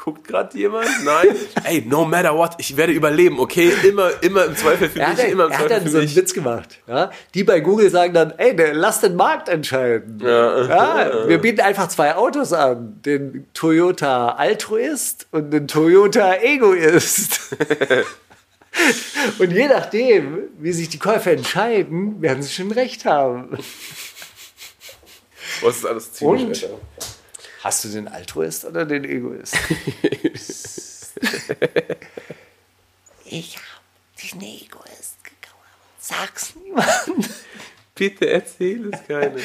guckt 0.00 0.26
gerade 0.26 0.56
jemand? 0.56 0.88
Nein. 1.04 1.36
Ey, 1.64 1.84
no 1.86 2.06
matter 2.06 2.34
what, 2.34 2.52
ich 2.56 2.76
werde 2.76 2.92
überleben, 2.92 3.38
okay? 3.38 3.70
Immer, 3.86 4.10
immer 4.22 4.46
im 4.46 4.56
Zweifel 4.56 4.88
für 4.88 4.98
Er 4.98 5.10
mich, 5.10 5.18
hat, 5.18 5.28
immer 5.28 5.44
im 5.44 5.50
er 5.50 5.58
hat 5.58 5.66
Zweifel 5.66 5.84
dann 5.84 5.92
so 5.92 5.98
einen. 5.98 6.16
Witz 6.16 6.32
gemacht. 6.32 6.78
Ja? 6.86 7.10
Die 7.34 7.44
bei 7.44 7.60
Google 7.60 7.90
sagen 7.90 8.14
dann, 8.14 8.32
ey, 8.38 8.56
lass 8.72 9.00
den 9.00 9.14
Markt 9.14 9.50
entscheiden. 9.50 10.20
Ja. 10.24 11.28
wir 11.28 11.38
bieten 11.38 11.60
einfach 11.60 11.88
zwei 11.88 12.16
Autos 12.16 12.54
an. 12.54 13.00
Den 13.04 13.46
Toyota 13.52 14.30
Altruist 14.30 15.26
und 15.32 15.50
den 15.50 15.68
Toyota 15.68 16.34
Egoist. 16.36 17.54
und 19.38 19.52
je 19.52 19.68
nachdem, 19.68 20.44
wie 20.58 20.72
sich 20.72 20.88
die 20.88 20.98
Käufer 20.98 21.32
entscheiden, 21.32 22.22
werden 22.22 22.42
sie 22.42 22.52
schon 22.52 22.72
recht 22.72 23.04
haben. 23.04 23.58
Was 25.60 25.76
ist 25.76 25.84
alles 25.84 26.12
ziemlich, 26.14 26.64
Und? 26.64 26.70
Alter. 26.70 27.09
Hast 27.62 27.84
du 27.84 27.88
den 27.88 28.08
Altruist 28.08 28.64
oder 28.64 28.86
den 28.86 29.04
Egoist? 29.04 29.54
ich 33.26 33.56
habe 33.56 34.32
den 34.32 34.40
Egoist 34.40 35.22
gekauft. 35.22 35.58
Sag's 35.98 36.54
niemand. 36.56 36.88
Bitte 37.94 38.30
erzähl 38.30 38.88
es 38.90 39.06
keinem. 39.06 39.42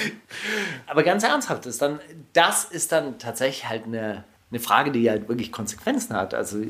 Aber 0.88 1.04
ganz 1.04 1.24
ernsthaft, 1.24 1.66
ist 1.66 1.82
dann, 1.82 2.00
das 2.32 2.64
ist 2.64 2.94
dann 2.94 3.20
tatsächlich 3.20 3.68
halt 3.68 3.84
eine, 3.84 4.24
eine 4.50 4.62
Frage, 4.62 4.92
die 4.92 5.10
halt 5.10 5.28
wirklich 5.28 5.52
Konsequenzen 5.52 6.16
hat. 6.16 6.34
Also 6.34 6.64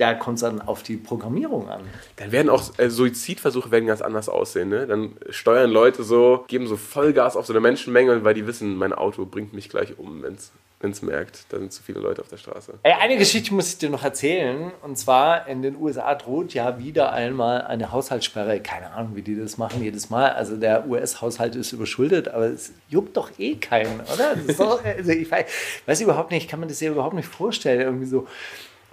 da 0.00 0.14
kommt 0.14 0.36
es 0.36 0.42
dann 0.42 0.62
auf 0.62 0.82
die 0.82 0.96
Programmierung 0.96 1.68
an. 1.68 1.82
Dann 2.16 2.32
werden 2.32 2.48
auch 2.48 2.62
äh, 2.78 2.88
Suizidversuche 2.88 3.70
werden 3.70 3.86
ganz 3.86 4.00
anders 4.00 4.28
aussehen, 4.28 4.70
ne? 4.70 4.86
Dann 4.86 5.12
steuern 5.28 5.70
Leute 5.70 6.02
so, 6.04 6.44
geben 6.48 6.66
so 6.66 6.76
Vollgas 6.76 7.36
auf 7.36 7.46
so 7.46 7.52
eine 7.52 7.60
Menschenmenge, 7.60 8.24
weil 8.24 8.34
die 8.34 8.46
wissen, 8.46 8.76
mein 8.76 8.92
Auto 8.92 9.26
bringt 9.26 9.52
mich 9.52 9.68
gleich 9.68 9.98
um, 9.98 10.22
wenn 10.22 10.92
es 10.92 11.02
merkt, 11.02 11.44
da 11.50 11.58
sind 11.58 11.70
zu 11.70 11.82
viele 11.82 12.00
Leute 12.00 12.22
auf 12.22 12.28
der 12.28 12.38
Straße. 12.38 12.72
Ey, 12.82 12.94
eine 12.98 13.18
Geschichte 13.18 13.52
muss 13.52 13.68
ich 13.68 13.76
dir 13.76 13.90
noch 13.90 14.02
erzählen. 14.02 14.72
Und 14.82 14.96
zwar 14.96 15.46
in 15.46 15.60
den 15.60 15.76
USA 15.76 16.14
droht 16.14 16.54
ja 16.54 16.78
wieder 16.78 17.12
einmal 17.12 17.62
eine 17.62 17.92
Haushaltssperre. 17.92 18.60
Keine 18.60 18.92
Ahnung, 18.92 19.14
wie 19.14 19.22
die 19.22 19.36
das 19.36 19.58
machen 19.58 19.82
jedes 19.82 20.08
Mal. 20.08 20.30
Also 20.30 20.56
der 20.56 20.88
US-Haushalt 20.88 21.54
ist 21.56 21.72
überschuldet, 21.72 22.28
aber 22.28 22.46
es 22.46 22.72
juckt 22.88 23.18
doch 23.18 23.30
eh 23.38 23.56
keinen, 23.56 24.00
oder? 24.00 24.36
Doch, 24.56 24.82
also 24.96 25.10
ich 25.10 25.30
weiß, 25.30 25.44
weiß 25.84 26.00
überhaupt 26.00 26.30
nicht, 26.30 26.44
ich 26.44 26.48
kann 26.48 26.60
mir 26.60 26.66
das 26.66 26.80
ja 26.80 26.90
überhaupt 26.90 27.14
nicht 27.14 27.28
vorstellen. 27.28 27.82
Irgendwie 27.82 28.06
so 28.06 28.26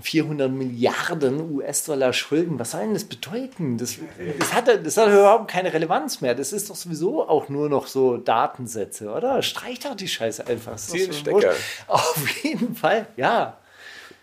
400 0.02 0.52
Milliarden 0.52 1.56
US-Dollar 1.56 2.14
Schulden. 2.14 2.60
Was 2.60 2.72
soll 2.72 2.82
denn 2.82 2.94
das 2.94 3.06
bedeuten? 3.06 3.78
Das, 3.78 3.96
das, 4.40 4.54
hat, 4.54 4.68
das 4.86 4.98
hat 4.98 5.10
überhaupt 5.10 5.50
keine 5.50 5.74
Relevanz 5.74 6.22
mehr. 6.22 6.36
Das 6.36 6.54
ist 6.54 6.70
doch 6.70 6.76
sowieso 6.76 7.28
auch 7.28 7.50
nur 7.50 7.70
noch 7.70 7.88
so 7.88 8.18
Datensätze, 8.18 9.12
oder? 9.12 9.42
Streich 9.42 9.80
doch 9.80 9.96
die 9.96 10.08
Scheiße 10.08 10.46
einfach. 10.46 10.74
Das 10.74 10.84
ist 10.84 10.90
doch 10.90 10.98
Zieh 10.98 11.06
den 11.06 11.14
so 11.14 11.20
Stecker. 11.20 11.36
wurscht. 11.36 11.62
Auf 11.88 12.44
jeden 12.44 12.76
Fall, 12.76 13.08
ja. 13.18 13.58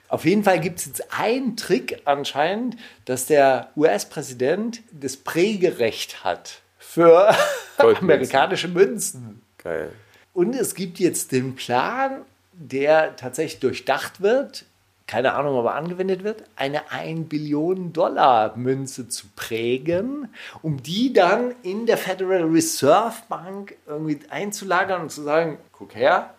Auf 0.09 0.25
jeden 0.25 0.45
Fall 0.45 0.61
gibt 0.61 0.79
es 0.79 0.87
jetzt 0.87 1.13
einen 1.19 1.57
Trick 1.57 2.03
anscheinend, 2.05 2.77
dass 3.05 3.27
der 3.27 3.71
US-Präsident 3.77 4.83
das 4.93 5.17
Prägerecht 5.17 6.23
hat 6.23 6.61
für 6.79 7.35
amerikanische 7.79 8.69
Münzen. 8.69 9.43
Geil. 9.59 9.91
Und 10.33 10.55
es 10.55 10.75
gibt 10.75 11.01
jetzt 11.01 11.33
den 11.33 11.57
Plan, 11.57 12.23
der 12.53 13.17
tatsächlich 13.17 13.61
durchdacht 13.61 14.21
wird, 14.21 14.67
keine 15.07 15.35
Ahnung, 15.35 15.57
ob 15.57 15.67
er 15.67 15.75
angewendet 15.75 16.25
wird, 16.25 16.45
eine 16.57 16.91
1 16.91 17.29
Billion 17.29 17.93
Dollar 17.93 18.57
Münze 18.57 19.09
zu 19.09 19.27
prägen, 19.37 20.29
um 20.63 20.83
die 20.83 21.13
dann 21.13 21.55
in 21.63 21.87
der 21.87 21.99
Federal 21.99 22.45
Reserve 22.45 23.17
Bank 23.29 23.77
irgendwie 23.87 24.19
einzulagern 24.31 25.03
und 25.03 25.11
zu 25.11 25.23
sagen, 25.23 25.59
guck 25.73 25.95
her, 25.95 26.35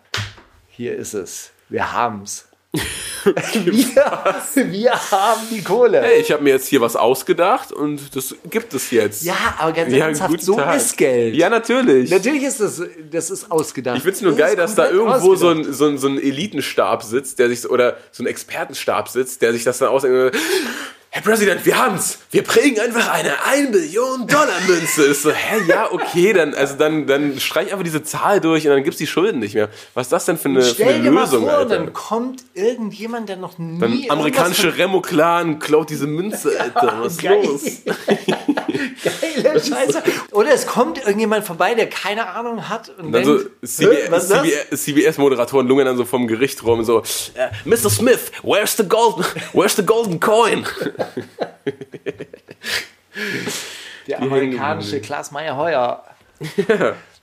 hier 0.68 0.96
ist 0.96 1.14
es, 1.14 1.52
wir 1.68 1.92
haben's. 1.92 2.48
wir, 3.64 4.24
wir 4.72 4.92
haben 5.10 5.40
die 5.50 5.62
Kohle. 5.62 6.00
Hey, 6.02 6.20
ich 6.20 6.30
habe 6.30 6.42
mir 6.42 6.50
jetzt 6.50 6.66
hier 6.68 6.80
was 6.80 6.96
ausgedacht 6.96 7.72
und 7.72 8.14
das 8.14 8.34
gibt 8.50 8.72
es 8.74 8.90
jetzt. 8.90 9.24
Ja, 9.24 9.34
aber 9.58 9.72
ganz 9.72 9.92
Ja, 9.92 10.06
ernsthaft, 10.06 10.40
so 10.42 10.56
Tag. 10.56 10.76
ist 10.76 10.96
Geld. 10.96 11.34
Ja, 11.34 11.48
natürlich. 11.50 12.10
Natürlich 12.10 12.42
ist 12.44 12.60
das, 12.60 12.82
das 13.10 13.30
ist 13.30 13.50
ausgedacht. 13.50 13.96
Ich 13.96 14.02
finde 14.02 14.16
es 14.16 14.22
nur 14.22 14.32
Das 14.32 14.40
geil, 14.40 14.56
dass 14.56 14.74
da 14.74 14.88
irgendwo 14.88 15.34
so 15.34 15.48
ein, 15.48 15.72
so, 15.72 15.86
ein, 15.86 15.98
so 15.98 16.08
ein 16.08 16.18
Elitenstab 16.18 17.02
sitzt, 17.02 17.38
der 17.38 17.48
sich 17.48 17.68
oder 17.68 17.96
so 18.12 18.22
ein 18.22 18.26
Expertenstab 18.26 19.08
sitzt, 19.08 19.42
der 19.42 19.52
sich 19.52 19.64
das 19.64 19.78
dann 19.78 19.88
ausdenkt. 19.88 20.36
Herr 21.16 21.22
Präsident, 21.22 21.64
wir 21.64 21.78
haben's. 21.78 22.18
Wir 22.30 22.42
prägen 22.42 22.78
einfach 22.78 23.10
eine 23.10 23.42
1 23.42 23.70
Billion 23.72 24.26
Dollar 24.26 24.60
Münze. 24.66 25.02
Ist 25.04 25.22
so, 25.22 25.30
hä, 25.30 25.62
ja, 25.66 25.90
okay, 25.90 26.34
dann, 26.34 26.52
also 26.52 26.74
dann, 26.74 27.06
dann 27.06 27.40
streich 27.40 27.72
einfach 27.72 27.84
diese 27.84 28.02
Zahl 28.02 28.38
durch 28.38 28.66
und 28.68 28.74
dann 28.74 28.84
gibt's 28.84 28.98
die 28.98 29.06
Schulden 29.06 29.38
nicht 29.40 29.54
mehr. 29.54 29.70
Was 29.94 30.08
ist 30.08 30.12
das 30.12 30.26
denn 30.26 30.36
für 30.36 30.50
eine, 30.50 30.60
für 30.60 30.84
eine 30.84 31.08
Lösung, 31.08 31.44
vor, 31.44 31.52
Alter? 31.54 31.76
dann 31.78 31.94
kommt 31.94 32.44
irgendjemand, 32.52 33.30
der 33.30 33.36
noch 33.36 33.56
nie 33.56 33.80
Dann 34.06 34.18
amerikanische 34.18 34.68
von- 34.72 34.78
Remo-Clan 34.78 35.58
klaut 35.58 35.88
diese 35.88 36.06
Münze, 36.06 36.50
Alter. 36.60 36.98
Was 37.00 37.12
ist 37.14 37.22
Geil. 37.22 37.46
los? 37.46 37.62
Geile 39.42 39.60
Scheiße. 39.60 40.02
Oder 40.32 40.50
es 40.50 40.66
kommt 40.66 40.98
irgendjemand 40.98 41.46
vorbei, 41.46 41.74
der 41.74 41.88
keine 41.88 42.28
Ahnung 42.28 42.68
hat 42.68 42.90
und, 42.98 43.12
dann 43.12 43.24
so 43.24 43.38
denkt, 43.38 43.50
"Hä, 43.62 44.06
was 44.10 44.24
ist 44.24 44.32
das? 44.32 44.42
CBS, 44.42 44.84
CBS-Moderatoren 44.84 45.66
lungern 45.66 45.86
dann 45.86 45.96
so 45.96 46.04
vom 46.04 46.26
Gericht 46.26 46.62
rum, 46.62 46.84
so, 46.84 46.98
äh, 47.34 47.48
Mr. 47.64 47.88
Smith, 47.88 48.30
where's 48.42 48.76
the 48.76 48.84
golden, 48.86 49.24
where's 49.54 49.76
the 49.76 49.82
golden 49.84 50.20
coin? 50.20 50.66
Der 54.06 54.22
amerikanische 54.22 55.00
Klaas 55.00 55.30
Meyer 55.32 55.56
Heuer. 55.56 56.04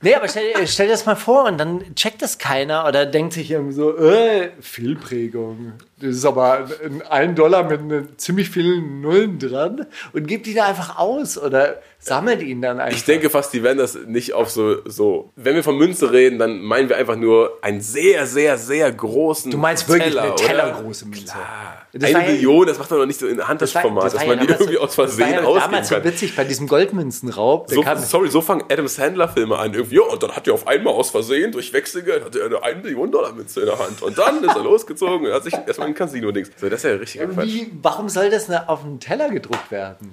Nee, 0.02 0.16
aber 0.16 0.28
stell, 0.28 0.68
stell 0.68 0.88
dir 0.88 0.92
das 0.92 1.06
mal 1.06 1.16
vor 1.16 1.46
und 1.46 1.58
dann 1.58 1.96
checkt 1.96 2.22
das 2.22 2.38
keiner 2.38 2.86
oder 2.86 3.06
denkt 3.06 3.32
sich 3.34 3.50
irgendwie 3.50 3.74
so, 3.74 3.98
äh, 3.98 4.52
Fehlprägung. 4.60 5.74
Das 6.06 6.18
ist 6.18 6.26
aber 6.26 6.68
ein, 7.10 7.34
Dollar 7.34 7.64
mit 7.64 7.82
ne, 7.86 8.08
ziemlich 8.18 8.50
vielen 8.50 9.00
Nullen 9.00 9.40
dran 9.40 9.86
und 10.12 10.28
gibt 10.28 10.46
die 10.46 10.54
da 10.54 10.66
einfach 10.66 10.98
aus 11.00 11.38
oder 11.38 11.80
sammelt 11.98 12.42
ihn 12.42 12.62
dann 12.62 12.82
einfach. 12.82 12.98
Ich 12.98 13.06
denke 13.06 13.30
fast, 13.30 13.54
die 13.54 13.64
werden 13.64 13.78
das 13.78 13.98
nicht 14.06 14.34
auf 14.34 14.50
so, 14.50 14.84
so, 14.86 15.32
wenn 15.38 15.56
wir 15.56 15.64
von 15.64 15.78
Münze 15.78 16.12
reden, 16.12 16.38
dann 16.40 16.60
meinen 16.62 16.90
wir 16.90 16.98
einfach 16.98 17.16
nur 17.16 17.58
einen 17.62 17.80
sehr, 17.80 18.28
sehr, 18.28 18.58
sehr 18.58 18.92
großen 18.92 19.50
du 19.52 19.58
meinst 19.58 19.88
wirklich 19.88 20.10
Teller, 20.10 20.24
eine 20.24 20.36
tellergroße 20.36 21.06
Münze. 21.06 21.24
Klar. 21.24 21.88
Das 21.96 22.14
Eine 22.16 22.32
Million, 22.34 22.66
das 22.68 22.80
macht 22.80 22.90
man 22.90 23.00
doch 23.02 23.06
nicht 23.06 23.20
so 23.20 23.28
in 23.28 23.38
Das 23.38 23.48
Handtaschenformat, 23.48 24.04
das 24.06 24.14
dass 24.14 24.22
war 24.28 24.36
man 24.36 24.46
die 24.46 24.52
irgendwie 24.52 24.74
so- 24.74 24.80
aus 24.82 24.96
Versehen 24.96 25.32
Das 25.36 25.46
war 25.46 25.54
ja 25.56 25.60
damals 25.62 25.88
so 25.90 25.96
kann. 25.96 26.04
witzig 26.04 26.36
bei 26.36 26.44
diesem 26.44 26.68
Goldmünzenraub. 26.68 27.70
So, 27.70 27.84
sorry, 27.98 28.30
so 28.30 28.42
fangen 28.42 28.64
Adam 28.70 28.88
Sandler-Filme 28.88 29.58
an. 29.58 29.74
Irgendwie, 29.74 29.96
ja, 29.98 30.02
und 30.02 30.22
dann 30.24 30.32
hat 30.36 30.48
er 30.48 30.56
auf 30.56 30.66
einmal 30.68 30.94
aus 30.94 31.12
Versehen 31.12 31.52
durch 31.52 31.72
Wechselgeld 31.72 32.26
hatte 32.26 32.40
er 32.40 32.48
eine 32.48 32.64
1 32.64 32.84
Million 32.84 33.12
Dollar 33.12 33.32
Münze 33.34 33.62
in 33.62 33.68
der 33.68 33.78
Hand. 33.80 34.02
Und 34.02 34.18
dann 34.18 34.44
ist 34.44 34.56
er 34.56 34.64
losgezogen 34.64 35.28
und 35.28 35.34
hat 35.34 35.44
sich 35.44 35.54
erstmal 35.54 35.88
ein 35.94 35.96
Casino-Dings. 35.98 36.52
So, 36.58 36.70
das 36.70 36.84
ist 36.84 36.90
ja 36.90 36.96
richtiger 36.98 37.28
Quatsch. 37.28 37.48
Wie, 37.48 37.72
warum 37.82 38.10
soll 38.10 38.30
das 38.30 38.50
auf 38.50 38.84
einen 38.84 39.00
Teller 39.00 39.30
gedruckt 39.30 39.72
werden? 39.72 40.12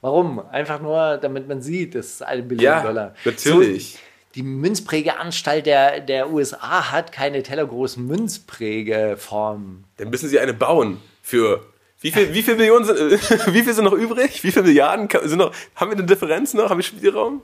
Warum? 0.00 0.38
Einfach 0.50 0.80
nur, 0.80 1.18
damit 1.18 1.46
man 1.46 1.60
sieht, 1.60 1.94
das 1.94 2.06
ist 2.06 2.22
eine 2.22 2.42
Billion 2.42 2.64
Ja, 2.72 2.82
Dollar. 2.82 3.14
natürlich. 3.24 3.92
So, 3.92 3.98
die 4.34 4.42
Münzprägeanstalt 4.42 5.66
der, 5.66 6.00
der 6.00 6.30
USA 6.30 6.90
hat 6.92 7.12
keine 7.12 7.42
tellergroßen 7.42 8.06
Münzprägeformen. 8.06 9.84
Dann 9.96 10.10
müssen 10.10 10.28
sie 10.28 10.38
eine 10.38 10.54
bauen 10.54 10.98
für. 11.22 11.66
Wie 12.00 12.10
viel, 12.12 12.32
wie 12.32 12.42
viel 12.42 12.56
Millionen 12.56 12.84
sind, 12.86 12.98
wie 13.52 13.62
viel 13.62 13.74
sind 13.74 13.84
noch 13.84 13.92
übrig? 13.92 14.42
Wie 14.42 14.50
viele 14.52 14.64
Milliarden 14.64 15.08
sind 15.28 15.38
noch? 15.38 15.52
Haben 15.74 15.90
wir 15.90 15.98
eine 15.98 16.06
Differenz 16.06 16.54
noch? 16.54 16.70
Haben 16.70 16.78
wir 16.78 16.84
Spielraum? 16.84 17.42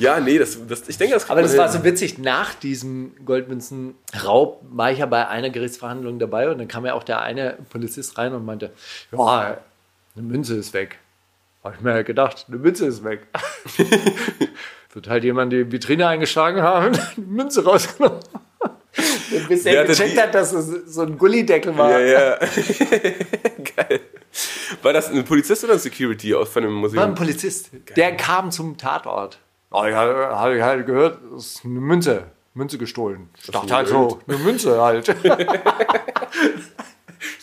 Ja, 0.00 0.18
nee, 0.18 0.38
das, 0.38 0.58
das, 0.66 0.88
ich 0.88 0.96
denke, 0.98 1.14
das 1.14 1.28
Aber 1.30 1.42
das 1.42 1.56
war 1.56 1.70
hin. 1.70 1.78
so 1.80 1.84
witzig. 1.84 2.18
Nach 2.18 2.54
diesem 2.54 3.12
Goldmünzenraub 3.24 4.60
war 4.62 4.90
ich 4.90 4.98
ja 4.98 5.06
bei 5.06 5.28
einer 5.28 5.50
Gerichtsverhandlung 5.50 6.18
dabei 6.18 6.50
und 6.50 6.58
dann 6.58 6.68
kam 6.68 6.84
ja 6.86 6.94
auch 6.94 7.04
der 7.04 7.20
eine 7.22 7.56
Polizist 7.70 8.16
rein 8.18 8.32
und 8.34 8.44
meinte, 8.44 8.70
ja, 9.12 9.58
eine 10.16 10.26
Münze 10.26 10.56
ist 10.56 10.72
weg. 10.74 10.98
Habe 11.62 11.74
ich 11.76 11.82
mir 11.82 11.92
halt 11.92 12.06
gedacht, 12.06 12.46
eine 12.48 12.56
Münze 12.56 12.86
ist 12.86 13.04
weg. 13.04 13.26
Wird 14.92 15.08
halt 15.08 15.22
jemand 15.24 15.52
die 15.52 15.70
Vitrine 15.70 16.08
eingeschlagen 16.08 16.62
haben 16.62 16.86
und 16.88 16.98
eine 17.16 17.26
Münze 17.26 17.64
rausgenommen. 17.64 18.20
Bis 19.48 19.64
er 19.66 19.84
gecheckt 19.84 20.16
die- 20.16 20.20
hat, 20.20 20.34
dass 20.34 20.52
es 20.52 20.92
so 20.94 21.02
ein 21.02 21.16
Gullideckel 21.16 21.76
war. 21.78 22.00
Ja, 22.00 22.00
ja. 22.00 22.38
Geil. 23.76 24.00
War 24.82 24.92
das 24.92 25.10
ein 25.10 25.24
Polizist 25.24 25.62
oder 25.64 25.74
ein 25.74 25.78
Security 25.78 26.34
aus 26.34 26.48
von 26.48 26.62
dem 26.64 26.72
War 26.72 26.76
ein 26.78 26.80
Museum? 26.80 27.14
Polizist. 27.14 27.70
Der 27.96 28.16
kam 28.16 28.50
zum 28.50 28.76
Tatort. 28.76 29.38
Oh, 29.70 29.84
ja, 29.84 29.94
habe 30.36 30.56
ich 30.56 30.62
halt 30.62 30.84
gehört, 30.86 31.18
das 31.32 31.46
ist 31.46 31.64
eine 31.64 31.80
Münze. 31.80 32.24
Münze 32.54 32.78
gestohlen. 32.78 33.28
Ich 33.40 33.46
dachte 33.50 33.72
halt 33.74 33.86
so, 33.88 34.18
eine 34.26 34.38
Münze 34.38 34.80
halt. 34.82 35.08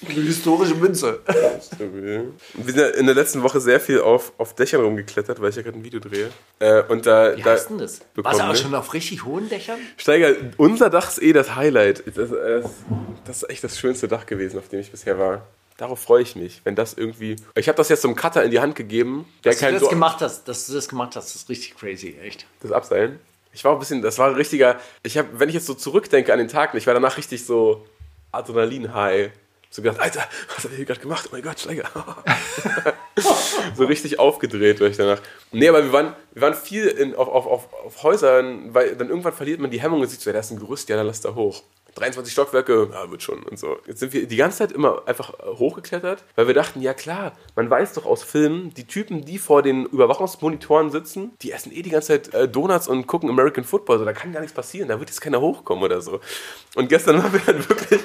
eine 0.09 0.21
historische 0.21 0.75
Münze. 0.75 1.21
Wir 1.77 2.31
sind 2.65 2.77
ja 2.77 2.87
in 2.87 3.05
der 3.05 3.15
letzten 3.15 3.43
Woche 3.43 3.61
sehr 3.61 3.79
viel 3.79 4.01
auf, 4.01 4.33
auf 4.37 4.53
Dächern 4.55 4.81
rumgeklettert, 4.81 5.41
weil 5.41 5.49
ich 5.51 5.55
ja 5.55 5.61
gerade 5.61 5.77
ein 5.77 5.83
Video 5.83 5.99
drehe. 6.01 6.29
Äh, 6.59 6.83
und 6.89 7.05
da, 7.05 7.35
Wie 7.37 7.41
da 7.41 7.51
heißt 7.51 7.69
denn 7.69 7.77
das? 7.77 8.01
Warst 8.15 8.39
du 8.39 8.43
auch 8.43 8.49
wir- 8.49 8.55
schon 8.55 8.75
auf 8.75 8.93
richtig 8.93 9.23
hohen 9.25 9.47
Dächern? 9.49 9.79
Steiger, 9.95 10.33
unser 10.57 10.89
Dach 10.89 11.07
ist 11.09 11.21
eh 11.21 11.31
das 11.33 11.55
Highlight. 11.55 12.03
Das, 12.07 12.29
das, 12.29 12.71
das 13.25 13.37
ist 13.43 13.49
echt 13.49 13.63
das 13.63 13.79
schönste 13.79 14.07
Dach 14.07 14.25
gewesen, 14.25 14.59
auf 14.59 14.67
dem 14.67 14.79
ich 14.81 14.91
bisher 14.91 15.17
war. 15.19 15.45
Darauf 15.77 15.99
freue 15.99 16.23
ich 16.23 16.35
mich, 16.35 16.61
wenn 16.63 16.75
das 16.75 16.93
irgendwie. 16.95 17.35
Ich 17.55 17.67
habe 17.67 17.75
das 17.77 17.89
jetzt 17.89 18.01
zum 18.01 18.15
Cutter 18.15 18.43
in 18.43 18.49
die 18.51 18.59
Hand 18.59 18.75
gegeben, 18.75 19.25
der 19.43 19.51
Dass 19.53 19.61
du 19.61 19.71
das 19.71 19.81
Dor- 19.81 19.89
gemacht 19.91 20.21
hast, 20.21 20.47
dass 20.47 20.65
du 20.67 20.73
das 20.73 20.89
gemacht 20.89 21.15
hast, 21.15 21.35
ist 21.35 21.47
richtig 21.49 21.75
crazy, 21.77 22.17
echt. 22.21 22.45
das 22.61 22.71
Abseilen. 22.71 23.19
Ich 23.53 23.63
war 23.63 23.73
ein 23.73 23.79
bisschen, 23.79 24.01
das 24.01 24.17
war 24.17 24.27
ein 24.29 24.35
richtiger. 24.35 24.79
Ich 25.03 25.17
habe, 25.17 25.27
wenn 25.39 25.49
ich 25.49 25.55
jetzt 25.55 25.65
so 25.67 25.73
zurückdenke 25.75 26.33
an 26.33 26.39
den 26.39 26.47
Tag, 26.47 26.73
ich 26.75 26.85
war 26.87 26.93
danach 26.93 27.17
richtig 27.17 27.45
so 27.45 27.85
Adrenalin-High. 28.31 29.31
So 29.69 29.81
gedacht, 29.81 29.99
Alter, 29.99 30.23
was 30.55 30.63
hat 30.63 30.71
er 30.71 30.77
hier 30.77 30.85
gerade 30.85 31.01
gemacht? 31.01 31.25
Oh 31.27 31.29
mein 31.33 31.41
Gott, 31.43 31.59
Steiger. 31.59 31.83
so 33.75 33.85
richtig 33.85 34.17
aufgedreht 34.19 34.79
war 34.79 34.87
ich 34.87 34.97
danach. 34.97 35.21
Nee, 35.51 35.67
aber 35.67 35.83
wir 35.83 35.91
waren, 35.91 36.13
wir 36.33 36.41
waren 36.41 36.53
viel 36.53 36.87
in, 36.87 37.15
auf, 37.15 37.27
auf, 37.27 37.45
auf, 37.45 37.73
auf 37.85 38.03
Häusern, 38.03 38.73
weil 38.73 38.95
dann 38.95 39.09
irgendwann 39.09 39.33
verliert 39.33 39.59
man 39.59 39.69
die 39.71 39.81
Hemmung 39.81 40.01
und 40.01 40.07
sieht 40.07 40.21
so, 40.21 40.29
ja, 40.29 40.33
da 40.33 40.39
ist 40.39 40.51
ein 40.51 40.59
Gerüst, 40.59 40.87
ja, 40.89 40.95
dann 40.95 41.05
lass 41.07 41.21
da 41.21 41.35
hoch. 41.35 41.63
23 41.97 42.31
Stockwerke, 42.31 42.89
ja, 42.91 43.09
wird 43.09 43.23
schon 43.23 43.43
und 43.43 43.57
so. 43.57 43.77
Jetzt 43.87 43.99
sind 43.99 44.13
wir 44.13 44.27
die 44.27 44.35
ganze 44.35 44.59
Zeit 44.59 44.71
immer 44.71 45.03
einfach 45.05 45.33
äh, 45.33 45.43
hochgeklettert, 45.57 46.23
weil 46.35 46.47
wir 46.47 46.53
dachten, 46.53 46.81
ja 46.81 46.93
klar, 46.93 47.33
man 47.55 47.69
weiß 47.69 47.93
doch 47.93 48.05
aus 48.05 48.23
Filmen, 48.23 48.73
die 48.73 48.85
Typen, 48.85 49.25
die 49.25 49.37
vor 49.37 49.61
den 49.61 49.85
Überwachungsmonitoren 49.85 50.91
sitzen, 50.91 51.31
die 51.41 51.51
essen 51.51 51.71
eh 51.71 51.81
die 51.81 51.89
ganze 51.89 52.07
Zeit 52.07 52.33
äh, 52.33 52.47
Donuts 52.47 52.87
und 52.87 53.07
gucken 53.07 53.29
American 53.29 53.63
Football, 53.63 53.99
so 53.99 54.05
da 54.05 54.13
kann 54.13 54.31
gar 54.31 54.41
nichts 54.41 54.55
passieren, 54.55 54.89
da 54.89 54.99
wird 54.99 55.09
jetzt 55.09 55.21
keiner 55.21 55.41
hochkommen 55.41 55.83
oder 55.83 56.01
so. 56.01 56.19
Und 56.75 56.89
gestern 56.89 57.17
waren 57.23 57.33
wir 57.33 57.41
dann 57.45 57.67
wirklich 57.67 58.01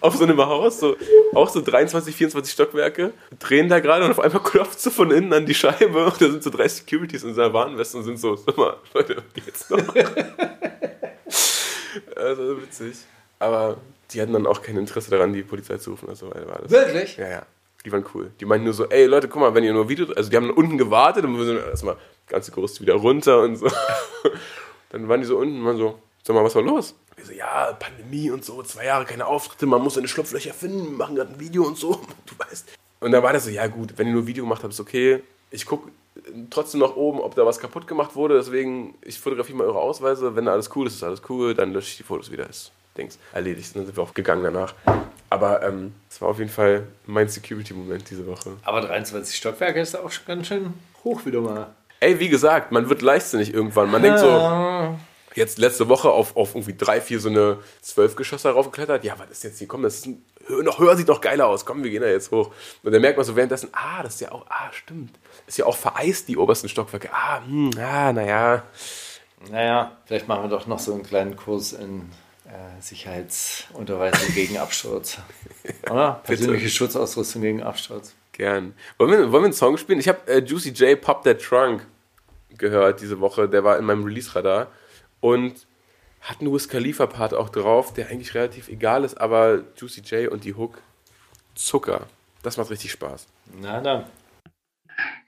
auf 0.00 0.16
so 0.16 0.24
einem 0.24 0.38
Haus, 0.38 0.80
so, 0.80 0.96
auch 1.34 1.48
so 1.48 1.60
23, 1.60 2.14
24 2.14 2.52
Stockwerke, 2.52 3.12
drehen 3.38 3.68
da 3.68 3.80
gerade 3.80 4.04
und 4.04 4.10
auf 4.10 4.20
einmal 4.20 4.42
klopft 4.42 4.80
so 4.80 4.90
von 4.90 5.10
innen 5.10 5.32
an 5.32 5.46
die 5.46 5.54
Scheibe 5.54 6.06
und 6.06 6.20
da 6.20 6.30
sind 6.30 6.42
so 6.42 6.50
drei 6.50 6.68
Securities 6.68 7.24
in 7.24 7.34
seiner 7.34 7.52
Warnweste 7.52 7.98
und 7.98 8.04
sind 8.04 8.18
so, 8.18 8.36
sag 8.36 8.56
mal, 8.56 8.76
Leute, 8.94 9.22
geht's 9.34 9.70
noch? 9.70 9.78
also 12.16 12.60
witzig. 12.60 12.96
Aber 13.38 13.76
die 14.12 14.20
hatten 14.20 14.32
dann 14.32 14.46
auch 14.46 14.62
kein 14.62 14.76
Interesse 14.76 15.10
daran, 15.10 15.32
die 15.32 15.42
Polizei 15.42 15.78
zu 15.78 15.90
rufen. 15.90 16.08
Also 16.08 16.30
war 16.30 16.60
das. 16.62 16.70
Wirklich? 16.70 17.16
Ja, 17.16 17.28
ja. 17.28 17.46
Die 17.84 17.92
waren 17.92 18.04
cool. 18.14 18.32
Die 18.40 18.44
meinten 18.44 18.64
nur 18.64 18.74
so, 18.74 18.86
ey 18.88 19.06
Leute, 19.06 19.28
guck 19.28 19.40
mal, 19.40 19.54
wenn 19.54 19.64
ihr 19.64 19.72
nur 19.72 19.88
Video, 19.88 20.12
also 20.12 20.28
die 20.28 20.36
haben 20.36 20.50
unten 20.50 20.76
gewartet 20.76 21.24
und 21.24 21.36
wir 21.36 21.44
sind 21.44 21.58
erstmal 21.58 21.96
ganze 22.26 22.50
Gerüst 22.50 22.80
wieder 22.80 22.94
runter 22.94 23.40
und 23.42 23.56
so. 23.56 23.70
Dann 24.90 25.08
waren 25.08 25.20
die 25.20 25.26
so 25.26 25.38
unten 25.38 25.60
und 25.60 25.64
waren 25.64 25.76
so, 25.76 25.98
sag 26.24 26.34
mal, 26.34 26.44
was 26.44 26.54
war 26.54 26.62
los? 26.62 26.94
Wir 27.16 27.24
so, 27.24 27.32
ja, 27.32 27.72
Pandemie 27.72 28.30
und 28.30 28.44
so, 28.44 28.62
zwei 28.62 28.86
Jahre 28.86 29.04
keine 29.04 29.26
Auftritte, 29.26 29.66
man 29.66 29.82
muss 29.82 29.94
seine 29.94 30.08
Schlupflöcher 30.08 30.52
finden, 30.52 30.96
machen 30.96 31.14
gerade 31.14 31.32
ein 31.32 31.40
Video 31.40 31.64
und 31.64 31.78
so, 31.78 31.92
du 32.26 32.34
weißt. 32.38 32.72
Und 33.00 33.12
dann 33.12 33.22
war 33.22 33.32
das 33.32 33.44
so, 33.44 33.50
ja 33.50 33.66
gut, 33.68 33.94
wenn 33.96 34.08
ihr 34.08 34.14
nur 34.14 34.26
Video 34.26 34.44
gemacht 34.44 34.62
habt, 34.62 34.72
ist 34.72 34.80
okay. 34.80 35.22
Ich 35.50 35.64
gucke 35.64 35.90
trotzdem 36.50 36.80
nach 36.80 36.96
oben, 36.96 37.20
ob 37.20 37.34
da 37.36 37.46
was 37.46 37.60
kaputt 37.60 37.86
gemacht 37.86 38.16
wurde, 38.16 38.34
deswegen, 38.34 38.96
ich 39.02 39.20
fotografiere 39.20 39.58
mal 39.58 39.66
eure 39.66 39.78
Ausweise, 39.78 40.34
wenn 40.34 40.48
alles 40.48 40.74
cool 40.74 40.88
ist, 40.88 40.94
ist 40.94 41.04
alles 41.04 41.22
cool, 41.28 41.54
dann 41.54 41.72
lösche 41.72 41.90
ich 41.90 41.96
die 41.98 42.02
Fotos 42.02 42.32
wieder, 42.32 42.48
ist 42.48 42.72
Dings 42.96 43.18
erledigt. 43.32 43.68
Und 43.74 43.80
dann 43.80 43.86
sind 43.86 43.96
wir 43.96 44.02
auch 44.02 44.14
gegangen 44.14 44.42
danach. 44.44 44.74
Aber 45.30 45.62
ähm, 45.62 45.94
es 46.08 46.20
war 46.20 46.28
auf 46.28 46.38
jeden 46.38 46.50
Fall 46.50 46.86
mein 47.06 47.28
Security-Moment 47.28 48.08
diese 48.10 48.26
Woche. 48.26 48.52
Aber 48.62 48.80
23 48.80 49.36
Stockwerke 49.36 49.80
ist 49.80 49.96
auch 49.96 50.10
schon 50.10 50.26
ganz 50.26 50.46
schön 50.46 50.74
hoch 51.04 51.26
wieder 51.26 51.40
mal. 51.40 51.68
Ey, 52.00 52.20
wie 52.20 52.28
gesagt, 52.28 52.72
man 52.72 52.88
wird 52.88 53.02
leichtsinnig 53.02 53.52
irgendwann. 53.52 53.90
Man 53.90 54.02
denkt 54.02 54.18
so, 54.18 54.96
jetzt 55.34 55.58
letzte 55.58 55.88
Woche 55.88 56.10
auf, 56.10 56.36
auf 56.36 56.54
irgendwie 56.54 56.74
drei, 56.76 57.00
vier 57.00 57.20
so 57.20 57.28
eine 57.28 57.58
Zwölfgeschosser 57.80 58.50
raufgeklettert. 58.50 59.04
Ja, 59.04 59.14
was 59.18 59.30
ist 59.30 59.44
jetzt 59.44 59.58
hier? 59.58 59.68
Komm, 59.68 59.82
das 59.82 59.96
ist 59.96 60.06
ein, 60.06 60.24
noch 60.62 60.78
höher, 60.78 60.96
sieht 60.96 61.08
noch 61.08 61.20
geiler 61.20 61.46
aus. 61.46 61.64
Komm, 61.64 61.82
wir 61.82 61.90
gehen 61.90 62.02
da 62.02 62.08
jetzt 62.08 62.30
hoch. 62.30 62.50
Und 62.82 62.92
dann 62.92 63.00
merkt 63.00 63.16
man 63.16 63.26
so 63.26 63.36
währenddessen, 63.36 63.70
ah, 63.72 64.02
das 64.02 64.14
ist 64.14 64.20
ja 64.20 64.32
auch, 64.32 64.46
ah, 64.48 64.70
stimmt. 64.72 65.18
Ist 65.46 65.58
ja 65.58 65.66
auch 65.66 65.76
vereist, 65.76 66.28
die 66.28 66.36
obersten 66.36 66.68
Stockwerke. 66.68 67.10
Ah, 67.12 67.40
hm, 67.44 67.70
ah, 67.78 68.12
naja. 68.12 68.62
Naja, 69.50 69.92
vielleicht 70.06 70.28
machen 70.28 70.44
wir 70.44 70.48
doch 70.48 70.66
noch 70.66 70.78
so 70.78 70.94
einen 70.94 71.02
kleinen 71.02 71.36
Kurs 71.36 71.72
in 71.72 72.10
äh, 72.46 72.80
Sicherheitsunterweisung 72.80 74.34
gegen 74.34 74.58
Absturz. 74.58 75.18
Oder? 75.90 76.20
Persönliche 76.24 76.68
Schutzausrüstung 76.68 77.42
gegen 77.42 77.62
Absturz. 77.62 78.14
Gern. 78.32 78.74
Wollen 78.98 79.10
wir, 79.10 79.18
wollen 79.32 79.42
wir 79.42 79.44
einen 79.46 79.52
Song 79.52 79.78
spielen? 79.78 79.98
Ich 79.98 80.08
habe 80.08 80.26
äh, 80.26 80.38
Juicy 80.38 80.70
J 80.70 81.00
Pop 81.00 81.24
That 81.24 81.42
Trunk 81.42 81.86
gehört 82.56 83.00
diese 83.00 83.20
Woche. 83.20 83.48
Der 83.48 83.64
war 83.64 83.78
in 83.78 83.84
meinem 83.84 84.04
Release-Radar. 84.04 84.68
Und 85.20 85.66
hat 86.20 86.40
einen 86.40 86.52
Wiz 86.52 86.68
Khalifa-Part 86.68 87.34
auch 87.34 87.48
drauf, 87.48 87.94
der 87.94 88.08
eigentlich 88.08 88.34
relativ 88.34 88.68
egal 88.68 89.04
ist, 89.04 89.14
aber 89.20 89.62
Juicy 89.76 90.00
J 90.00 90.30
und 90.30 90.44
die 90.44 90.54
Hook, 90.54 90.82
Zucker. 91.54 92.06
Das 92.42 92.56
macht 92.56 92.70
richtig 92.70 92.92
Spaß. 92.92 93.26
Na 93.60 93.80
dann. 93.80 94.04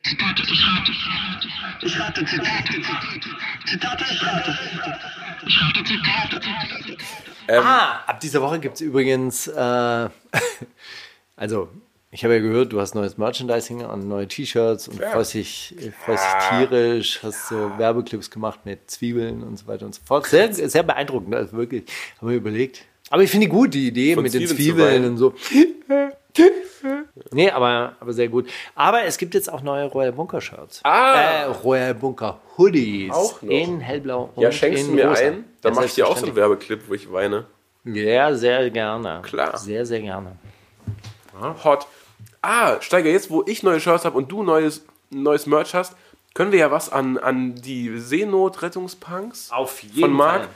Zitate, 0.03 0.43
ich 0.43 0.65
rate. 0.65 0.93
Ich 1.83 2.01
rate 2.01 2.25
Zitate. 2.25 2.83
Zitate, 3.67 4.05
ich 4.11 4.23
rate. 4.23 4.59
Ich 4.73 4.79
rate 4.81 5.28
Zitate. 5.47 6.41
Ah, 7.49 8.01
ab 8.07 8.21
dieser 8.21 8.43
Woche 8.43 8.59
gibt 8.61 8.75
es 8.77 8.81
übrigens, 8.83 9.47
äh, 9.47 10.09
also 11.37 11.69
ich 12.11 12.25
habe 12.25 12.35
ja 12.35 12.41
gehört, 12.41 12.73
du 12.73 12.81
hast 12.81 12.95
neues 12.95 13.19
Merchandising 13.19 13.85
und 13.85 14.09
neue 14.09 14.27
T-Shirts 14.29 14.89
und 14.89 15.01
Ja. 15.01 15.11
freust 15.11 15.35
dich, 15.35 15.75
freust 16.05 16.25
dich 16.25 16.49
tierisch, 16.49 17.21
hast 17.23 17.49
so 17.49 17.71
Werbeclips 17.79 18.31
gemacht 18.31 18.61
mit 18.65 18.91
Zwiebeln 18.91 19.43
und 19.43 19.59
so 19.59 19.67
weiter 19.67 19.87
und 19.87 19.95
so 19.95 20.01
fort. 20.05 20.27
Sehr, 20.27 20.53
sehr 20.53 20.83
beeindruckend, 20.83 21.35
also 21.35 21.57
wirklich, 21.57 21.85
haben 22.21 22.29
wir 22.31 22.37
überlegt. 22.37 22.85
Aber 23.11 23.23
ich 23.23 23.31
finde 23.31 23.49
gut, 23.49 23.73
die 23.73 23.89
Idee 23.89 24.15
Von 24.15 24.23
mit 24.25 24.35
den 24.35 24.47
Zwiebeln 24.47 24.57
zu 24.57 24.63
Zwiebeln 24.65 25.05
und 25.07 25.17
so. 25.19 25.35
Nee, 27.33 27.51
aber, 27.51 27.97
aber 28.01 28.13
sehr 28.13 28.29
gut. 28.29 28.49
Aber 28.75 29.05
es 29.05 29.19
gibt 29.19 29.35
jetzt 29.35 29.53
auch 29.53 29.63
neue 29.63 29.87
Royal 29.87 30.13
Bunker 30.13 30.41
Shirts. 30.41 30.81
Ah. 30.85 31.21
Äh, 31.21 31.45
Royal 31.47 31.95
Bunker 31.95 32.39
Hoodies. 32.57 33.13
Auch 33.13 33.43
noch. 33.43 33.51
In 33.51 33.81
hellblau 33.81 34.31
und 34.35 34.43
Ja, 34.43 34.53
schenkst 34.53 34.85
du 34.85 34.91
in 34.91 34.95
mir 34.95 35.09
rosa. 35.09 35.21
ein? 35.21 35.45
Dann 35.61 35.75
Ja, 35.75 35.81
mach 35.81 35.87
ich 35.87 35.95
dir 35.95 36.07
auch 36.07 36.17
so 36.17 36.27
einen. 36.27 36.37
Werbeclip, 36.37 36.83
wo 36.89 36.95
ich 36.95 37.11
weine. 37.13 37.47
Ja, 37.85 38.35
sehr 38.35 38.71
gerne. 38.71 39.23
Klar. 39.23 39.57
Sehr, 39.59 39.85
sehr 39.87 40.01
gerne. 40.01 40.37
Hot. 41.65 41.87
Ah, 42.43 42.81
Steiger, 42.81 43.11
jetzt 43.11 43.31
wo 43.31 43.43
ich 43.47 43.63
neue 43.63 43.81
Shirts 43.81 44.05
habe 44.05 44.17
und 44.17 44.31
du 44.31 44.43
neues, 44.43 44.85
neues 45.11 45.47
Merch 45.47 45.75
hast, 45.75 45.97
können 46.35 46.53
wir 46.53 46.59
ja 46.61 46.71
was 46.71 46.91
an, 46.93 47.19
an 47.19 47.55
die 47.57 47.99
Seenot-Rettungspunks 47.99 49.51
Auf 49.51 49.83
jeden 49.83 50.01
von 50.01 50.13
Marc. 50.13 50.41
Fall. 50.43 50.49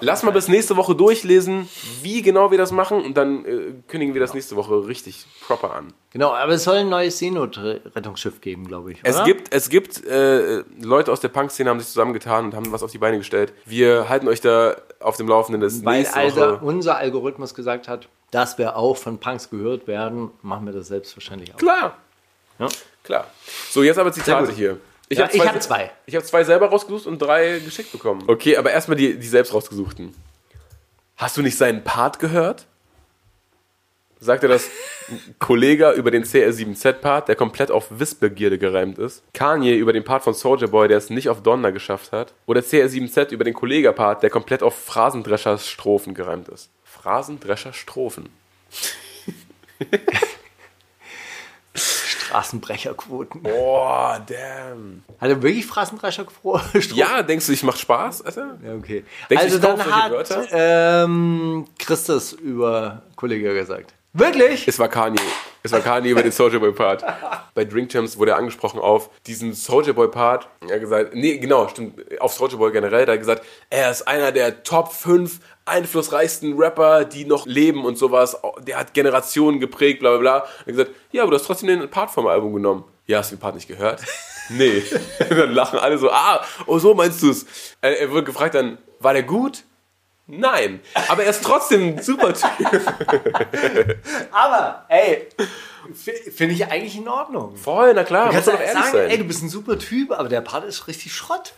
Lass 0.00 0.22
mal 0.22 0.30
bis 0.30 0.48
nächste 0.48 0.76
Woche 0.76 0.94
durchlesen, 0.94 1.68
wie 2.02 2.22
genau 2.22 2.50
wir 2.50 2.58
das 2.58 2.72
machen 2.72 3.02
und 3.02 3.16
dann 3.16 3.44
äh, 3.44 3.72
kündigen 3.88 4.14
wir 4.14 4.20
das 4.20 4.34
nächste 4.34 4.56
Woche 4.56 4.86
richtig 4.86 5.26
proper 5.46 5.74
an. 5.74 5.92
Genau, 6.10 6.32
aber 6.32 6.52
es 6.52 6.64
soll 6.64 6.78
ein 6.78 6.88
neues 6.88 7.18
Seenotrettungsschiff 7.18 8.40
geben, 8.40 8.66
glaube 8.66 8.92
ich. 8.92 9.00
Es 9.02 9.16
oder? 9.16 9.24
gibt, 9.24 9.52
es 9.52 9.68
gibt 9.68 10.04
äh, 10.06 10.64
Leute 10.80 11.12
aus 11.12 11.20
der 11.20 11.28
Punk-Szene 11.28 11.70
haben 11.70 11.80
sich 11.80 11.88
zusammengetan 11.88 12.46
und 12.46 12.54
haben 12.54 12.72
was 12.72 12.82
auf 12.82 12.90
die 12.90 12.98
Beine 12.98 13.18
gestellt. 13.18 13.52
Wir 13.64 14.08
halten 14.08 14.28
euch 14.28 14.40
da 14.40 14.76
auf 15.00 15.16
dem 15.16 15.28
Laufenden. 15.28 15.60
Das 15.60 15.84
Weil 15.84 15.98
nächste 16.00 16.16
also 16.16 16.40
Woche. 16.40 16.58
unser 16.62 16.96
Algorithmus 16.96 17.54
gesagt 17.54 17.88
hat, 17.88 18.08
dass 18.30 18.58
wir 18.58 18.76
auch 18.76 18.96
von 18.96 19.18
Punks 19.18 19.50
gehört 19.50 19.86
werden, 19.86 20.30
machen 20.42 20.66
wir 20.66 20.72
das 20.72 20.88
selbstverständlich 20.88 21.54
auch. 21.54 21.58
Klar. 21.58 21.96
Ja. 22.58 22.68
Klar. 23.02 23.26
So, 23.70 23.82
jetzt 23.82 23.98
aber 23.98 24.12
Zitate 24.12 24.52
gut. 24.52 24.78
Hier. 25.08 25.18
Ja, 25.18 25.24
hab 25.24 25.34
ich 25.34 25.46
hab 25.46 25.62
zwei. 25.62 25.90
Ich 26.06 26.14
habe 26.14 26.24
zwei 26.24 26.44
selber 26.44 26.68
rausgesucht 26.68 27.06
und 27.06 27.18
drei 27.20 27.60
geschickt 27.60 27.92
bekommen. 27.92 28.24
Okay, 28.26 28.56
aber 28.56 28.70
erstmal 28.70 28.96
die, 28.96 29.18
die 29.18 29.26
selbst 29.26 29.54
rausgesuchten. 29.54 30.14
Hast 31.16 31.36
du 31.36 31.42
nicht 31.42 31.56
seinen 31.56 31.82
Part 31.84 32.18
gehört? 32.18 32.66
Sagte 34.18 34.48
das 34.48 34.68
ein 35.08 35.36
Kollege 35.38 35.90
über 35.90 36.10
den 36.10 36.24
CR7Z-Part, 36.24 37.28
der 37.28 37.36
komplett 37.36 37.70
auf 37.70 37.86
Wissbegierde 37.90 38.58
gereimt 38.58 38.98
ist. 38.98 39.22
Kanye 39.34 39.74
über 39.74 39.92
den 39.92 40.04
Part 40.04 40.24
von 40.24 40.34
Soldier 40.34 40.68
Boy, 40.68 40.88
der 40.88 40.98
es 40.98 41.10
nicht 41.10 41.28
auf 41.28 41.42
Donner 41.42 41.70
geschafft 41.70 42.12
hat. 42.12 42.32
Oder 42.46 42.60
CR7Z 42.60 43.30
über 43.30 43.44
den 43.44 43.54
Kollega-Part, 43.54 44.22
der 44.22 44.30
komplett 44.30 44.62
auf 44.62 44.74
Phrasendrescher-Strophen 44.74 46.14
gereimt 46.14 46.48
ist. 46.48 46.70
Phrasendrescher-Strophen. 46.84 48.30
Straßenbrecherquoten. 52.26 53.42
Boah, 53.42 54.20
damn. 54.26 55.04
Hat 55.20 55.28
er 55.28 55.42
wirklich 55.42 55.66
Phrasendrescherquoten? 55.66 56.82
Ja, 56.94 57.22
denkst 57.22 57.46
du, 57.46 57.52
ich 57.52 57.62
macht 57.62 57.78
Spaß, 57.78 58.22
Alter? 58.22 58.58
Ja, 58.64 58.74
okay. 58.74 59.04
Denkst 59.30 59.46
du, 59.46 59.54
also 59.54 59.56
ich 59.56 59.62
kaufe 59.62 59.76
dann 59.78 60.02
hat 60.02 60.12
Wörter? 60.12 60.46
ähm, 60.52 61.66
Christus 61.78 62.32
über 62.32 63.02
Kollege 63.14 63.54
gesagt. 63.54 63.94
Wirklich? 64.18 64.66
Es 64.66 64.78
war 64.78 64.88
Kanye. 64.88 65.20
Es 65.62 65.72
war 65.72 65.80
Kanye 65.80 66.08
über 66.08 66.22
den 66.22 66.32
Soldier 66.32 66.58
Boy 66.58 66.72
Part. 66.72 67.04
Bei 67.54 67.66
Drink 67.66 67.90
Champs 67.90 68.16
wurde 68.16 68.30
er 68.30 68.38
angesprochen 68.38 68.80
auf 68.80 69.10
diesen 69.26 69.52
Soldier 69.52 69.92
Boy 69.92 70.08
Part. 70.08 70.48
Er 70.66 70.76
hat 70.76 70.80
gesagt, 70.80 71.14
nee, 71.14 71.36
genau, 71.36 71.68
stimmt, 71.68 72.00
auf 72.18 72.32
Soldier 72.32 72.56
Boy 72.56 72.72
generell. 72.72 73.04
Da 73.04 73.12
hat 73.12 73.16
er 73.16 73.18
gesagt, 73.18 73.44
er 73.68 73.90
ist 73.90 74.08
einer 74.08 74.32
der 74.32 74.62
Top 74.62 74.90
5 74.90 75.38
einflussreichsten 75.66 76.54
Rapper, 76.56 77.04
die 77.04 77.26
noch 77.26 77.44
leben 77.44 77.84
und 77.84 77.98
sowas. 77.98 78.38
Der 78.66 78.78
hat 78.78 78.94
Generationen 78.94 79.60
geprägt, 79.60 80.00
bla 80.00 80.12
bla 80.12 80.18
bla. 80.18 80.36
Er 80.36 80.60
hat 80.60 80.66
gesagt, 80.66 80.90
ja, 81.12 81.22
aber 81.22 81.32
du 81.32 81.36
hast 81.36 81.44
trotzdem 81.44 81.68
den 81.68 81.90
Part 81.90 82.10
vom 82.10 82.26
Album 82.26 82.54
genommen. 82.54 82.84
Ja, 83.06 83.18
hast 83.18 83.32
du 83.32 83.36
den 83.36 83.40
Part 83.40 83.54
nicht 83.54 83.68
gehört? 83.68 84.02
Nee. 84.48 84.82
dann 85.28 85.52
lachen 85.52 85.78
alle 85.78 85.98
so, 85.98 86.10
ah, 86.10 86.42
oh, 86.66 86.78
so 86.78 86.94
meinst 86.94 87.22
du 87.22 87.30
es. 87.30 87.44
Er, 87.82 88.00
er 88.00 88.10
wurde 88.10 88.24
gefragt 88.24 88.54
dann, 88.54 88.78
war 88.98 89.12
der 89.12 89.24
gut? 89.24 89.64
Nein. 90.28 90.80
Aber 91.08 91.22
er 91.24 91.30
ist 91.30 91.44
trotzdem 91.44 91.96
ein 91.96 92.02
super 92.02 92.32
Typ. 92.34 92.48
Aber, 94.32 94.84
ey, 94.88 95.28
finde 95.94 96.54
ich 96.54 96.66
eigentlich 96.66 96.96
in 96.96 97.08
Ordnung. 97.08 97.56
Voll, 97.56 97.92
na 97.94 98.04
klar, 98.04 98.26
muss 98.26 98.34
kannst 98.34 98.48
doch 98.48 98.54
ja 98.54 98.60
ehrlich 98.60 98.82
sagen, 98.82 98.92
sein. 98.96 99.10
ey, 99.10 99.18
du 99.18 99.24
bist 99.24 99.42
ein 99.42 99.48
super 99.48 99.78
Typ, 99.78 100.10
aber 100.12 100.28
der 100.28 100.40
Part 100.40 100.64
ist 100.64 100.88
richtig 100.88 101.14
Schrott. 101.14 101.52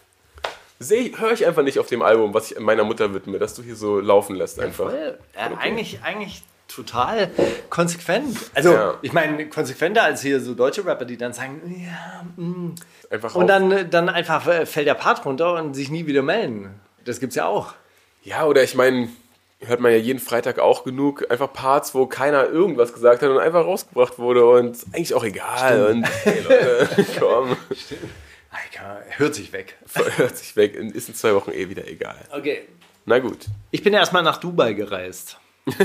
Seh, 0.80 1.12
höre 1.16 1.32
ich 1.32 1.44
einfach 1.46 1.62
nicht 1.62 1.78
auf 1.78 1.86
dem 1.86 2.02
Album, 2.02 2.34
was 2.34 2.52
ich 2.52 2.60
meiner 2.60 2.84
Mutter 2.84 3.12
widme, 3.14 3.38
dass 3.38 3.54
du 3.54 3.62
hier 3.62 3.74
so 3.74 3.98
laufen 4.00 4.36
lässt 4.36 4.60
einfach. 4.60 4.90
Voll. 4.90 5.18
Äh, 5.34 5.48
eigentlich, 5.58 6.00
eigentlich 6.04 6.42
total 6.68 7.30
konsequent. 7.70 8.36
Also, 8.54 8.72
Ja. 8.74 8.94
ich 9.02 9.12
meine, 9.12 9.48
konsequenter 9.48 10.02
als 10.04 10.20
hier 10.22 10.40
so 10.40 10.54
deutsche 10.54 10.84
Rapper, 10.84 11.04
die 11.06 11.16
dann 11.16 11.32
sagen, 11.32 11.62
ja, 11.88 12.22
mm. 12.42 12.74
Einfach 13.10 13.34
und 13.34 13.44
auf- 13.44 13.48
dann, 13.48 13.90
dann 13.90 14.08
einfach 14.10 14.46
äh, 14.46 14.66
fällt 14.66 14.86
der 14.86 14.94
Part 14.94 15.24
runter 15.24 15.54
und 15.54 15.72
sich 15.74 15.88
nie 15.90 16.06
wieder 16.06 16.22
melden. 16.22 16.78
Das 17.04 17.18
gibt's 17.18 17.34
ja 17.36 17.46
auch. 17.46 17.72
Ja, 18.22 18.44
oder 18.46 18.62
ich 18.62 18.74
meine, 18.74 19.08
hört 19.60 19.80
man 19.80 19.92
ja 19.92 19.98
jeden 19.98 20.18
Freitag 20.18 20.58
auch 20.58 20.84
genug, 20.84 21.30
einfach 21.30 21.52
Parts, 21.52 21.94
wo 21.94 22.06
keiner 22.06 22.46
irgendwas 22.46 22.92
gesagt 22.92 23.22
hat 23.22 23.30
und 23.30 23.38
einfach 23.38 23.64
rausgebracht 23.64 24.18
wurde 24.18 24.46
und 24.46 24.76
eigentlich 24.92 25.14
auch 25.14 25.24
egal. 25.24 25.86
Und 25.86 26.04
hey 26.24 26.40
Leute, 26.48 27.06
komm, 27.18 27.56
Alter, 28.50 29.02
hört 29.16 29.34
sich 29.34 29.52
weg. 29.52 29.76
hört 30.16 30.36
sich 30.36 30.56
weg, 30.56 30.74
ist 30.74 31.08
in 31.08 31.14
zwei 31.14 31.34
Wochen 31.34 31.50
eh 31.50 31.68
wieder 31.68 31.86
egal. 31.86 32.18
Okay. 32.30 32.62
Na 33.04 33.18
gut. 33.18 33.46
Ich 33.70 33.82
bin 33.82 33.94
erstmal 33.94 34.22
nach 34.22 34.38
Dubai 34.38 34.74
gereist. 34.74 35.38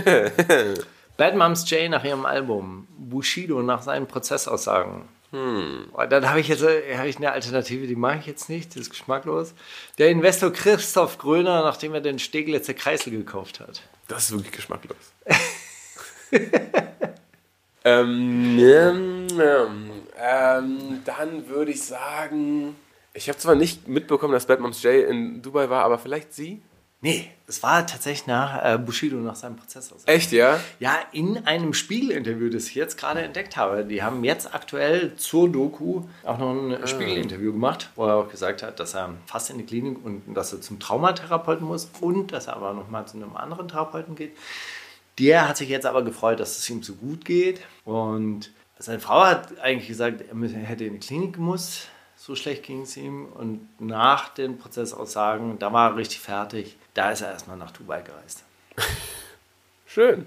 Bad 1.17 1.35
Moms 1.35 1.69
J 1.69 1.89
nach 1.89 2.03
ihrem 2.03 2.25
Album, 2.25 2.87
Bushido 2.97 3.61
nach 3.61 3.81
seinen 3.81 4.07
Prozessaussagen. 4.07 5.03
Hm. 5.33 5.87
Dann 6.09 6.29
habe 6.29 6.39
ich 6.41 6.47
jetzt 6.47 6.61
äh, 6.61 6.95
hab 6.95 7.05
ich 7.05 7.17
eine 7.17 7.31
Alternative, 7.31 7.87
die 7.87 7.95
mache 7.95 8.19
ich 8.19 8.27
jetzt 8.27 8.49
nicht, 8.49 8.69
das 8.75 8.83
ist 8.83 8.89
geschmacklos. 8.91 9.55
Der 9.97 10.09
Investor 10.11 10.53
Christoph 10.53 11.17
Gröner, 11.17 11.63
nachdem 11.63 11.95
er 11.95 12.01
den 12.01 12.19
Steglitzer 12.19 12.75
Kreisel 12.75 13.11
gekauft 13.11 13.59
hat. 13.59 13.81
Das 14.07 14.25
ist 14.25 14.31
wirklich 14.33 14.51
geschmacklos. 14.51 14.95
ähm, 17.83 18.59
ähm, 18.59 19.27
ähm, 19.41 19.91
ähm, 20.21 21.01
dann 21.03 21.49
würde 21.49 21.71
ich 21.71 21.81
sagen, 21.81 22.75
ich 23.15 23.27
habe 23.27 23.39
zwar 23.39 23.55
nicht 23.55 23.87
mitbekommen, 23.87 24.33
dass 24.33 24.45
Bad 24.45 24.59
Moms 24.59 24.83
J 24.83 25.09
in 25.09 25.41
Dubai 25.41 25.67
war, 25.67 25.83
aber 25.83 25.97
vielleicht 25.97 26.31
sie? 26.31 26.61
Nee, 27.03 27.29
es 27.47 27.61
war 27.61 27.85
tatsächlich 27.85 28.27
nach 28.27 28.63
äh, 28.63 28.77
Bushido 28.77 29.17
nach 29.17 29.35
seinem 29.35 29.57
Prozessaussagen. 29.57 30.07
Echt, 30.07 30.31
ja? 30.31 30.57
Ja, 30.79 30.97
in 31.11 31.45
einem 31.45 31.73
Spiegel-Interview, 31.73 32.49
das 32.49 32.67
ich 32.67 32.75
jetzt 32.75 32.97
gerade 32.97 33.21
entdeckt 33.21 33.57
habe. 33.57 33.83
Die 33.83 34.01
haben 34.01 34.23
jetzt 34.23 34.55
aktuell 34.55 35.13
zur 35.17 35.49
Doku 35.49 36.03
auch 36.23 36.37
noch 36.37 36.53
ein 36.53 36.87
Spiegel-Interview 36.87 37.51
gemacht, 37.51 37.89
wo 37.97 38.05
er 38.05 38.15
auch 38.15 38.29
gesagt 38.29 38.63
hat, 38.63 38.79
dass 38.79 38.95
er 38.95 39.15
fast 39.25 39.49
in 39.49 39.57
die 39.57 39.65
Klinik 39.65 39.97
und 40.01 40.33
dass 40.33 40.53
er 40.53 40.61
zum 40.61 40.79
Traumatherapeuten 40.79 41.67
muss 41.67 41.91
und 41.99 42.31
dass 42.31 42.47
er 42.47 42.55
aber 42.55 42.73
nochmal 42.73 43.05
zu 43.05 43.17
einem 43.17 43.35
anderen 43.35 43.67
Therapeuten 43.67 44.15
geht. 44.15 44.37
Der 45.19 45.49
hat 45.49 45.57
sich 45.57 45.67
jetzt 45.67 45.85
aber 45.85 46.03
gefreut, 46.03 46.39
dass 46.39 46.57
es 46.57 46.69
ihm 46.69 46.83
so 46.83 46.93
gut 46.93 47.25
geht. 47.25 47.59
Und 47.83 48.49
seine 48.79 49.01
Frau 49.01 49.25
hat 49.25 49.59
eigentlich 49.59 49.89
gesagt, 49.89 50.21
er 50.21 50.41
er 50.41 50.59
hätte 50.59 50.85
in 50.85 50.93
die 50.93 51.05
Klinik 51.05 51.33
gemusst. 51.33 51.89
So 52.15 52.33
schlecht 52.35 52.63
ging 52.63 52.83
es 52.83 52.95
ihm. 52.95 53.25
Und 53.25 53.67
nach 53.81 54.29
den 54.29 54.57
Prozessaussagen, 54.57 55.59
da 55.59 55.73
war 55.73 55.91
er 55.91 55.97
richtig 55.97 56.21
fertig. 56.21 56.77
Da 56.93 57.11
ist 57.11 57.21
er 57.21 57.31
erstmal 57.31 57.57
nach 57.57 57.71
Dubai 57.71 58.01
gereist. 58.01 58.43
Schön. 59.85 60.25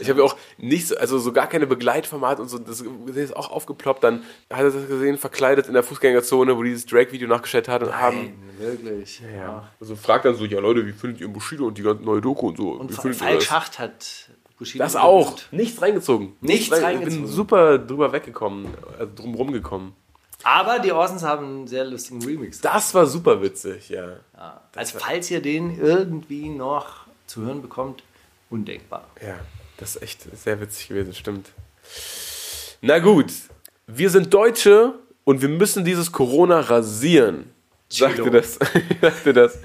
Ich 0.00 0.08
habe 0.08 0.20
ja 0.20 0.26
auch 0.26 0.36
nicht 0.58 0.86
so, 0.86 0.96
also 0.96 1.18
so 1.18 1.32
gar 1.32 1.48
keine 1.48 1.66
Begleitformat 1.66 2.38
und 2.38 2.48
so, 2.48 2.58
das 2.58 2.80
ist 2.80 3.34
auch 3.36 3.50
aufgeploppt. 3.50 4.04
Dann 4.04 4.22
hat 4.48 4.60
er 4.60 4.70
das 4.70 4.86
gesehen, 4.86 5.18
verkleidet 5.18 5.66
in 5.66 5.74
der 5.74 5.82
Fußgängerzone, 5.82 6.56
wo 6.56 6.62
dieses 6.62 6.86
Drake-Video 6.86 7.26
nachgestellt 7.26 7.66
hat 7.68 7.82
und 7.82 7.96
haben. 7.96 8.32
wirklich. 8.58 9.20
Ja. 9.36 9.68
Also 9.80 9.96
fragt 9.96 10.24
dann 10.24 10.36
so, 10.36 10.44
ja 10.44 10.60
Leute, 10.60 10.86
wie 10.86 10.92
findet 10.92 11.20
ihr 11.20 11.26
Bushido 11.28 11.66
und 11.66 11.78
die 11.78 11.82
ganze 11.82 12.04
neue 12.04 12.20
Doku 12.20 12.48
und 12.48 12.56
so? 12.58 12.70
Und 12.70 12.90
wie 12.90 12.94
Fa- 12.94 13.02
findet 13.02 13.20
ihr 13.20 13.26
Falk? 13.26 13.42
Schacht 13.42 13.78
hat 13.80 14.30
Bushido 14.56 14.84
Das 14.84 14.94
auch. 14.94 15.36
Nichts 15.50 15.82
reingezogen. 15.82 16.36
Nichts 16.42 16.70
rein- 16.72 16.84
reingezogen. 16.84 17.14
Ich 17.16 17.22
bin 17.24 17.26
super 17.32 17.78
drüber 17.78 18.12
weggekommen, 18.12 18.68
also 19.00 19.12
drum 19.16 19.34
rumgekommen. 19.34 19.94
Aber 20.44 20.78
die 20.78 20.92
Orsons 20.92 21.22
haben 21.22 21.44
einen 21.44 21.66
sehr 21.66 21.84
lustigen 21.84 22.24
Remix. 22.24 22.60
Das 22.60 22.94
war 22.94 23.06
super 23.06 23.42
witzig, 23.42 23.88
ja. 23.88 24.20
also 24.74 24.98
falls 24.98 25.30
ihr 25.30 25.42
den 25.42 25.78
irgendwie 25.80 26.48
noch 26.48 27.06
zu 27.26 27.42
hören 27.42 27.60
bekommt, 27.60 28.02
undenkbar. 28.50 29.08
Ja, 29.20 29.38
das 29.76 29.96
ist 29.96 30.02
echt 30.02 30.36
sehr 30.36 30.60
witzig 30.60 30.88
gewesen, 30.88 31.14
stimmt. 31.14 31.50
Na 32.80 32.98
gut, 33.00 33.32
wir 33.86 34.10
sind 34.10 34.32
Deutsche 34.32 34.94
und 35.24 35.42
wir 35.42 35.48
müssen 35.48 35.84
dieses 35.84 36.12
Corona 36.12 36.60
rasieren. 36.60 37.50
Sagte 37.88 38.22
Chilo. 38.22 38.30
das, 38.30 38.58
sagte 39.00 39.32
das 39.32 39.58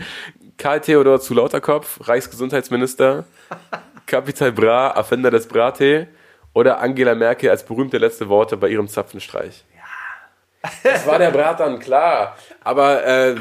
Karl 0.57 0.81
Theodor 0.81 1.19
zu 1.19 1.33
Lauterkopf, 1.33 2.07
Reichsgesundheitsminister, 2.07 3.25
Capital 4.05 4.51
Bra, 4.51 4.89
Erfinder 4.89 5.29
des 5.29 5.47
Brattee 5.47 6.07
oder 6.53 6.79
Angela 6.79 7.15
Merkel 7.15 7.49
als 7.49 7.63
berühmte 7.63 7.97
letzte 7.97 8.29
Worte 8.29 8.57
bei 8.57 8.69
ihrem 8.69 8.87
Zapfenstreich. 8.87 9.63
Das 10.83 11.05
war 11.05 11.19
der 11.19 11.31
Bratan, 11.31 11.79
klar. 11.79 12.37
Aber 12.61 13.05
äh, 13.05 13.35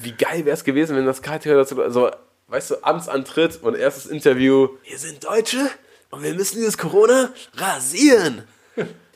wie 0.00 0.12
geil 0.12 0.44
wäre 0.44 0.54
es 0.54 0.62
gewesen, 0.64 0.96
wenn 0.96 1.06
das 1.06 1.22
Karl 1.22 1.38
Theodor 1.40 1.66
zu, 1.66 1.82
also, 1.82 2.10
weißt 2.46 2.70
du, 2.70 2.76
Amtsantritt 2.82 3.60
und 3.62 3.74
erstes 3.76 4.06
Interview. 4.06 4.68
Wir 4.84 4.98
sind 4.98 5.24
Deutsche 5.24 5.68
und 6.10 6.22
wir 6.22 6.34
müssen 6.34 6.56
dieses 6.56 6.78
Corona 6.78 7.30
rasieren. 7.54 8.44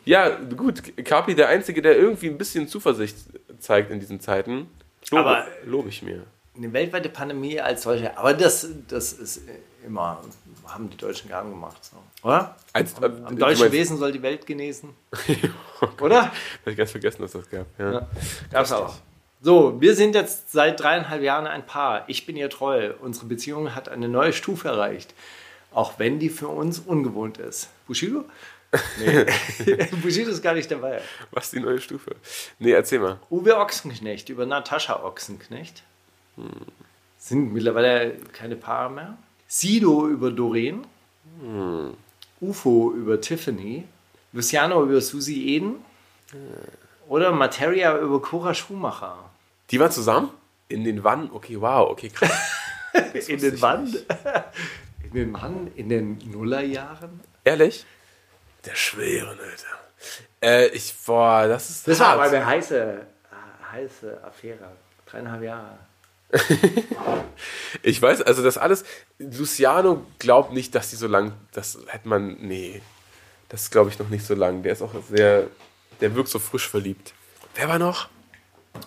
Ja, 0.05 0.29
gut, 0.57 0.83
Kapi, 1.05 1.35
der 1.37 1.49
Einzige, 1.49 1.81
der 1.83 1.97
irgendwie 1.97 2.27
ein 2.29 2.37
bisschen 2.39 2.67
Zuversicht 2.67 3.17
zeigt 3.61 3.91
in 3.93 4.01
diesen 4.01 4.21
Zeiten. 4.21 4.69
Lobe, 5.11 5.21
Aber- 5.29 5.47
lobe 5.65 5.89
ich 5.89 6.03
mir. 6.03 6.25
eine 6.57 6.73
weltweite 6.73 7.09
Pandemie 7.09 7.61
als 7.61 7.83
solche, 7.83 8.17
aber 8.19 8.35
das, 8.35 8.67
das 8.89 9.13
ist 9.13 9.43
immer, 9.87 10.21
haben 10.67 10.91
die 10.91 10.97
Deutschen 10.97 11.29
gern 11.29 11.51
gemacht. 11.51 11.85
So. 11.85 11.97
Oder? 12.23 12.57
Als, 12.73 12.95
äh, 13.01 13.05
Am 13.05 13.37
deutschen 13.37 13.73
Wesen 13.73 13.99
soll 13.99 14.13
die 14.13 14.23
Welt 14.23 14.47
genesen. 14.47 14.91
Oder? 16.01 16.27
Hab 16.27 16.33
ich 16.67 16.77
ganz 16.77 16.91
vergessen, 16.93 17.23
dass 17.23 17.33
das 17.33 17.51
gab. 17.51 17.67
Ja. 17.79 17.93
Ja. 17.93 18.09
Gab's 18.51 18.73
auch. 18.73 18.95
So, 19.41 19.81
wir 19.81 19.97
sind 19.97 20.15
jetzt 20.15 20.53
seit 20.53 20.79
dreieinhalb 20.81 21.23
Jahren 21.23 21.47
ein 21.49 21.67
Paar. 21.67 22.05
Ich 22.07 22.27
bin 22.27 22.37
ihr 22.37 22.49
treu. 22.49 22.93
Unsere 23.01 23.27
Beziehung 23.27 23.75
hat 23.75 23.89
eine 23.89 24.09
neue 24.09 24.33
Stufe 24.33 24.69
erreicht. 24.69 25.15
Auch 25.73 25.99
wenn 25.99 26.21
die 26.21 26.29
für 26.29 26.49
uns 26.49 26.79
ungewohnt 26.79 27.39
ist. 27.39 27.69
Bushido? 27.89 28.25
Nee. 28.99 29.27
Bushido 30.03 30.31
ist 30.31 30.43
gar 30.43 30.55
nicht 30.55 30.71
dabei. 30.71 31.01
Was 31.33 31.45
ist 31.45 31.55
die 31.55 31.61
neue 31.61 31.81
Stufe? 31.81 32.15
Nee, 32.61 32.71
erzähl 32.71 33.01
mal. 33.01 33.19
Uwe 33.31 33.57
Ochsenknecht 33.59 34.29
über 34.29 34.47
Natascha 34.47 35.03
Ochsenknecht. 35.03 35.83
Sind 37.19 37.53
mittlerweile 37.53 38.15
keine 38.33 38.57
Paare 38.57 38.91
mehr. 38.91 39.19
Sido 39.49 40.07
über 40.09 40.31
Doreen. 40.31 40.87
UFO 42.43 42.93
über 42.93 43.21
Tiffany. 43.21 43.85
Luciano 44.33 44.83
über 44.83 45.01
Susi 45.01 45.47
Eden. 45.55 45.77
Oder 47.09 47.33
Materia 47.33 47.99
über 47.99 48.21
Cora 48.21 48.53
Schumacher. 48.55 49.31
Die 49.71 49.79
waren 49.79 49.91
zusammen? 49.91 50.31
In 50.69 50.85
den 50.85 51.05
Wannen? 51.05 51.31
Okay, 51.33 51.61
wow, 51.61 51.91
okay, 51.91 52.09
krass. 52.09 52.31
In 53.29 53.41
den 53.41 53.61
Wann? 53.61 53.95
In 55.05 55.13
den 55.13 55.33
Wann? 55.33 55.71
In 55.77 55.89
den 55.89 56.19
Nullerjahren? 56.31 57.21
Ehrlich? 57.45 57.87
Der 58.65 58.75
schwere 58.75 59.31
Alter. 59.31 59.83
Äh, 60.43 60.69
ich, 60.69 60.95
boah, 61.07 61.47
das 61.47 61.71
ist. 61.71 61.89
Das 61.89 62.01
war 62.01 62.09
hart. 62.09 62.21
aber 62.21 62.37
eine 62.37 62.47
heiße, 62.47 62.81
äh, 62.81 63.73
heiße 63.73 64.25
Affäre. 64.25 64.73
Dreieinhalb 65.07 65.43
Jahre. 65.43 65.79
Ich 67.83 68.01
weiß, 68.01 68.23
also 68.23 68.43
das 68.43 68.59
alles. 68.59 68.85
Luciano 69.19 70.07
glaubt 70.19 70.53
nicht, 70.53 70.75
dass 70.75 70.91
die 70.91 70.97
so 70.97 71.07
lang. 71.07 71.33
Das 71.53 71.79
hätte 71.87 72.07
man. 72.09 72.37
Nee. 72.41 72.83
Das 73.49 73.71
glaube 73.71 73.91
ich 73.91 73.99
noch 73.99 74.09
nicht 74.09 74.25
so 74.27 74.35
lang. 74.35 74.63
Der 74.63 74.73
ist 74.73 74.83
auch 74.83 74.93
sehr. 75.11 75.49
Der 76.01 76.15
wirkt 76.15 76.29
so 76.29 76.39
frisch 76.39 76.69
verliebt. 76.69 77.13
Wer 77.55 77.69
war 77.69 77.79
noch? 77.79 78.09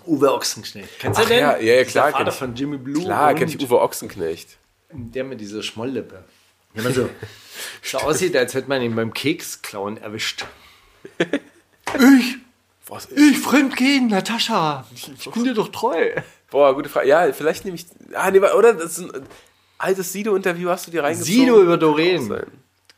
Uwe 0.05 0.33
Ochsenknecht. 0.33 0.99
Kennst 0.99 1.19
du 1.19 1.25
den? 1.25 1.39
ja, 1.39 1.57
ja, 1.57 1.73
ja, 1.75 1.83
klar, 1.83 2.11
Vater 2.11 2.17
kenn 2.23 2.27
ich. 2.27 2.35
von 2.35 2.55
Jimmy 2.55 2.77
Blue. 2.77 3.03
Klar, 3.03 3.29
und 3.31 3.35
kenne 3.37 3.51
ich 3.51 3.61
Uwe 3.61 3.81
Ochsenknecht. 3.81 4.57
Der 4.91 5.23
mit 5.23 5.41
dieser 5.41 5.61
Schmolllippe. 5.61 6.23
Wenn 6.73 6.83
man 6.83 6.93
so, 6.93 7.09
so 7.81 7.97
aussieht, 7.99 8.35
als 8.35 8.53
hätte 8.53 8.67
man 8.69 8.81
ihn 8.81 8.95
beim 8.95 9.13
Keksklauen 9.13 9.97
erwischt. 9.97 10.45
Ich, 11.97 12.37
Was 12.87 13.09
ich 13.11 13.37
fremdgehen, 13.37 14.07
Natascha. 14.07 14.85
Ich 14.93 15.29
bin 15.31 15.43
dir 15.45 15.53
doch 15.53 15.69
treu. 15.69 16.11
Boah, 16.55 16.73
gute 16.73 16.87
Frage. 16.87 17.09
Ja, 17.09 17.33
vielleicht 17.33 17.65
nehme 17.65 17.75
ich. 17.75 17.85
Ah, 18.13 18.31
nee, 18.31 18.39
oder? 18.39 18.73
Das 18.75 18.97
ist 18.97 19.13
ein 19.13 19.27
altes 19.77 20.13
Sido-Interview, 20.13 20.69
hast 20.69 20.87
du 20.87 20.91
dir 20.91 21.03
reingezogen? 21.03 21.33
Sido 21.35 21.61
über 21.61 21.75
Doreen. 21.75 22.33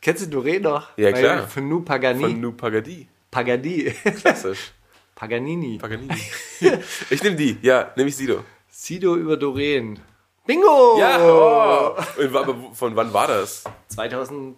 Kennst 0.00 0.22
du 0.22 0.28
Doreen 0.28 0.62
noch? 0.62 0.96
Ja, 0.96 1.10
Bei- 1.10 1.20
klar. 1.20 1.48
Von 1.48 1.68
Nu 1.68 1.80
Pagani. 1.80 2.20
Von 2.20 2.40
Nu 2.40 2.52
Pagadi. 2.52 3.08
Pagadi. 3.32 3.92
Klassisch. 4.20 4.70
Paganini. 5.16 5.76
Paganini. 5.78 6.14
ich 7.10 7.20
nehme 7.20 7.34
die. 7.34 7.58
Ja, 7.60 7.90
nehme 7.96 8.10
ich 8.10 8.16
Sido. 8.16 8.44
Sido 8.70 9.16
über 9.16 9.36
Doreen. 9.36 9.98
Bingo! 10.46 10.96
Ja, 11.00 11.18
oh. 11.20 11.96
Und 12.16 12.36
aber 12.36 12.54
von 12.74 12.94
wann 12.94 13.12
war 13.12 13.26
das? 13.26 13.64
2008. 13.88 14.54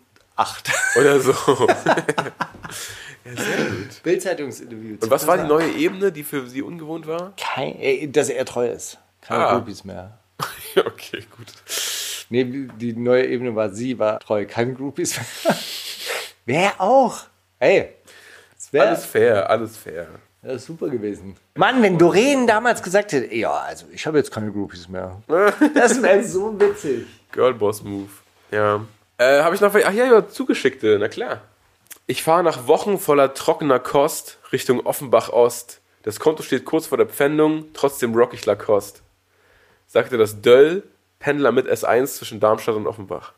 Oder 0.97 1.21
so. 1.21 1.33
Bildzeitungsinterview. 4.03 4.97
Und 5.01 5.11
was 5.11 5.27
war 5.27 5.39
die 5.39 5.45
neue 5.49 5.71
Ebene, 5.73 6.13
die 6.13 6.23
für 6.25 6.47
sie 6.47 6.63
ungewohnt 6.63 7.07
war? 7.07 7.33
Kein, 7.37 7.79
äh, 7.81 8.07
dass 8.09 8.29
er 8.29 8.45
treu 8.45 8.69
ist. 8.69 8.99
Keine 9.21 9.47
Ah. 9.47 9.55
Groupies 9.55 9.85
mehr. 9.85 10.19
okay, 10.77 11.25
gut. 11.37 11.47
Nee, 12.31 12.45
die 12.45 12.93
neue 12.95 13.27
Ebene 13.27 13.55
war, 13.55 13.71
sie 13.71 13.99
war 13.99 14.21
treu. 14.21 14.47
Keine 14.47 14.75
Groupies 14.75 15.17
mehr. 15.17 15.57
Wer 16.47 16.81
auch? 16.81 17.19
Ey, 17.59 17.91
das 18.57 18.73
wäre 18.73 18.89
Alles 18.89 19.05
fair, 19.05 19.51
alles 19.51 19.77
fair. 19.77 20.07
wär 20.43 20.59
super 20.59 20.89
gewesen. 20.89 21.37
Mann, 21.57 21.83
wenn 21.83 21.99
Doreen 21.99 22.47
damals 22.47 22.83
gesagt 22.83 23.13
hätte, 23.13 23.35
ja, 23.35 23.53
also 23.53 23.87
ich 23.93 24.07
habe 24.07 24.17
jetzt 24.19 24.31
keine 24.33 24.51
Groupies 24.51 24.89
mehr. 24.89 25.21
Das 25.75 26.01
wäre 26.03 26.25
so 26.25 26.59
witzig. 26.59 27.07
Girlboss 27.33 27.83
Move. 27.83 28.09
Ja. 28.51 28.81
Äh, 29.19 29.43
habe 29.43 29.55
ich 29.55 29.61
noch. 29.61 29.75
Ach 29.75 29.93
ja, 29.93 30.07
ja, 30.07 30.27
zugeschickte, 30.27 30.97
na 30.99 31.09
klar. 31.09 31.43
Ich 32.07 32.23
fahre 32.23 32.43
nach 32.43 32.67
Wochen 32.67 32.99
voller 32.99 33.35
trockener 33.35 33.79
Kost 33.79 34.39
Richtung 34.53 34.85
Offenbach 34.85 35.31
Ost. 35.31 35.81
Das 36.03 36.19
Konto 36.19 36.43
steht 36.43 36.65
kurz 36.65 36.87
vor 36.87 36.99
der 36.99 37.07
Pfändung, 37.07 37.67
trotzdem 37.75 38.15
rock 38.15 38.35
ich 38.35 38.47
Lacoste. 38.47 39.01
Sagte 39.87 40.19
das 40.19 40.41
Döll, 40.41 40.83
Pendler 41.19 41.53
mit 41.53 41.69
S1 41.69 42.07
zwischen 42.17 42.41
Darmstadt 42.41 42.75
und 42.75 42.87
Offenbach. 42.87 43.35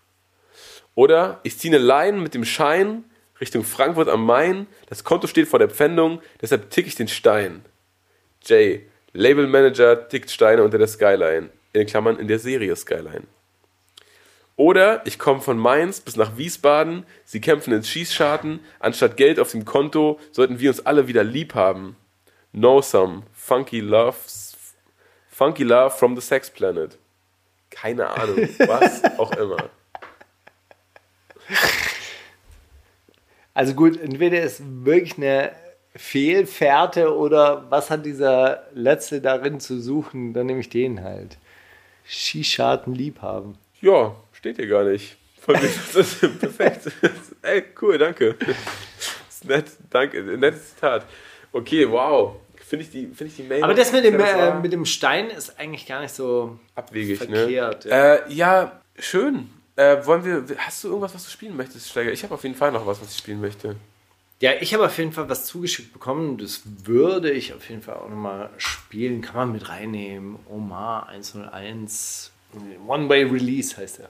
Oder 0.95 1.41
ich 1.43 1.59
ziehe 1.59 1.75
eine 1.75 1.85
Line 1.85 2.19
mit 2.19 2.35
dem 2.35 2.45
Schein 2.45 3.05
Richtung 3.43 3.65
Frankfurt 3.65 4.09
am 4.09 4.25
Main. 4.25 4.69
Das 4.87 5.03
Konto 5.03 5.27
steht 5.27 5.49
vor 5.49 5.59
der 5.59 5.69
Pfändung, 5.69 6.23
deshalb 6.41 6.71
tick 6.71 6.87
ich 6.87 6.95
den 6.95 7.09
Stein. 7.09 7.65
Jay, 8.45 8.87
Labelmanager 9.13 10.09
tickt 10.09 10.31
Steine 10.31 10.63
unter 10.63 10.79
der 10.79 10.87
Skyline. 10.87 11.51
In 11.73 11.87
Klammern 11.87 12.19
in 12.19 12.29
der 12.29 12.39
Serie 12.39 12.77
Skyline. 12.77 13.25
Oder 14.57 15.07
ich 15.07 15.19
komme 15.19 15.41
von 15.41 15.59
Mainz 15.59 16.01
bis 16.01 16.17
nach 16.17 16.37
Wiesbaden, 16.37 17.05
sie 17.25 17.41
kämpfen 17.41 17.73
ins 17.73 17.89
Schießscharten, 17.89 18.61
anstatt 18.81 19.17
Geld 19.17 19.41
auf 19.41 19.53
dem 19.53 19.65
Konto 19.65 20.21
sollten 20.31 20.61
wir 20.61 20.71
uns 20.71 20.85
alle 20.85 21.09
wieder 21.09 21.25
lieb 21.25 21.55
haben. 21.55 21.97
Know 22.53 22.83
some, 22.83 23.23
funky 23.33 23.81
love, 23.81 24.17
funky 25.31 25.65
love 25.65 25.97
from 25.97 26.15
the 26.15 26.21
sex 26.21 26.51
planet. 26.51 26.99
Keine 27.71 28.09
Ahnung, 28.11 28.37
was 28.59 29.03
auch 29.19 29.33
immer. 29.33 29.71
Also 33.55 33.75
gut, 33.75 34.01
entweder 34.01 34.43
ist 34.43 34.63
wirklich 34.65 35.17
eine 35.17 35.53
Fehlfährte 35.95 37.15
oder 37.15 37.71
was 37.71 37.91
hat 37.91 38.07
dieser 38.07 38.67
Letzte 38.73 39.21
darin 39.21 39.61
zu 39.61 39.81
suchen, 39.81 40.33
dann 40.33 40.47
nehme 40.47 40.61
ich 40.61 40.71
den 40.71 41.03
halt. 41.03 41.39
Skischaden 42.07 42.95
lieb 42.95 43.21
haben. 43.21 43.59
Ja, 43.81 44.15
steht 44.43 44.57
hier 44.57 44.67
gar 44.67 44.83
nicht. 44.83 45.17
Von 45.41 45.55
mir, 45.55 45.61
das 45.95 45.95
ist 46.21 46.41
perfekt. 46.41 46.91
Ey, 47.43 47.63
cool, 47.81 47.97
danke. 47.97 48.35
Das 48.41 48.57
ist 49.37 49.45
nett, 49.45 49.67
danke, 49.89 50.21
nettes 50.21 50.75
Zitat. 50.75 51.07
Okay, 51.53 51.89
wow. 51.89 52.35
Finde 52.57 52.85
ich, 52.85 52.91
die- 52.91 53.07
finde 53.07 53.27
ich 53.27 53.37
die 53.37 53.43
Mail. 53.45 53.63
Aber 53.63 53.73
das 53.75 53.93
mit 53.93 54.05
dem, 54.05 54.19
äh, 54.19 54.55
mit 54.61 54.73
dem 54.73 54.85
Stein 54.85 55.31
ist 55.31 55.61
eigentlich 55.61 55.87
gar 55.87 56.01
nicht 56.01 56.13
so. 56.13 56.59
abwegig, 56.75 57.19
verkehrt, 57.19 57.85
ne? 57.85 57.91
ja. 57.91 58.15
Äh, 58.15 58.33
ja, 58.33 58.83
schön. 58.99 59.49
Äh, 59.77 60.05
wollen 60.07 60.25
wir, 60.25 60.57
hast 60.59 60.83
du 60.83 60.89
irgendwas, 60.89 61.15
was 61.15 61.25
du 61.25 61.31
spielen 61.31 61.57
möchtest, 61.57 61.89
Steiger? 61.91 62.11
Ich 62.11 62.25
habe 62.25 62.35
auf 62.35 62.43
jeden 62.43 62.57
Fall 62.57 62.73
noch 62.73 62.85
was, 62.85 63.01
was 63.01 63.13
ich 63.13 63.19
spielen 63.19 63.41
möchte. 63.41 63.77
Ja, 64.41 64.53
ich 64.61 64.75
habe 64.75 64.85
auf 64.87 64.99
jeden 64.99 65.13
Fall 65.13 65.29
was 65.29 65.47
zugeschickt 65.47 65.93
bekommen. 65.93 66.37
Das 66.39 66.63
würde 66.65 67.31
ich 67.31 67.55
auf 67.55 67.69
jeden 67.71 67.81
Fall 67.83 67.95
auch 67.95 68.09
nochmal 68.09 68.51
spielen. 68.59 69.21
Kann 69.23 69.37
man 69.37 69.53
mit 69.53 69.69
reinnehmen. 69.69 70.37
Omar 70.49 71.09
101. 71.11 72.33
One-Way 72.89 73.25
Release 73.25 73.77
heißt 73.77 74.01
er. 74.01 74.09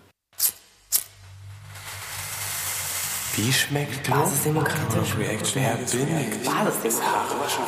Wie 3.35 3.51
schmeckt 3.51 4.11
Basisdemokratisch. 4.11 5.17
Reaction? 5.17 5.63
Wer 5.63 5.77
bin 5.77 6.19
ich? 6.19 6.47
Basisdemokratisch. 6.47 7.63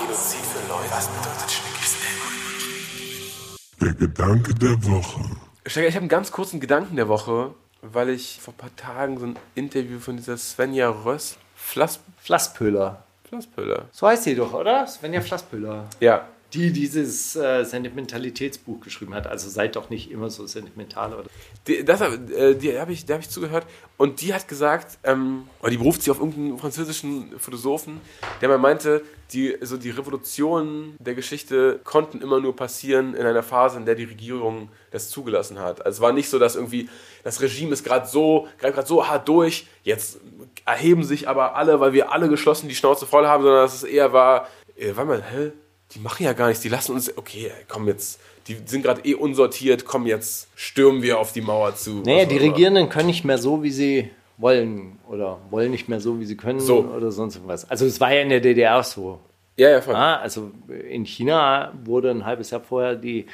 Der 3.80 3.94
Gedanke 3.94 4.54
der 4.54 4.84
Woche. 4.84 5.20
Steiger, 5.64 5.88
ich 5.88 5.94
habe 5.94 6.02
einen 6.02 6.10
ganz 6.10 6.30
kurzen 6.30 6.60
Gedanken 6.60 6.96
der 6.96 7.08
Woche, 7.08 7.54
weil 7.80 8.10
ich 8.10 8.40
vor 8.42 8.52
ein 8.52 8.58
paar 8.58 8.76
Tagen 8.76 9.18
so 9.18 9.24
ein 9.24 9.38
Interview 9.54 9.98
von 10.00 10.18
dieser 10.18 10.36
Svenja 10.36 10.90
Röss, 10.90 11.38
Flass, 11.56 12.00
Flasspöhler. 12.18 13.02
Flasspöller. 13.26 13.86
So 13.90 14.06
heißt 14.06 14.26
die 14.26 14.34
doch, 14.34 14.52
oder? 14.52 14.86
Svenja 14.86 15.22
Flasspöhler. 15.22 15.86
Ja, 15.98 16.26
Die 16.54 16.72
dieses 16.72 17.36
äh, 17.36 17.64
Sentimentalitätsbuch 17.64 18.80
geschrieben 18.80 19.14
hat. 19.14 19.26
Also 19.26 19.48
seid 19.48 19.76
doch 19.76 19.90
nicht 19.90 20.10
immer 20.10 20.30
so 20.30 20.46
sentimental. 20.46 21.12
Oder? 21.12 21.24
Die, 21.66 21.84
das, 21.84 22.00
äh, 22.00 22.54
die 22.54 22.78
habe 22.78 22.92
ich, 22.92 23.04
hab 23.08 23.20
ich 23.20 23.28
zugehört 23.28 23.66
und 23.96 24.20
die 24.20 24.32
hat 24.34 24.48
gesagt, 24.48 24.98
ähm, 25.04 25.48
oder 25.60 25.70
die 25.70 25.78
beruft 25.78 26.02
sich 26.02 26.10
auf 26.10 26.18
irgendeinen 26.18 26.58
französischen 26.58 27.38
Philosophen, 27.38 28.00
der 28.40 28.48
mal 28.48 28.58
meinte, 28.58 29.02
die, 29.32 29.56
so 29.60 29.76
die 29.76 29.90
Revolutionen 29.90 30.96
der 30.98 31.14
Geschichte 31.14 31.80
konnten 31.84 32.20
immer 32.20 32.40
nur 32.40 32.54
passieren 32.54 33.14
in 33.14 33.26
einer 33.26 33.42
Phase, 33.42 33.78
in 33.78 33.86
der 33.86 33.94
die 33.94 34.04
Regierung 34.04 34.68
das 34.90 35.10
zugelassen 35.10 35.58
hat. 35.58 35.84
Also 35.84 35.96
es 35.96 36.00
war 36.00 36.12
nicht 36.12 36.28
so, 36.28 36.38
dass 36.38 36.56
irgendwie 36.56 36.88
das 37.22 37.40
Regime 37.40 37.72
ist 37.72 37.84
gerade 37.84 38.06
so, 38.06 38.48
gerade 38.58 38.86
so 38.86 39.06
hart 39.06 39.28
durch, 39.28 39.66
jetzt 39.82 40.20
erheben 40.64 41.04
sich 41.04 41.28
aber 41.28 41.56
alle, 41.56 41.80
weil 41.80 41.92
wir 41.92 42.12
alle 42.12 42.28
geschlossen 42.28 42.68
die 42.68 42.74
Schnauze 42.74 43.06
voll 43.06 43.26
haben, 43.26 43.42
sondern 43.42 43.62
dass 43.62 43.74
es 43.74 43.84
eher 43.84 44.12
war, 44.12 44.48
äh, 44.76 44.92
warte 44.94 45.08
mal, 45.08 45.22
hä? 45.22 45.52
Die 45.94 46.00
machen 46.00 46.24
ja 46.24 46.32
gar 46.32 46.48
nichts, 46.48 46.62
die 46.62 46.68
lassen 46.68 46.92
uns, 46.92 47.16
okay, 47.16 47.50
komm 47.68 47.86
jetzt, 47.86 48.20
die 48.48 48.56
sind 48.66 48.82
gerade 48.82 49.02
eh 49.04 49.14
unsortiert, 49.14 49.84
komm 49.84 50.06
jetzt, 50.06 50.48
stürmen 50.56 51.02
wir 51.02 51.18
auf 51.18 51.32
die 51.32 51.40
Mauer 51.40 51.76
zu. 51.76 52.02
Naja, 52.04 52.22
Was 52.22 52.28
die. 52.28 52.38
Regierenden 52.38 52.88
können 52.88 53.06
nicht 53.06 53.24
mehr 53.24 53.38
so, 53.38 53.62
wie 53.62 53.70
sie 53.70 54.10
wollen. 54.36 54.98
Oder 55.08 55.38
wollen 55.50 55.70
nicht 55.70 55.88
mehr 55.88 56.00
so, 56.00 56.18
wie 56.18 56.24
sie 56.24 56.36
können. 56.36 56.60
So. 56.60 56.84
Oder 56.84 57.12
sonst 57.12 57.36
irgendwas. 57.36 57.70
Also 57.70 57.86
es 57.86 58.00
war 58.00 58.12
ja 58.12 58.22
in 58.22 58.28
der 58.28 58.40
DDR 58.40 58.82
so. 58.82 59.20
Ja, 59.56 59.70
ja, 59.70 59.80
voll. 59.80 59.94
Ja, 59.94 60.16
also 60.16 60.50
in 60.68 61.06
China 61.06 61.72
wurde 61.84 62.10
ein 62.10 62.26
halbes 62.26 62.50
Jahr 62.50 62.60
vorher 62.60 62.96
die 62.96 63.26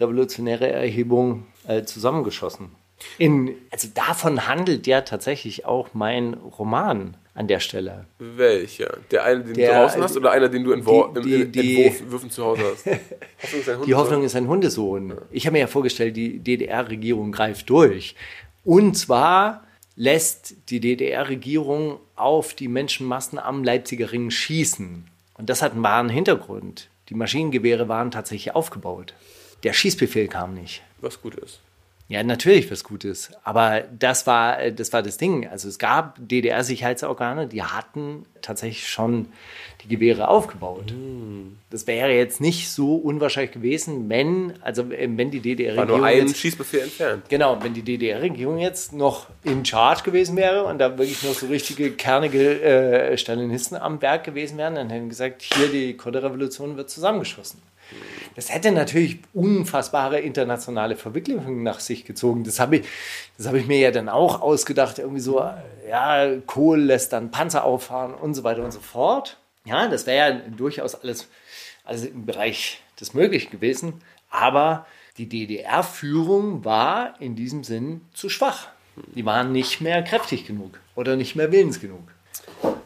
revolutionäre 0.00 0.68
Erhebung 0.68 1.46
äh, 1.66 1.82
zusammengeschossen. 1.82 2.70
In, 3.18 3.54
also 3.70 3.88
davon 3.94 4.48
handelt 4.48 4.86
ja 4.86 5.02
tatsächlich 5.02 5.66
auch 5.66 5.88
mein 5.92 6.34
Roman 6.34 7.16
an 7.38 7.46
der 7.46 7.60
Stelle. 7.60 8.04
Welcher? 8.18 8.98
Der 9.10 9.24
eine, 9.24 9.44
den 9.44 9.54
Der- 9.54 9.72
du 9.72 9.78
draußen 9.80 10.02
hast 10.02 10.16
oder 10.16 10.32
einer, 10.32 10.48
den 10.48 10.64
du 10.64 10.72
entwor 10.72 11.14
die- 11.14 11.34
im, 11.42 11.52
die- 11.52 11.82
im 11.84 11.92
Entwurfen 11.94 12.30
zu 12.30 12.44
Hause 12.44 12.62
hast? 12.72 12.86
Hoffnung 13.66 13.86
Die. 13.86 13.94
Hoffnung 13.94 14.22
ist 14.24 14.34
ein 14.34 14.48
Hundesohn. 14.48 15.14
Ich 15.30 15.46
habe 15.46 15.52
mir 15.54 15.60
ja 15.60 15.66
vorgestellt, 15.68 16.16
die 16.16 16.40
DDR-Regierung 16.40 17.30
greift 17.32 17.70
durch. 17.70 18.16
Und 18.64 18.96
zwar 18.98 19.64
lässt 19.94 20.54
die 20.70 20.80
DDR-Regierung 20.80 21.98
auf 22.16 22.54
die 22.54 22.68
Menschenmassen 22.68 23.38
am 23.38 23.62
Leipziger 23.64 24.10
Ring 24.12 24.30
schießen. 24.30 25.04
Und 25.34 25.48
das 25.48 25.62
hat 25.62 25.72
einen 25.72 25.82
wahren 25.84 26.08
Hintergrund. 26.08 26.88
Die 27.08 27.14
Maschinengewehre 27.14 27.88
waren 27.88 28.10
tatsächlich 28.10 28.54
aufgebaut. 28.56 29.14
Der 29.62 29.72
Schießbefehl 29.72 30.26
kam 30.28 30.54
nicht. 30.54 30.82
Was 31.00 31.22
gut 31.22 31.36
ist. 31.36 31.60
Ja, 32.08 32.22
natürlich 32.22 32.70
was 32.70 32.84
Gutes. 32.84 33.30
Aber 33.44 33.82
das 33.98 34.26
war, 34.26 34.60
äh, 34.60 34.72
das 34.72 34.94
war 34.94 35.02
das 35.02 35.18
Ding. 35.18 35.46
Also 35.46 35.68
es 35.68 35.78
gab 35.78 36.16
DDR-Sicherheitsorgane, 36.18 37.46
die 37.46 37.62
hatten 37.62 38.24
tatsächlich 38.40 38.88
schon 38.88 39.26
die 39.84 39.88
Gewehre 39.88 40.28
aufgebaut. 40.28 40.94
Das 41.68 41.86
wäre 41.86 42.10
jetzt 42.10 42.40
nicht 42.40 42.70
so 42.70 42.96
unwahrscheinlich 42.96 43.52
gewesen, 43.52 44.08
wenn, 44.08 44.54
also 44.62 44.90
äh, 44.90 45.06
wenn 45.10 45.30
die 45.30 45.38
War 45.38 45.42
DDR-Regierung 45.42 45.98
nur 45.98 46.06
ein 46.06 46.26
jetzt, 46.28 46.38
Schießbefehl 46.38 46.80
entfernt. 46.80 47.28
genau, 47.28 47.62
wenn 47.62 47.74
die 47.74 47.82
DDR-Regierung 47.82 48.56
jetzt 48.56 48.94
noch 48.94 49.26
in 49.44 49.66
Charge 49.66 50.02
gewesen 50.02 50.34
wäre 50.36 50.64
und 50.64 50.78
da 50.78 50.96
wirklich 50.96 51.22
noch 51.24 51.34
so 51.34 51.46
richtige 51.48 51.90
kernige 51.90 52.62
äh, 52.62 53.18
Stalinisten 53.18 53.76
am 53.76 54.00
Werk 54.00 54.24
gewesen 54.24 54.56
wären, 54.56 54.76
dann 54.76 54.88
hätten 54.88 55.10
gesagt, 55.10 55.42
hier 55.42 55.68
die 55.68 55.94
Konterrevolution 55.94 56.78
wird 56.78 56.88
zusammengeschossen. 56.88 57.60
Das 58.36 58.52
hätte 58.52 58.70
natürlich 58.70 59.18
unfassbare 59.34 60.20
internationale 60.20 60.96
Verwicklungen 60.96 61.62
nach 61.62 61.80
sich 61.80 62.04
gezogen. 62.04 62.44
Das 62.44 62.60
habe 62.60 62.76
ich, 62.76 62.86
das 63.36 63.52
ich 63.52 63.66
mir 63.66 63.78
ja 63.78 63.90
dann 63.90 64.08
auch 64.08 64.40
ausgedacht. 64.40 64.98
Irgendwie 64.98 65.20
so, 65.20 65.42
ja, 65.88 66.36
Kohl 66.46 66.80
lässt 66.80 67.12
dann 67.12 67.30
Panzer 67.30 67.64
auffahren 67.64 68.14
und 68.14 68.34
so 68.34 68.44
weiter 68.44 68.62
und 68.62 68.72
so 68.72 68.80
fort. 68.80 69.38
Ja, 69.64 69.88
das 69.88 70.06
wäre 70.06 70.30
ja 70.30 70.40
durchaus 70.56 70.94
alles, 70.94 71.28
alles 71.84 72.04
im 72.04 72.26
Bereich 72.26 72.80
des 73.00 73.14
Möglichen 73.14 73.50
gewesen. 73.50 73.94
Aber 74.30 74.86
die 75.16 75.28
DDR-Führung 75.28 76.64
war 76.64 77.20
in 77.20 77.34
diesem 77.34 77.64
Sinn 77.64 78.02
zu 78.14 78.28
schwach. 78.28 78.68
Die 79.14 79.24
waren 79.24 79.52
nicht 79.52 79.80
mehr 79.80 80.02
kräftig 80.02 80.46
genug 80.46 80.78
oder 80.94 81.16
nicht 81.16 81.36
mehr 81.36 81.50
willens 81.52 81.80
genug. 81.80 82.08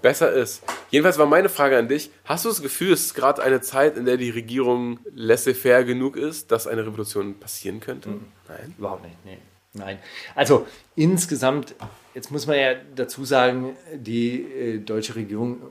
Besser 0.00 0.32
ist. 0.32 0.62
Jedenfalls 0.92 1.16
war 1.16 1.26
meine 1.26 1.48
Frage 1.48 1.78
an 1.78 1.88
dich: 1.88 2.10
Hast 2.24 2.44
du 2.44 2.50
das 2.50 2.60
Gefühl, 2.60 2.92
es 2.92 3.06
ist 3.06 3.14
gerade 3.14 3.42
eine 3.42 3.62
Zeit, 3.62 3.96
in 3.96 4.04
der 4.04 4.18
die 4.18 4.30
Regierung 4.30 5.00
laissez-faire 5.14 5.84
genug 5.84 6.16
ist, 6.16 6.52
dass 6.52 6.66
eine 6.66 6.86
Revolution 6.86 7.40
passieren 7.40 7.80
könnte? 7.80 8.10
Nein. 8.46 8.74
Überhaupt 8.78 9.02
nicht, 9.02 9.16
nee. 9.24 9.38
Nein. 9.72 9.98
Also 10.34 10.66
insgesamt, 10.94 11.74
jetzt 12.14 12.30
muss 12.30 12.46
man 12.46 12.58
ja 12.58 12.74
dazu 12.94 13.24
sagen, 13.24 13.74
die 13.94 14.42
äh, 14.42 14.78
deutsche 14.80 15.16
Regierung 15.16 15.62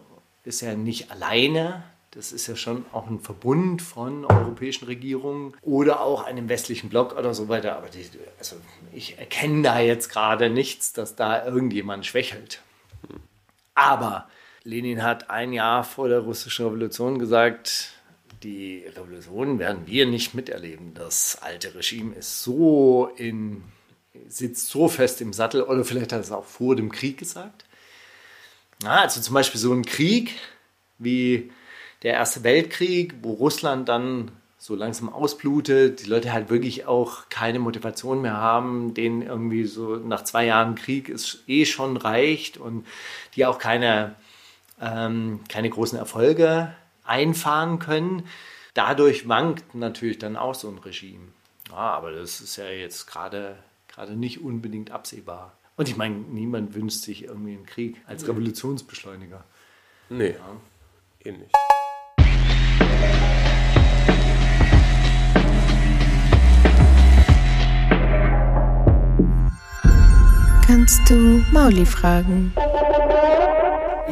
ist 0.43 0.61
ja 0.61 0.73
nicht 0.73 1.11
alleine. 1.11 1.83
Das 2.09 2.31
ist 2.31 2.47
ja 2.47 2.55
schon 2.55 2.83
auch 2.91 3.07
ein 3.07 3.19
Verbund 3.19 3.83
von 3.83 4.25
europäischen 4.25 4.85
Regierungen 4.85 5.53
oder 5.61 6.01
auch 6.01 6.25
einem 6.25 6.49
westlichen 6.49 6.89
Block 6.89 7.15
oder 7.15 7.35
so 7.35 7.47
weiter. 7.47 7.77
Aber 7.77 7.89
die, 7.89 8.05
also 8.39 8.55
ich 8.91 9.19
erkenne 9.19 9.61
da 9.61 9.79
jetzt 9.79 10.09
gerade 10.09 10.49
nichts, 10.49 10.93
dass 10.93 11.15
da 11.15 11.45
irgendjemand 11.45 12.07
schwächelt. 12.07 12.59
Aber 13.75 14.27
Lenin 14.63 15.01
hat 15.01 15.29
ein 15.29 15.53
Jahr 15.53 15.83
vor 15.83 16.07
der 16.07 16.19
russischen 16.19 16.65
Revolution 16.65 17.17
gesagt, 17.17 17.93
die 18.43 18.83
Revolution 18.95 19.59
werden 19.59 19.87
wir 19.87 20.05
nicht 20.05 20.33
miterleben. 20.33 20.93
Das 20.93 21.39
alte 21.41 21.73
Regime 21.75 22.15
ist 22.15 22.43
so 22.43 23.11
in, 23.15 23.63
sitzt 24.27 24.69
so 24.69 24.87
fest 24.87 25.21
im 25.21 25.33
Sattel, 25.33 25.63
oder 25.63 25.83
vielleicht 25.83 26.11
hat 26.11 26.19
er 26.19 26.23
es 26.23 26.31
auch 26.31 26.45
vor 26.45 26.75
dem 26.75 26.91
Krieg 26.91 27.17
gesagt. 27.17 27.65
Na, 28.83 29.01
also 29.01 29.21
zum 29.21 29.33
Beispiel 29.33 29.59
so 29.59 29.73
ein 29.73 29.85
Krieg 29.85 30.35
wie 30.97 31.51
der 32.03 32.13
Erste 32.13 32.43
Weltkrieg, 32.43 33.15
wo 33.21 33.33
Russland 33.33 33.89
dann 33.89 34.31
so 34.57 34.75
langsam 34.75 35.09
ausblutet, 35.09 36.03
die 36.03 36.09
Leute 36.09 36.33
halt 36.33 36.49
wirklich 36.51 36.85
auch 36.85 37.29
keine 37.29 37.57
Motivation 37.57 38.21
mehr 38.21 38.37
haben, 38.37 38.93
denen 38.93 39.23
irgendwie 39.23 39.65
so 39.65 39.95
nach 39.95 40.23
zwei 40.23 40.45
Jahren 40.45 40.75
Krieg 40.75 41.09
es 41.09 41.43
eh 41.47 41.65
schon 41.65 41.97
reicht 41.97 42.57
und 42.57 42.85
die 43.35 43.45
auch 43.47 43.57
keine, 43.57 44.15
ähm, 44.81 45.41
keine 45.47 45.69
großen 45.69 45.97
Erfolge 45.97 46.75
einfahren 47.03 47.79
können. 47.79 48.27
Dadurch 48.73 49.27
wankt 49.27 49.75
natürlich 49.75 50.17
dann 50.17 50.35
auch 50.35 50.55
so 50.55 50.67
ein 50.69 50.77
Regime. 50.79 51.27
Ja, 51.69 51.77
aber 51.77 52.11
das 52.11 52.41
ist 52.41 52.57
ja 52.57 52.65
jetzt 52.65 53.07
gerade 53.07 53.57
gerade 53.87 54.15
nicht 54.15 54.41
unbedingt 54.41 54.91
absehbar. 54.91 55.57
Und 55.75 55.89
ich 55.89 55.97
meine, 55.97 56.15
niemand 56.15 56.73
wünscht 56.75 57.01
sich 57.01 57.25
irgendwie 57.25 57.55
einen 57.55 57.65
Krieg 57.65 58.01
als 58.05 58.27
Revolutionsbeschleuniger. 58.27 59.43
Nee. 60.09 60.35
Eh 61.23 61.31
nicht. 61.31 61.51
Kannst 70.65 71.09
du 71.09 71.43
Mauli 71.51 71.85
fragen? 71.85 72.53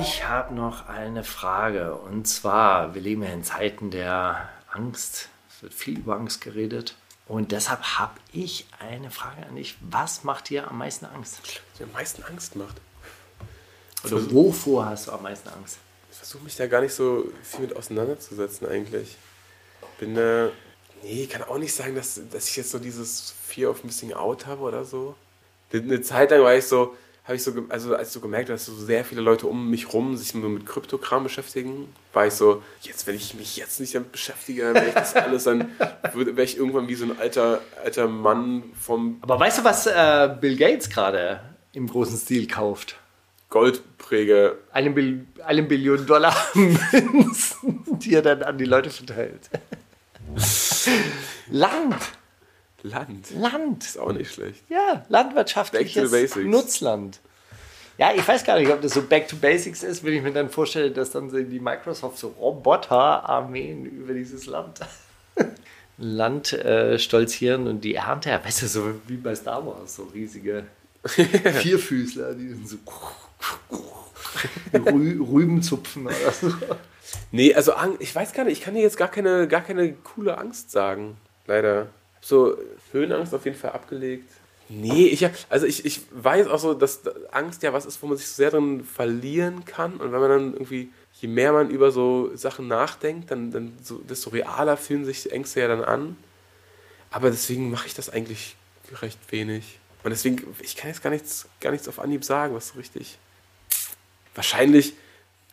Ich 0.01 0.25
habe 0.25 0.53
noch 0.53 0.87
eine 0.87 1.25
Frage. 1.25 1.93
Und 1.95 2.25
zwar, 2.25 2.95
wir 2.95 3.01
leben 3.01 3.21
ja 3.21 3.29
in 3.29 3.43
Zeiten 3.43 3.91
der 3.91 4.47
Angst. 4.71 5.27
Es 5.49 5.61
wird 5.61 5.73
viel 5.73 5.99
über 5.99 6.15
Angst 6.15 6.39
geredet. 6.39 6.95
Und 7.27 7.51
deshalb 7.51 7.81
habe 7.99 8.13
ich 8.31 8.65
eine 8.79 9.11
Frage 9.11 9.45
an 9.45 9.57
dich. 9.57 9.75
Was 9.81 10.23
macht 10.23 10.49
dir 10.49 10.69
am 10.69 10.77
meisten 10.77 11.05
Angst? 11.05 11.39
Was 11.43 11.79
mir 11.79 11.85
am 11.85 11.91
meisten 11.91 12.23
Angst 12.23 12.55
macht. 12.55 12.77
Oder 14.05 14.31
wovor 14.31 14.85
hast 14.85 15.07
du 15.07 15.11
am 15.11 15.23
meisten 15.23 15.49
Angst? 15.49 15.79
Ich 16.11 16.17
versuche 16.17 16.43
mich 16.45 16.55
da 16.55 16.67
gar 16.67 16.79
nicht 16.79 16.93
so 16.93 17.25
viel 17.43 17.61
mit 17.61 17.75
auseinanderzusetzen 17.75 18.67
eigentlich. 18.69 19.17
Bin 19.99 20.15
da. 20.15 20.49
nee, 21.03 21.27
kann 21.27 21.43
auch 21.43 21.57
nicht 21.57 21.75
sagen, 21.75 21.95
dass, 21.95 22.21
dass 22.31 22.47
ich 22.49 22.55
jetzt 22.55 22.71
so 22.71 22.79
dieses 22.79 23.33
Fear 23.45 23.71
of 23.71 23.83
Missing 23.83 24.13
Out 24.13 24.45
habe 24.45 24.61
oder 24.61 24.85
so. 24.85 25.15
Eine 25.73 26.01
Zeit 26.01 26.31
lang 26.31 26.41
war 26.41 26.55
ich 26.55 26.65
so, 26.65 26.95
habe 27.23 27.35
ich 27.35 27.43
so, 27.43 27.53
also 27.69 27.95
als 27.95 28.11
so 28.11 28.19
gemerkt, 28.19 28.49
habe, 28.49 28.55
dass 28.55 28.65
so 28.65 28.75
sehr 28.75 29.05
viele 29.05 29.21
Leute 29.21 29.47
um 29.47 29.69
mich 29.69 29.93
rum 29.93 30.17
sich 30.17 30.29
so 30.29 30.37
mit 30.39 30.65
Kryptokram 30.65 31.23
beschäftigen, 31.23 31.93
war 32.11 32.27
ich 32.27 32.33
so, 32.33 32.63
jetzt, 32.81 33.05
wenn 33.05 33.15
ich 33.15 33.35
mich 33.35 33.55
jetzt 33.57 33.79
nicht 33.79 33.93
damit 33.93 34.11
beschäftige, 34.11 34.63
dann 34.63 34.75
wäre 34.75 34.87
ich 34.87 34.93
das 34.93 35.15
alles, 35.15 35.43
dann 35.43 35.69
wäre 36.13 36.43
ich 36.43 36.57
irgendwann 36.57 36.87
wie 36.87 36.95
so 36.95 37.05
ein 37.05 37.19
alter, 37.19 37.61
alter 37.83 38.07
Mann 38.07 38.63
vom 38.79 39.19
Aber 39.21 39.39
weißt 39.39 39.59
du, 39.59 39.63
was 39.63 39.85
äh, 39.85 40.35
Bill 40.41 40.57
Gates 40.57 40.89
gerade 40.89 41.41
im 41.73 41.87
großen 41.87 42.17
Stil 42.17 42.47
kauft? 42.47 42.95
Goldpräger. 43.49 44.55
Eine, 44.71 44.91
Bil 44.91 45.25
eine 45.43 45.63
Billion 45.63 46.05
Dollar 46.05 46.35
Münzen, 46.53 47.83
die 47.99 48.13
er 48.13 48.21
dann 48.21 48.43
an 48.43 48.57
die 48.57 48.65
Leute 48.65 48.89
verteilt. 48.89 49.49
Land, 51.49 51.95
Land. 52.83 53.31
Land. 53.31 53.83
Ist 53.83 53.99
auch 53.99 54.11
nicht 54.11 54.33
schlecht. 54.33 54.63
Ja, 54.69 55.05
landwirtschaftliches. 55.09 56.35
Nutzland. 56.37 57.19
Ja, 57.97 58.13
ich 58.15 58.25
weiß 58.25 58.45
gar 58.45 58.57
nicht, 58.57 58.71
ob 58.71 58.81
das 58.81 58.93
so 58.93 59.01
Back 59.01 59.27
to 59.27 59.35
Basics 59.35 59.83
ist, 59.83 60.05
wenn 60.05 60.13
ich 60.13 60.23
mir 60.23 60.31
dann 60.31 60.49
vorstelle, 60.49 60.89
dass 60.89 61.11
dann 61.11 61.29
die 61.29 61.59
Microsoft 61.59 62.17
so 62.17 62.29
Roboter-Armeen 62.29 63.85
über 63.85 64.13
dieses 64.13 64.45
Land, 64.45 64.79
Land 65.97 66.53
äh, 66.53 66.97
stolzieren 66.97 67.67
und 67.67 67.81
die 67.81 67.95
Ernte, 67.95 68.29
ja, 68.29 68.43
weißt 68.43 68.61
du, 68.61 68.67
so 68.67 68.93
wie 69.07 69.17
bei 69.17 69.35
Star 69.35 69.65
Wars, 69.65 69.97
so 69.97 70.03
riesige 70.13 70.63
Vierfüßler, 71.03 72.35
die 72.35 72.51
dann 72.51 72.65
so 72.65 72.77
Rü 74.73 75.19
Rüben 75.21 75.61
zupfen 75.61 76.05
oder 76.05 76.31
so. 76.31 76.53
Nee, 77.31 77.53
also 77.53 77.73
ich 77.99 78.15
weiß 78.15 78.33
gar 78.33 78.45
nicht, 78.45 78.59
ich 78.59 78.63
kann 78.63 78.75
dir 78.75 78.81
jetzt 78.81 78.97
gar 78.97 79.09
keine, 79.09 79.47
gar 79.47 79.61
keine 79.61 79.93
coole 79.93 80.37
Angst 80.37 80.71
sagen. 80.71 81.17
Leider. 81.47 81.87
So 82.21 82.57
Höhenangst 82.91 83.33
auf 83.33 83.45
jeden 83.45 83.57
Fall 83.57 83.71
abgelegt. 83.71 84.29
Nee, 84.71 85.07
ich 85.07 85.23
hab, 85.23 85.31
also 85.49 85.65
ich, 85.65 85.83
ich 85.83 86.01
weiß 86.11 86.47
auch 86.47 86.59
so, 86.59 86.75
dass 86.75 87.01
Angst 87.31 87.63
ja 87.63 87.73
was 87.73 87.87
ist, 87.87 88.03
wo 88.03 88.07
man 88.07 88.17
sich 88.17 88.27
so 88.27 88.35
sehr 88.35 88.51
drin 88.51 88.83
verlieren 88.83 89.65
kann. 89.65 89.93
Und 89.93 90.11
wenn 90.11 90.19
man 90.19 90.29
dann 90.29 90.53
irgendwie, 90.53 90.89
je 91.19 91.27
mehr 91.27 91.53
man 91.53 91.71
über 91.71 91.91
so 91.91 92.35
Sachen 92.35 92.67
nachdenkt, 92.67 93.31
dann, 93.31 93.51
dann 93.51 93.75
so, 93.81 93.97
desto 93.97 94.29
realer 94.29 94.77
fühlen 94.77 95.05
sich 95.05 95.31
Ängste 95.31 95.61
ja 95.61 95.67
dann 95.67 95.83
an. 95.83 96.17
Aber 97.09 97.31
deswegen 97.31 97.71
mache 97.71 97.87
ich 97.87 97.95
das 97.95 98.11
eigentlich 98.11 98.55
recht 99.01 99.19
wenig. 99.31 99.79
Und 100.03 100.11
deswegen, 100.11 100.55
ich 100.61 100.75
kann 100.75 100.89
jetzt 100.89 101.01
gar 101.01 101.09
nichts, 101.09 101.47
gar 101.59 101.71
nichts 101.71 101.87
auf 101.87 101.99
Anhieb 101.99 102.23
sagen, 102.23 102.53
was 102.53 102.69
so 102.69 102.77
richtig. 102.77 103.17
Wahrscheinlich, 104.35 104.93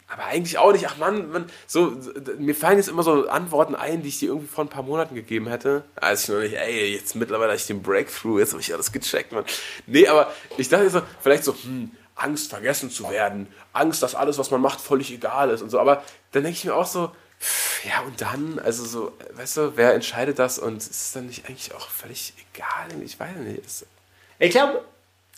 aber 0.09 0.25
eigentlich 0.27 0.59
auch 0.59 0.73
nicht. 0.73 0.87
Ach 0.89 0.97
Mann, 0.99 1.31
man, 1.31 1.51
so, 1.67 1.97
mir 2.39 2.55
fallen 2.55 2.79
jetzt 2.79 2.89
immer 2.89 3.03
so 3.03 3.29
Antworten 3.29 3.75
ein, 3.75 4.03
die 4.03 4.09
ich 4.09 4.19
dir 4.21 4.29
irgendwie 4.29 4.47
vor 4.47 4.65
ein 4.65 4.69
paar 4.69 4.83
Monaten 4.83 5.15
gegeben 5.15 5.49
hätte. 5.49 5.83
Als 5.97 6.25
ich 6.25 6.29
noch 6.29 6.41
nicht, 6.41 6.55
ey, 6.55 6.95
jetzt 6.95 7.17
mittlerweile 7.17 7.51
habe 7.51 7.57
ich 7.57 7.67
den 7.67 7.83
Breakthrough, 7.83 8.39
jetzt 8.39 8.53
habe 8.53 8.61
ich 8.61 8.73
alles 8.73 8.93
gecheckt, 8.93 9.33
Mann. 9.33 9.45
Nee, 9.87 10.07
aber 10.07 10.33
ich 10.57 10.69
dachte 10.69 10.89
so, 10.91 11.03
vielleicht 11.21 11.45
so, 11.45 11.55
hm, 11.55 11.91
Angst 12.15 12.51
vergessen 12.51 12.91
zu 12.91 13.11
werden, 13.11 13.47
Angst, 13.73 14.03
dass 14.03 14.15
alles, 14.15 14.39
was 14.39 14.51
man 14.51 14.61
macht, 14.61 14.81
völlig 14.81 15.13
egal 15.13 15.51
ist 15.51 15.63
und 15.63 15.71
so. 15.71 15.79
Aber 15.79 16.03
dann 16.33 16.45
denke 16.45 16.57
ich 16.59 16.65
mir 16.65 16.75
auch 16.75 16.87
so, 16.87 17.11
Ja, 17.85 18.01
und 18.01 18.21
dann, 18.21 18.59
also 18.59 18.85
so, 18.85 19.13
weißt 19.35 19.57
du, 19.59 19.77
wer 19.77 19.95
entscheidet 19.95 20.39
das 20.39 20.59
und 20.59 20.79
ist 20.79 20.91
es 20.91 21.13
dann 21.13 21.27
nicht 21.27 21.47
eigentlich 21.47 21.75
auch 21.75 21.89
völlig 21.89 22.33
egal? 22.55 22.87
Ich 23.03 23.19
weiß 23.21 23.37
nicht. 23.37 23.87
Ich 24.39 24.51
glaube, 24.51 24.85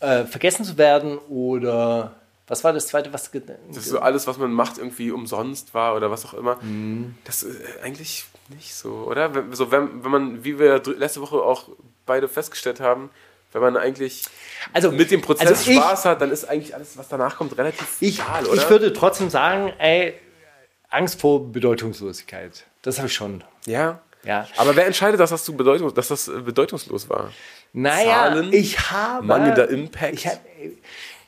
äh, 0.01 0.25
vergessen 0.25 0.65
zu 0.65 0.79
werden 0.79 1.19
oder 1.29 2.15
was 2.49 2.65
war 2.65 2.73
das 2.73 2.87
zweite, 2.89 3.13
was 3.13 3.31
das 3.31 3.77
ist 3.77 3.89
so 3.91 4.01
alles, 4.01 4.27
was 4.27 4.39
man 4.39 4.53
macht, 4.53 4.79
irgendwie 4.79 5.11
umsonst 5.11 5.75
war 5.75 5.95
oder 5.95 6.11
was 6.11 6.25
auch 6.25 6.35
immer. 6.35 6.57
Mhm. 6.63 7.15
Das 7.25 7.43
ist 7.43 7.61
eigentlich 7.83 8.25
nicht 8.49 8.75
so, 8.75 9.05
oder? 9.07 9.35
Wenn, 9.35 9.53
so, 9.53 9.71
wenn, 9.71 10.03
wenn 10.03 10.11
man, 10.11 10.45
wie 10.45 10.59
wir 10.59 10.83
letzte 10.97 11.21
Woche 11.21 11.37
auch 11.37 11.69
beide 12.07 12.27
festgestellt 12.29 12.81
haben, 12.81 13.11
wenn 13.53 13.63
man 13.63 13.77
eigentlich 13.77 14.25
also 14.73 14.91
mit 14.91 15.11
dem 15.11 15.21
Prozess 15.21 15.47
also 15.49 15.71
ich- 15.71 15.77
Spaß 15.77 16.05
hat, 16.07 16.21
dann 16.21 16.31
ist 16.31 16.45
eigentlich 16.47 16.75
alles, 16.75 16.97
was 16.99 17.09
danach 17.09 17.37
kommt, 17.37 17.57
relativ 17.57 17.97
Ich, 18.01 18.19
egal, 18.21 18.47
oder? 18.47 18.55
ich 18.63 18.69
würde 18.71 18.93
trotzdem 18.93 19.31
sagen, 19.31 19.73
ey, 19.79 20.15
Angst 20.91 21.21
vor 21.21 21.53
Bedeutungslosigkeit. 21.53 22.65
Das 22.83 22.99
habe 22.99 23.09
ich 23.09 23.15
schon. 23.15 23.45
ja. 23.67 24.01
Ja. 24.25 24.49
Aber 24.57 24.75
wer 24.75 24.85
entscheidet, 24.85 25.21
dass 25.21 25.31
das, 25.31 25.45
zu 25.45 25.57
bedeutung, 25.57 25.95
dass 25.95 26.09
das 26.09 26.27
äh, 26.27 26.33
bedeutungslos 26.41 27.09
war? 27.09 27.31
Naja, 27.73 28.25
Zahlen, 28.31 28.53
ich 28.53 28.91
habe. 28.91 29.25
mangelnder 29.25 29.69
Impact. 29.71 30.15
Ich 30.15 30.27
hab, 30.27 30.41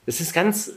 es 0.07 0.21
ist 0.21 0.35
ganz, 0.35 0.73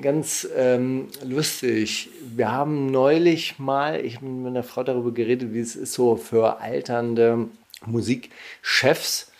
ganz 0.00 0.48
ähm, 0.56 1.08
lustig. 1.24 2.08
Wir 2.34 2.52
haben 2.52 2.90
neulich 2.90 3.58
mal, 3.58 4.04
ich 4.04 4.16
habe 4.16 4.26
mit 4.26 4.44
meiner 4.44 4.62
Frau 4.62 4.82
darüber 4.84 5.12
geredet, 5.12 5.52
wie 5.52 5.60
es 5.60 5.76
ist 5.76 5.94
so 5.94 6.16
für 6.16 6.60
alternde 6.60 7.48
Musikchefs, 7.84 9.32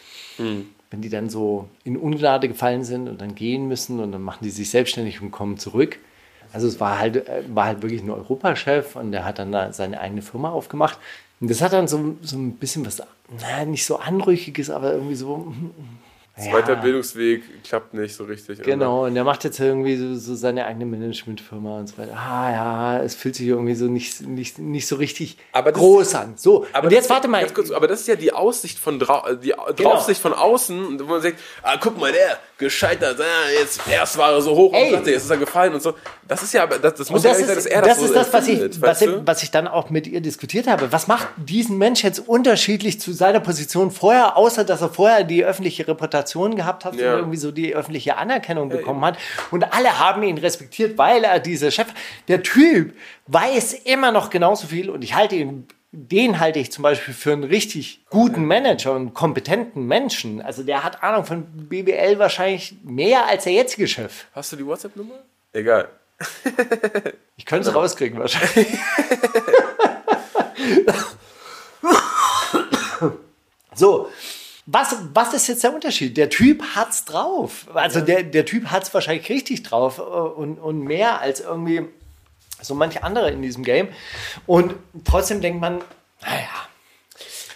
wenn 0.90 1.00
die 1.00 1.08
dann 1.08 1.30
so 1.30 1.68
in 1.84 1.96
Ungnade 1.96 2.48
gefallen 2.48 2.84
sind 2.84 3.08
und 3.08 3.20
dann 3.20 3.34
gehen 3.34 3.68
müssen 3.68 4.00
und 4.00 4.12
dann 4.12 4.22
machen 4.22 4.44
die 4.44 4.50
sich 4.50 4.70
selbstständig 4.70 5.22
und 5.22 5.30
kommen 5.30 5.58
zurück. 5.58 5.98
Also 6.52 6.66
es 6.66 6.80
war 6.80 6.98
halt, 6.98 7.16
äh, 7.16 7.44
war 7.48 7.66
halt 7.66 7.82
wirklich 7.82 8.02
ein 8.02 8.10
Europachef 8.10 8.96
und 8.96 9.12
der 9.12 9.24
hat 9.24 9.38
dann 9.38 9.52
da 9.52 9.72
seine 9.72 10.00
eigene 10.00 10.22
Firma 10.22 10.50
aufgemacht. 10.50 10.98
Und 11.40 11.50
das 11.50 11.62
hat 11.62 11.72
dann 11.72 11.88
so, 11.88 12.16
so 12.20 12.36
ein 12.36 12.56
bisschen 12.56 12.84
was, 12.84 13.02
naja, 13.40 13.64
nicht 13.64 13.86
so 13.86 13.96
Anrüchiges, 13.96 14.70
aber 14.70 14.92
irgendwie 14.92 15.14
so, 15.14 15.52
Zweiter 16.34 16.76
Bildungsweg 16.76 17.62
klappt 17.62 17.92
nicht 17.92 18.14
so 18.14 18.24
richtig. 18.24 18.58
oder? 18.58 18.64
Genau, 18.64 19.04
und 19.04 19.14
er 19.14 19.24
macht 19.24 19.44
jetzt 19.44 19.60
irgendwie 19.60 19.96
so, 19.96 20.14
so 20.14 20.34
seine 20.34 20.64
eigene 20.64 20.86
Managementfirma 20.86 21.80
und 21.80 21.88
so 21.88 21.98
weiter. 21.98 22.16
Ah 22.16 22.50
ja, 22.50 23.02
es 23.02 23.14
fühlt 23.14 23.34
sich 23.34 23.46
irgendwie 23.46 23.74
so 23.74 23.84
nicht, 23.84 24.22
nicht, 24.22 24.58
nicht 24.58 24.86
so 24.86 24.96
richtig 24.96 25.36
Aber 25.52 25.72
groß 25.72 26.14
an. 26.14 26.34
So, 26.36 26.66
Aber 26.72 26.90
jetzt 26.90 27.10
warte 27.10 27.28
mal. 27.28 27.46
Kurz, 27.50 27.70
aber 27.70 27.86
das 27.86 28.00
ist 28.00 28.08
ja 28.08 28.16
die 28.16 28.32
Aussicht 28.32 28.78
von 28.78 28.98
drau 28.98 29.34
die 29.34 29.52
Draufsicht 29.76 30.22
von 30.22 30.32
außen, 30.32 31.00
wo 31.00 31.04
man 31.04 31.20
sagt, 31.20 31.38
ah, 31.62 31.76
guck 31.78 31.98
mal, 31.98 32.12
der 32.12 32.38
gescheitert, 32.62 33.20
ah, 33.20 33.50
jetzt 33.60 33.80
erst 33.90 34.16
war 34.16 34.32
er 34.32 34.40
so 34.40 34.54
hoch 34.56 34.72
Ey. 34.72 34.86
und 34.86 34.92
dachte, 35.00 35.10
jetzt 35.10 35.24
ist 35.24 35.30
er 35.30 35.36
gefallen 35.36 35.74
und 35.74 35.82
so. 35.82 35.94
Das 36.26 36.42
ist 36.42 36.54
ja, 36.54 36.66
das, 36.66 36.94
das 36.94 37.10
muss 37.10 37.18
Und 37.18 37.24
ja 37.24 37.30
das 37.30 37.38
nicht 37.38 37.48
sein, 37.48 37.58
ist, 37.58 37.66
dass 37.66 37.72
er 37.72 37.82
das, 37.82 37.88
das, 37.96 38.02
ist 38.04 38.08
so 38.08 38.14
das, 38.14 38.32
was 38.32 38.48
ich, 38.48 38.80
was, 38.80 39.02
ich, 39.02 39.10
was 39.24 39.42
ich 39.42 39.50
dann 39.50 39.68
auch 39.68 39.90
mit 39.90 40.06
ihr 40.06 40.20
diskutiert 40.22 40.66
habe. 40.66 40.90
Was 40.92 41.06
macht 41.08 41.28
diesen 41.36 41.76
Mensch 41.76 42.02
jetzt 42.02 42.20
unterschiedlich 42.26 43.00
zu 43.00 43.12
seiner 43.12 43.40
Position 43.40 43.90
vorher, 43.90 44.36
außer 44.36 44.64
dass 44.64 44.80
er 44.80 44.88
vorher 44.88 45.24
die 45.24 45.44
öffentliche 45.44 45.86
Reputation 45.86 46.56
gehabt 46.56 46.84
hat 46.86 46.94
Ja. 46.94 47.12
und 47.12 47.18
irgendwie 47.18 47.36
so 47.38 47.50
die 47.50 47.74
öffentliche 47.74 48.16
Anerkennung 48.16 48.70
bekommen 48.70 49.04
hat. 49.04 49.18
Und 49.50 49.64
alle 49.74 49.98
haben 49.98 50.22
ihn 50.22 50.38
respektiert, 50.38 50.96
weil 50.96 51.24
er 51.24 51.40
dieser 51.40 51.70
Chef, 51.70 51.88
der 52.28 52.42
Typ 52.42 52.94
weiß 53.26 53.74
immer 53.84 54.12
noch 54.12 54.30
genauso 54.30 54.66
viel 54.66 54.88
und 54.88 55.02
ich 55.02 55.14
halte 55.14 55.34
ihn 55.36 55.66
den 55.92 56.40
halte 56.40 56.58
ich 56.58 56.72
zum 56.72 56.82
Beispiel 56.82 57.12
für 57.12 57.32
einen 57.32 57.44
richtig 57.44 58.00
guten 58.08 58.46
Manager 58.46 58.92
und 58.92 59.12
kompetenten 59.12 59.86
Menschen. 59.86 60.40
Also 60.40 60.62
der 60.62 60.82
hat 60.84 61.02
Ahnung 61.02 61.26
von 61.26 61.44
BBL 61.68 62.18
wahrscheinlich 62.18 62.74
mehr 62.82 63.26
als 63.26 63.44
der 63.44 63.52
jetzige 63.52 63.86
Chef. 63.86 64.24
Hast 64.34 64.52
du 64.52 64.56
die 64.56 64.64
WhatsApp-Nummer? 64.66 65.20
Egal. 65.52 65.88
Ich 67.34 67.46
könnte 67.46 67.68
es 67.68 67.74
rauskriegen 67.74 68.20
wahrscheinlich. 68.20 68.68
so, 73.74 74.08
was, 74.66 74.96
was 75.12 75.34
ist 75.34 75.48
jetzt 75.48 75.64
der 75.64 75.74
Unterschied? 75.74 76.16
Der 76.16 76.30
Typ 76.30 76.62
hat's 76.76 77.04
drauf. 77.04 77.66
Also 77.74 78.00
der, 78.00 78.22
der 78.22 78.44
Typ 78.44 78.66
hat's 78.66 78.94
wahrscheinlich 78.94 79.28
richtig 79.28 79.64
drauf 79.64 79.98
äh, 79.98 80.02
und, 80.02 80.58
und 80.58 80.84
mehr 80.84 81.20
als 81.20 81.40
irgendwie 81.40 81.88
so 82.62 82.74
manche 82.74 83.02
andere 83.02 83.30
in 83.30 83.42
diesem 83.42 83.64
Game. 83.64 83.88
Und 84.46 84.74
trotzdem 85.04 85.40
denkt 85.40 85.60
man, 85.60 85.80
naja, 86.22 86.48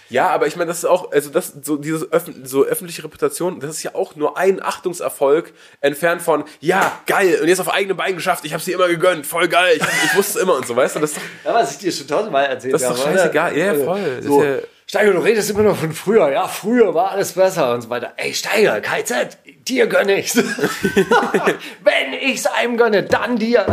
Ja, 0.09 0.29
aber 0.29 0.47
ich 0.47 0.55
meine, 0.55 0.67
das 0.69 0.77
ist 0.79 0.85
auch, 0.85 1.11
also 1.11 1.29
das, 1.29 1.53
so 1.63 1.75
dieses 1.75 2.09
öffn 2.13 2.45
so 2.45 2.63
öffentliche 2.63 3.03
Reputation, 3.03 3.59
das 3.59 3.71
ist 3.71 3.83
ja 3.83 3.93
auch 3.93 4.15
nur 4.15 4.37
ein 4.37 4.63
Achtungserfolg 4.63 5.51
entfernt 5.81 6.21
von, 6.21 6.45
ja, 6.61 6.97
geil, 7.07 7.39
und 7.41 7.47
jetzt 7.49 7.59
auf 7.59 7.73
eigene 7.73 7.93
Beine 7.93 8.15
geschafft, 8.15 8.45
ich 8.45 8.53
habe 8.53 8.63
sie 8.63 8.71
immer 8.71 8.87
gegönnt, 8.87 9.25
voll 9.27 9.49
geil, 9.49 9.75
ich, 9.75 9.83
ich 10.05 10.15
wusste 10.15 10.37
es 10.39 10.43
immer 10.43 10.55
und 10.55 10.65
so, 10.65 10.77
weißt 10.77 10.95
du, 10.95 10.99
das 11.01 11.11
ist 11.11 11.17
doch, 11.17 11.23
ja, 11.51 11.53
was 11.53 11.71
ich 11.73 11.77
dir 11.79 11.91
schon 11.91 12.07
tausendmal 12.07 12.45
erzählt 12.45 12.73
Das 12.73 12.83
ist 12.83 12.89
doch 12.89 13.05
habe, 13.05 13.17
scheißegal. 13.17 13.57
Ja, 13.57 13.73
voll. 13.75 14.15
Das 14.17 14.25
So, 14.25 14.43
ja- 14.43 14.59
Steiger, 14.89 15.11
du 15.11 15.19
redest 15.19 15.49
immer 15.49 15.63
noch 15.63 15.75
von 15.75 15.91
früher. 15.91 16.31
Ja, 16.31 16.47
früher 16.47 16.93
war 16.93 17.11
alles 17.11 17.33
besser 17.33 17.73
und 17.73 17.81
so 17.81 17.89
weiter. 17.89 18.13
Ey, 18.15 18.33
Steiger, 18.33 18.79
KZ, 18.79 19.37
dir 19.67 19.87
gönne 19.87 20.17
ich's. 20.17 20.37
Wenn 21.83 22.13
ich's 22.21 22.45
einem 22.45 22.77
gönne, 22.77 23.03
dann 23.03 23.35
dir. 23.37 23.65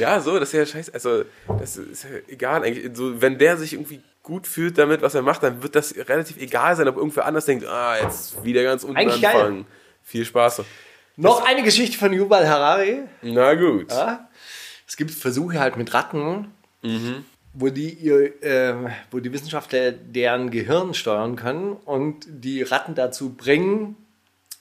Ja, 0.00 0.20
so, 0.20 0.38
das 0.38 0.52
ist 0.52 0.58
ja 0.58 0.66
scheiße, 0.66 0.94
also, 0.94 1.24
das 1.58 1.76
ist 1.76 2.04
ja 2.04 2.10
egal 2.28 2.64
eigentlich, 2.64 2.96
so, 2.96 3.20
wenn 3.20 3.38
der 3.38 3.56
sich 3.56 3.74
irgendwie 3.74 4.00
gut 4.22 4.46
fühlt 4.46 4.78
damit, 4.78 5.02
was 5.02 5.14
er 5.14 5.22
macht, 5.22 5.42
dann 5.42 5.62
wird 5.62 5.74
das 5.74 5.94
relativ 5.96 6.36
egal 6.36 6.76
sein, 6.76 6.88
ob 6.88 6.96
irgendwer 6.96 7.26
anders 7.26 7.46
denkt, 7.46 7.66
ah, 7.66 7.96
jetzt 8.00 8.42
wieder 8.44 8.62
ganz 8.62 8.84
unten 8.84 8.96
Eigentlich 8.96 9.22
geil. 9.22 9.34
anfangen. 9.34 9.66
Viel 10.02 10.24
Spaß. 10.24 10.62
Noch 11.16 11.44
eine 11.44 11.62
Geschichte 11.62 11.98
von 11.98 12.12
Yuval 12.12 12.48
Harari. 12.48 13.02
Na 13.22 13.54
gut. 13.54 13.92
Es 14.86 14.96
gibt 14.96 15.10
Versuche 15.10 15.60
halt 15.60 15.76
mit 15.76 15.92
Ratten, 15.94 16.48
wo, 17.52 17.68
die 17.68 17.90
ihr, 17.90 18.42
ähm, 18.42 18.88
wo 19.10 19.20
die 19.20 19.32
Wissenschaftler 19.32 19.92
deren 19.92 20.50
Gehirn 20.50 20.94
steuern 20.94 21.36
können 21.36 21.72
und 21.72 22.26
die 22.28 22.62
Ratten 22.62 22.94
dazu 22.94 23.30
bringen, 23.34 23.96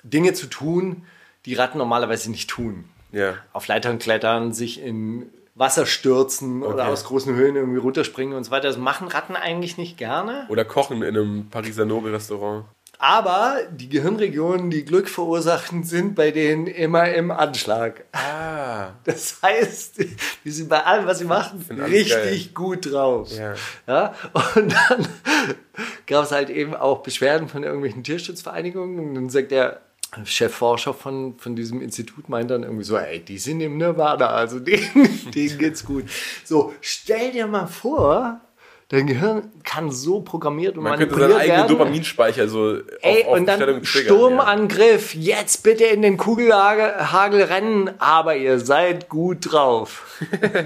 Dinge 0.04 0.34
zu 0.34 0.48
tun, 0.48 1.06
die 1.46 1.54
Ratten 1.54 1.78
normalerweise 1.78 2.32
nicht 2.32 2.50
tun. 2.50 2.86
Ja. 3.12 3.36
Auf 3.53 3.68
Leitern 3.68 3.99
klettern, 3.99 4.53
sich 4.53 4.82
in 4.82 5.30
Wasser 5.55 5.86
stürzen 5.86 6.64
oder 6.64 6.84
Okay. 6.84 6.91
aus 6.91 7.03
großen 7.05 7.36
Höhen 7.36 7.55
irgendwie 7.55 7.80
runterspringen 7.80 8.36
und 8.38 8.43
so 8.45 8.51
weiter. 8.51 8.68
Das 8.68 8.78
machen 8.78 9.07
Ratten 9.10 9.36
eigentlich 9.36 9.78
nicht 9.78 9.97
gerne. 9.97 10.45
Oder 10.49 10.64
kochen 10.64 11.01
in 11.01 11.18
einem 11.18 11.49
Pariser 11.49 11.86
Nobel-Restaurant. 11.86 12.66
Aber 13.01 13.57
die 13.72 13.88
Gehirnregionen, 13.88 14.70
die 14.70 14.84
Glück 14.84 15.07
verursachen, 15.07 15.84
sind 15.86 16.16
bei 16.16 16.32
denen 16.32 16.68
immer 16.68 17.10
im 17.10 17.32
Anschlag. 17.32 18.03
Ah. 18.12 18.89
Das 19.05 19.38
heißt, 19.41 19.99
die 20.43 20.51
sind 20.51 20.68
bei 20.68 20.84
allem, 20.84 21.05
was 21.05 21.20
sie 21.20 21.26
machen, 21.26 21.66
richtig 21.70 22.53
gut 22.53 22.91
drauf. 22.91 23.30
Ja. 23.32 23.53
Ja? 23.88 24.14
Und 24.55 24.74
dann 24.74 25.07
gab 26.07 26.26
es 26.26 26.32
halt 26.34 26.49
eben 26.49 26.76
auch 26.76 26.99
Beschwerden 26.99 27.47
von 27.47 27.64
irgendwelchen 27.64 28.03
Tierschutzvereinigungen. 28.03 28.99
Und 28.99 29.16
dann 29.16 29.30
sagt 29.30 29.51
der 29.51 29.80
Chefforscher 30.26 30.93
von, 30.93 31.38
von 31.38 31.55
diesem 31.55 31.82
Institut, 31.82 32.30
meint 32.30 32.49
dann 32.51 32.64
irgendwie 32.64 32.84
so, 32.84 32.97
ey, 32.97 33.20
die 33.20 33.38
sind 33.38 33.62
im 33.62 33.78
Nirvana, 33.78 34.28
also 34.28 34.60
denen, 34.60 35.32
denen 35.34 35.57
geht's 35.57 35.86
gut. 35.86 36.05
So, 36.43 36.74
stell 36.82 37.32
dir 37.32 37.47
mal 37.47 37.68
vor, 37.68 38.41
dein 38.89 39.05
Gehirn 39.05 39.51
kann 39.64 39.91
so 39.91 40.22
programmiert 40.22 40.78
und 40.78 40.84
Man 40.84 40.97
könnte 40.97 41.16
manipuliert 41.16 41.32
seinen 41.32 41.41
eigenen 41.41 41.70
werden. 41.70 41.78
Dopaminspeicher 41.78 42.49
so 42.49 42.74
auf, 42.74 42.82
Ey, 43.01 43.26
auf 43.26 43.38
und 43.38 43.45
dann 43.45 43.60
triggern, 43.60 43.86
Sturmangriff, 43.86 45.14
jetzt 45.14 45.64
bitte 45.64 45.86
in 45.86 46.01
den 46.01 46.18
Kugelhagel 46.18 47.43
rennen, 47.43 47.91
aber 47.99 48.36
ihr 48.36 48.60
seid 48.60 49.10
gut 49.10 49.51
drauf. 49.51 50.20
Ja. 50.41 50.64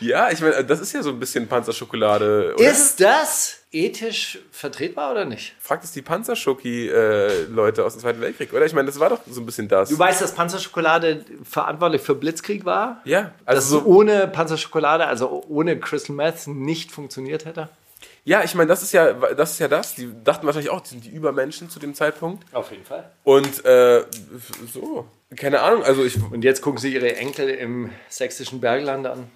ja, 0.00 0.30
ich 0.32 0.40
meine, 0.40 0.64
das 0.64 0.80
ist 0.80 0.92
ja 0.92 1.02
so 1.02 1.10
ein 1.10 1.20
bisschen 1.20 1.46
Panzerschokolade. 1.46 2.54
Oder? 2.56 2.70
Ist 2.70 3.00
das 3.00 3.61
ethisch 3.72 4.38
vertretbar 4.50 5.12
oder 5.12 5.24
nicht? 5.24 5.54
Fragt 5.58 5.82
es 5.84 5.92
die 5.92 6.02
Panzerschoki-Leute 6.02 7.84
aus 7.84 7.94
dem 7.94 8.00
Zweiten 8.02 8.20
Weltkrieg, 8.20 8.52
oder? 8.52 8.66
Ich 8.66 8.72
meine, 8.74 8.86
das 8.86 9.00
war 9.00 9.08
doch 9.10 9.20
so 9.28 9.40
ein 9.40 9.46
bisschen 9.46 9.68
das. 9.68 9.88
Du 9.88 9.98
weißt, 9.98 10.20
dass 10.20 10.34
Panzerschokolade 10.34 11.24
verantwortlich 11.44 12.02
für 12.02 12.14
Blitzkrieg 12.14 12.64
war? 12.64 13.00
ja, 13.04 13.32
Dass 13.46 13.56
also 13.56 13.78
es 13.78 13.84
so, 13.84 13.88
ohne 13.88 14.28
Panzerschokolade, 14.28 15.06
also 15.06 15.44
ohne 15.48 15.78
Crystal 15.80 16.14
Meth, 16.14 16.46
nicht 16.46 16.92
funktioniert 16.92 17.44
hätte? 17.44 17.68
ja, 18.24 18.44
ich 18.44 18.54
meine, 18.54 18.68
das 18.68 18.82
ist 18.82 18.92
ja, 18.92 19.12
das 19.12 19.52
ist 19.52 19.58
ja 19.58 19.66
das. 19.68 19.94
Die 19.96 20.08
dachten 20.22 20.46
wahrscheinlich 20.46 20.70
auch, 20.70 20.80
die 20.80 20.90
sind 20.90 21.04
die 21.04 21.10
Übermenschen 21.10 21.68
zu 21.70 21.80
dem 21.80 21.94
Zeitpunkt. 21.94 22.44
Auf 22.54 22.70
jeden 22.70 22.84
Fall. 22.84 23.10
Und 23.24 23.64
äh, 23.64 24.04
so, 24.72 25.06
keine 25.36 25.60
Ahnung. 25.60 25.82
Also 25.82 26.04
ich, 26.04 26.22
Und 26.30 26.44
jetzt 26.44 26.62
gucken 26.62 26.78
sie 26.78 26.92
ihre 26.94 27.16
Enkel 27.16 27.48
im 27.48 27.90
sächsischen 28.08 28.60
Bergland 28.60 29.06
an. 29.06 29.28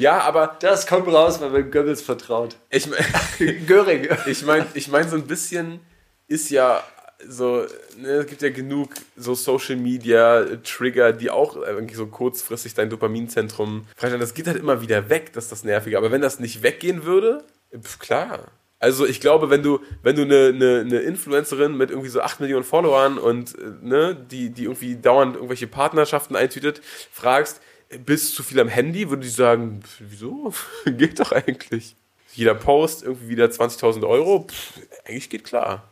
Ja, 0.00 0.20
aber 0.20 0.56
Das 0.60 0.86
kommt 0.86 1.06
raus, 1.08 1.40
weil 1.40 1.50
man 1.50 1.70
Goebbels 1.70 2.02
vertraut. 2.02 2.56
ich, 2.70 2.86
mein- 3.38 3.66
Göring. 3.66 4.08
ich 4.26 4.44
meine, 4.44 4.66
ich 4.74 4.88
mein, 4.88 5.08
so 5.08 5.16
ein 5.16 5.26
bisschen 5.26 5.80
ist 6.28 6.50
ja 6.50 6.82
so, 7.28 7.66
ne, 7.98 8.08
es 8.08 8.26
gibt 8.26 8.40
ja 8.40 8.48
genug 8.50 8.90
so 9.16 9.34
Social 9.34 9.76
Media 9.76 10.44
Trigger, 10.64 11.12
die 11.12 11.30
auch 11.30 11.54
irgendwie 11.56 11.94
so 11.94 12.06
kurzfristig 12.06 12.72
dein 12.74 12.88
Dopaminzentrum 12.88 13.84
freistellen. 13.94 14.20
Das 14.22 14.32
geht 14.32 14.46
halt 14.46 14.56
immer 14.56 14.80
wieder 14.80 15.10
weg, 15.10 15.32
das 15.34 15.44
ist 15.44 15.52
das 15.52 15.64
Nervige. 15.64 15.98
Aber 15.98 16.10
wenn 16.12 16.22
das 16.22 16.40
nicht 16.40 16.62
weggehen 16.62 17.04
würde, 17.04 17.44
pf, 17.78 17.98
klar. 17.98 18.46
Also 18.78 19.04
ich 19.04 19.20
glaube, 19.20 19.50
wenn 19.50 19.62
du, 19.62 19.80
wenn 20.02 20.16
du 20.16 20.22
eine, 20.22 20.46
eine, 20.46 20.80
eine 20.80 21.00
Influencerin 21.00 21.76
mit 21.76 21.90
irgendwie 21.90 22.08
so 22.08 22.22
8 22.22 22.40
Millionen 22.40 22.64
Followern 22.64 23.18
und 23.18 23.54
äh, 23.58 23.64
ne, 23.82 24.16
die, 24.30 24.48
die 24.48 24.62
irgendwie 24.64 24.96
dauernd 24.96 25.34
irgendwelche 25.34 25.66
Partnerschaften 25.66 26.34
eintütet, 26.34 26.80
fragst, 27.12 27.60
bist 27.98 28.34
zu 28.34 28.42
viel 28.42 28.60
am 28.60 28.68
Handy, 28.68 29.10
würde 29.10 29.26
ich 29.26 29.34
sagen, 29.34 29.80
wieso? 29.98 30.54
geht 30.84 31.18
doch 31.18 31.32
eigentlich. 31.32 31.96
Jeder 32.32 32.54
Post 32.54 33.02
irgendwie 33.02 33.30
wieder 33.30 33.46
20.000 33.46 34.06
Euro, 34.06 34.46
pf, 34.48 34.80
eigentlich 35.04 35.30
geht 35.30 35.44
klar. 35.44 35.88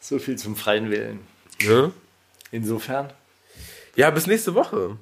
So 0.00 0.18
viel 0.18 0.36
zum 0.36 0.56
freien 0.56 0.90
Willen. 0.90 1.20
Ne? 1.62 1.92
Insofern. 2.50 3.10
Ja, 3.96 4.10
bis 4.10 4.26
nächste 4.26 4.54
Woche. 4.54 4.98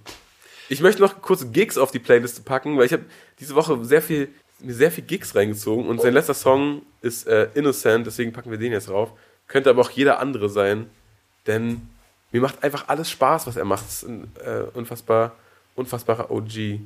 Ich 0.69 0.81
möchte 0.81 1.03
noch 1.03 1.21
kurze 1.21 1.51
Gigs 1.51 1.77
auf 1.77 1.91
die 1.91 1.99
Playliste 1.99 2.43
packen, 2.43 2.79
weil 2.79 2.87
ich 2.87 2.93
habe 2.93 3.05
diese 3.41 3.57
Woche 3.57 3.85
sehr 3.85 4.01
viel, 4.01 4.29
mir 4.61 4.75
sehr 4.75 4.93
viel 4.93 5.05
Gigs 5.05 5.35
reingezogen 5.35 5.87
und 5.87 6.01
sein 6.01 6.15
letzter 6.15 6.35
Song 6.35 6.83
ist 7.01 7.27
äh, 7.27 7.49
Innocent, 7.55 8.07
deswegen 8.07 8.33
packen 8.33 8.51
wir 8.51 8.59
den 8.59 8.73
jetzt 8.73 8.89
drauf. 8.89 9.13
Könnte 9.49 9.71
aber 9.71 9.83
auch 9.83 9.91
jeder 9.91 10.21
andere 10.21 10.49
sein, 10.49 10.89
denn 11.47 11.89
mir 12.31 12.41
macht 12.41 12.63
einfach 12.63 12.89
alles 12.89 13.11
Spaß, 13.11 13.47
was 13.47 13.57
er 13.57 13.65
macht. 13.65 13.85
Das 13.85 14.03
ist 14.05 14.09
äh, 14.45 14.65
unfassbar, 14.73 15.37
unfassbarer 15.75 16.31
OG. 16.31 16.81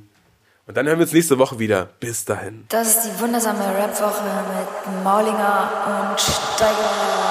Und 0.67 0.75
dann 0.75 0.85
hören 0.85 0.99
wir 0.99 1.03
uns 1.03 1.13
nächste 1.13 1.39
Woche 1.39 1.59
wieder. 1.59 1.87
Bis 1.99 2.25
dahin. 2.25 2.65
Das 2.69 2.87
ist 2.89 3.03
die 3.05 3.19
wundersame 3.21 3.59
Rap-Woche 3.59 4.23
mit 4.57 5.03
Maulinger 5.03 6.11
und 6.11 6.19
Steiger. 6.19 7.26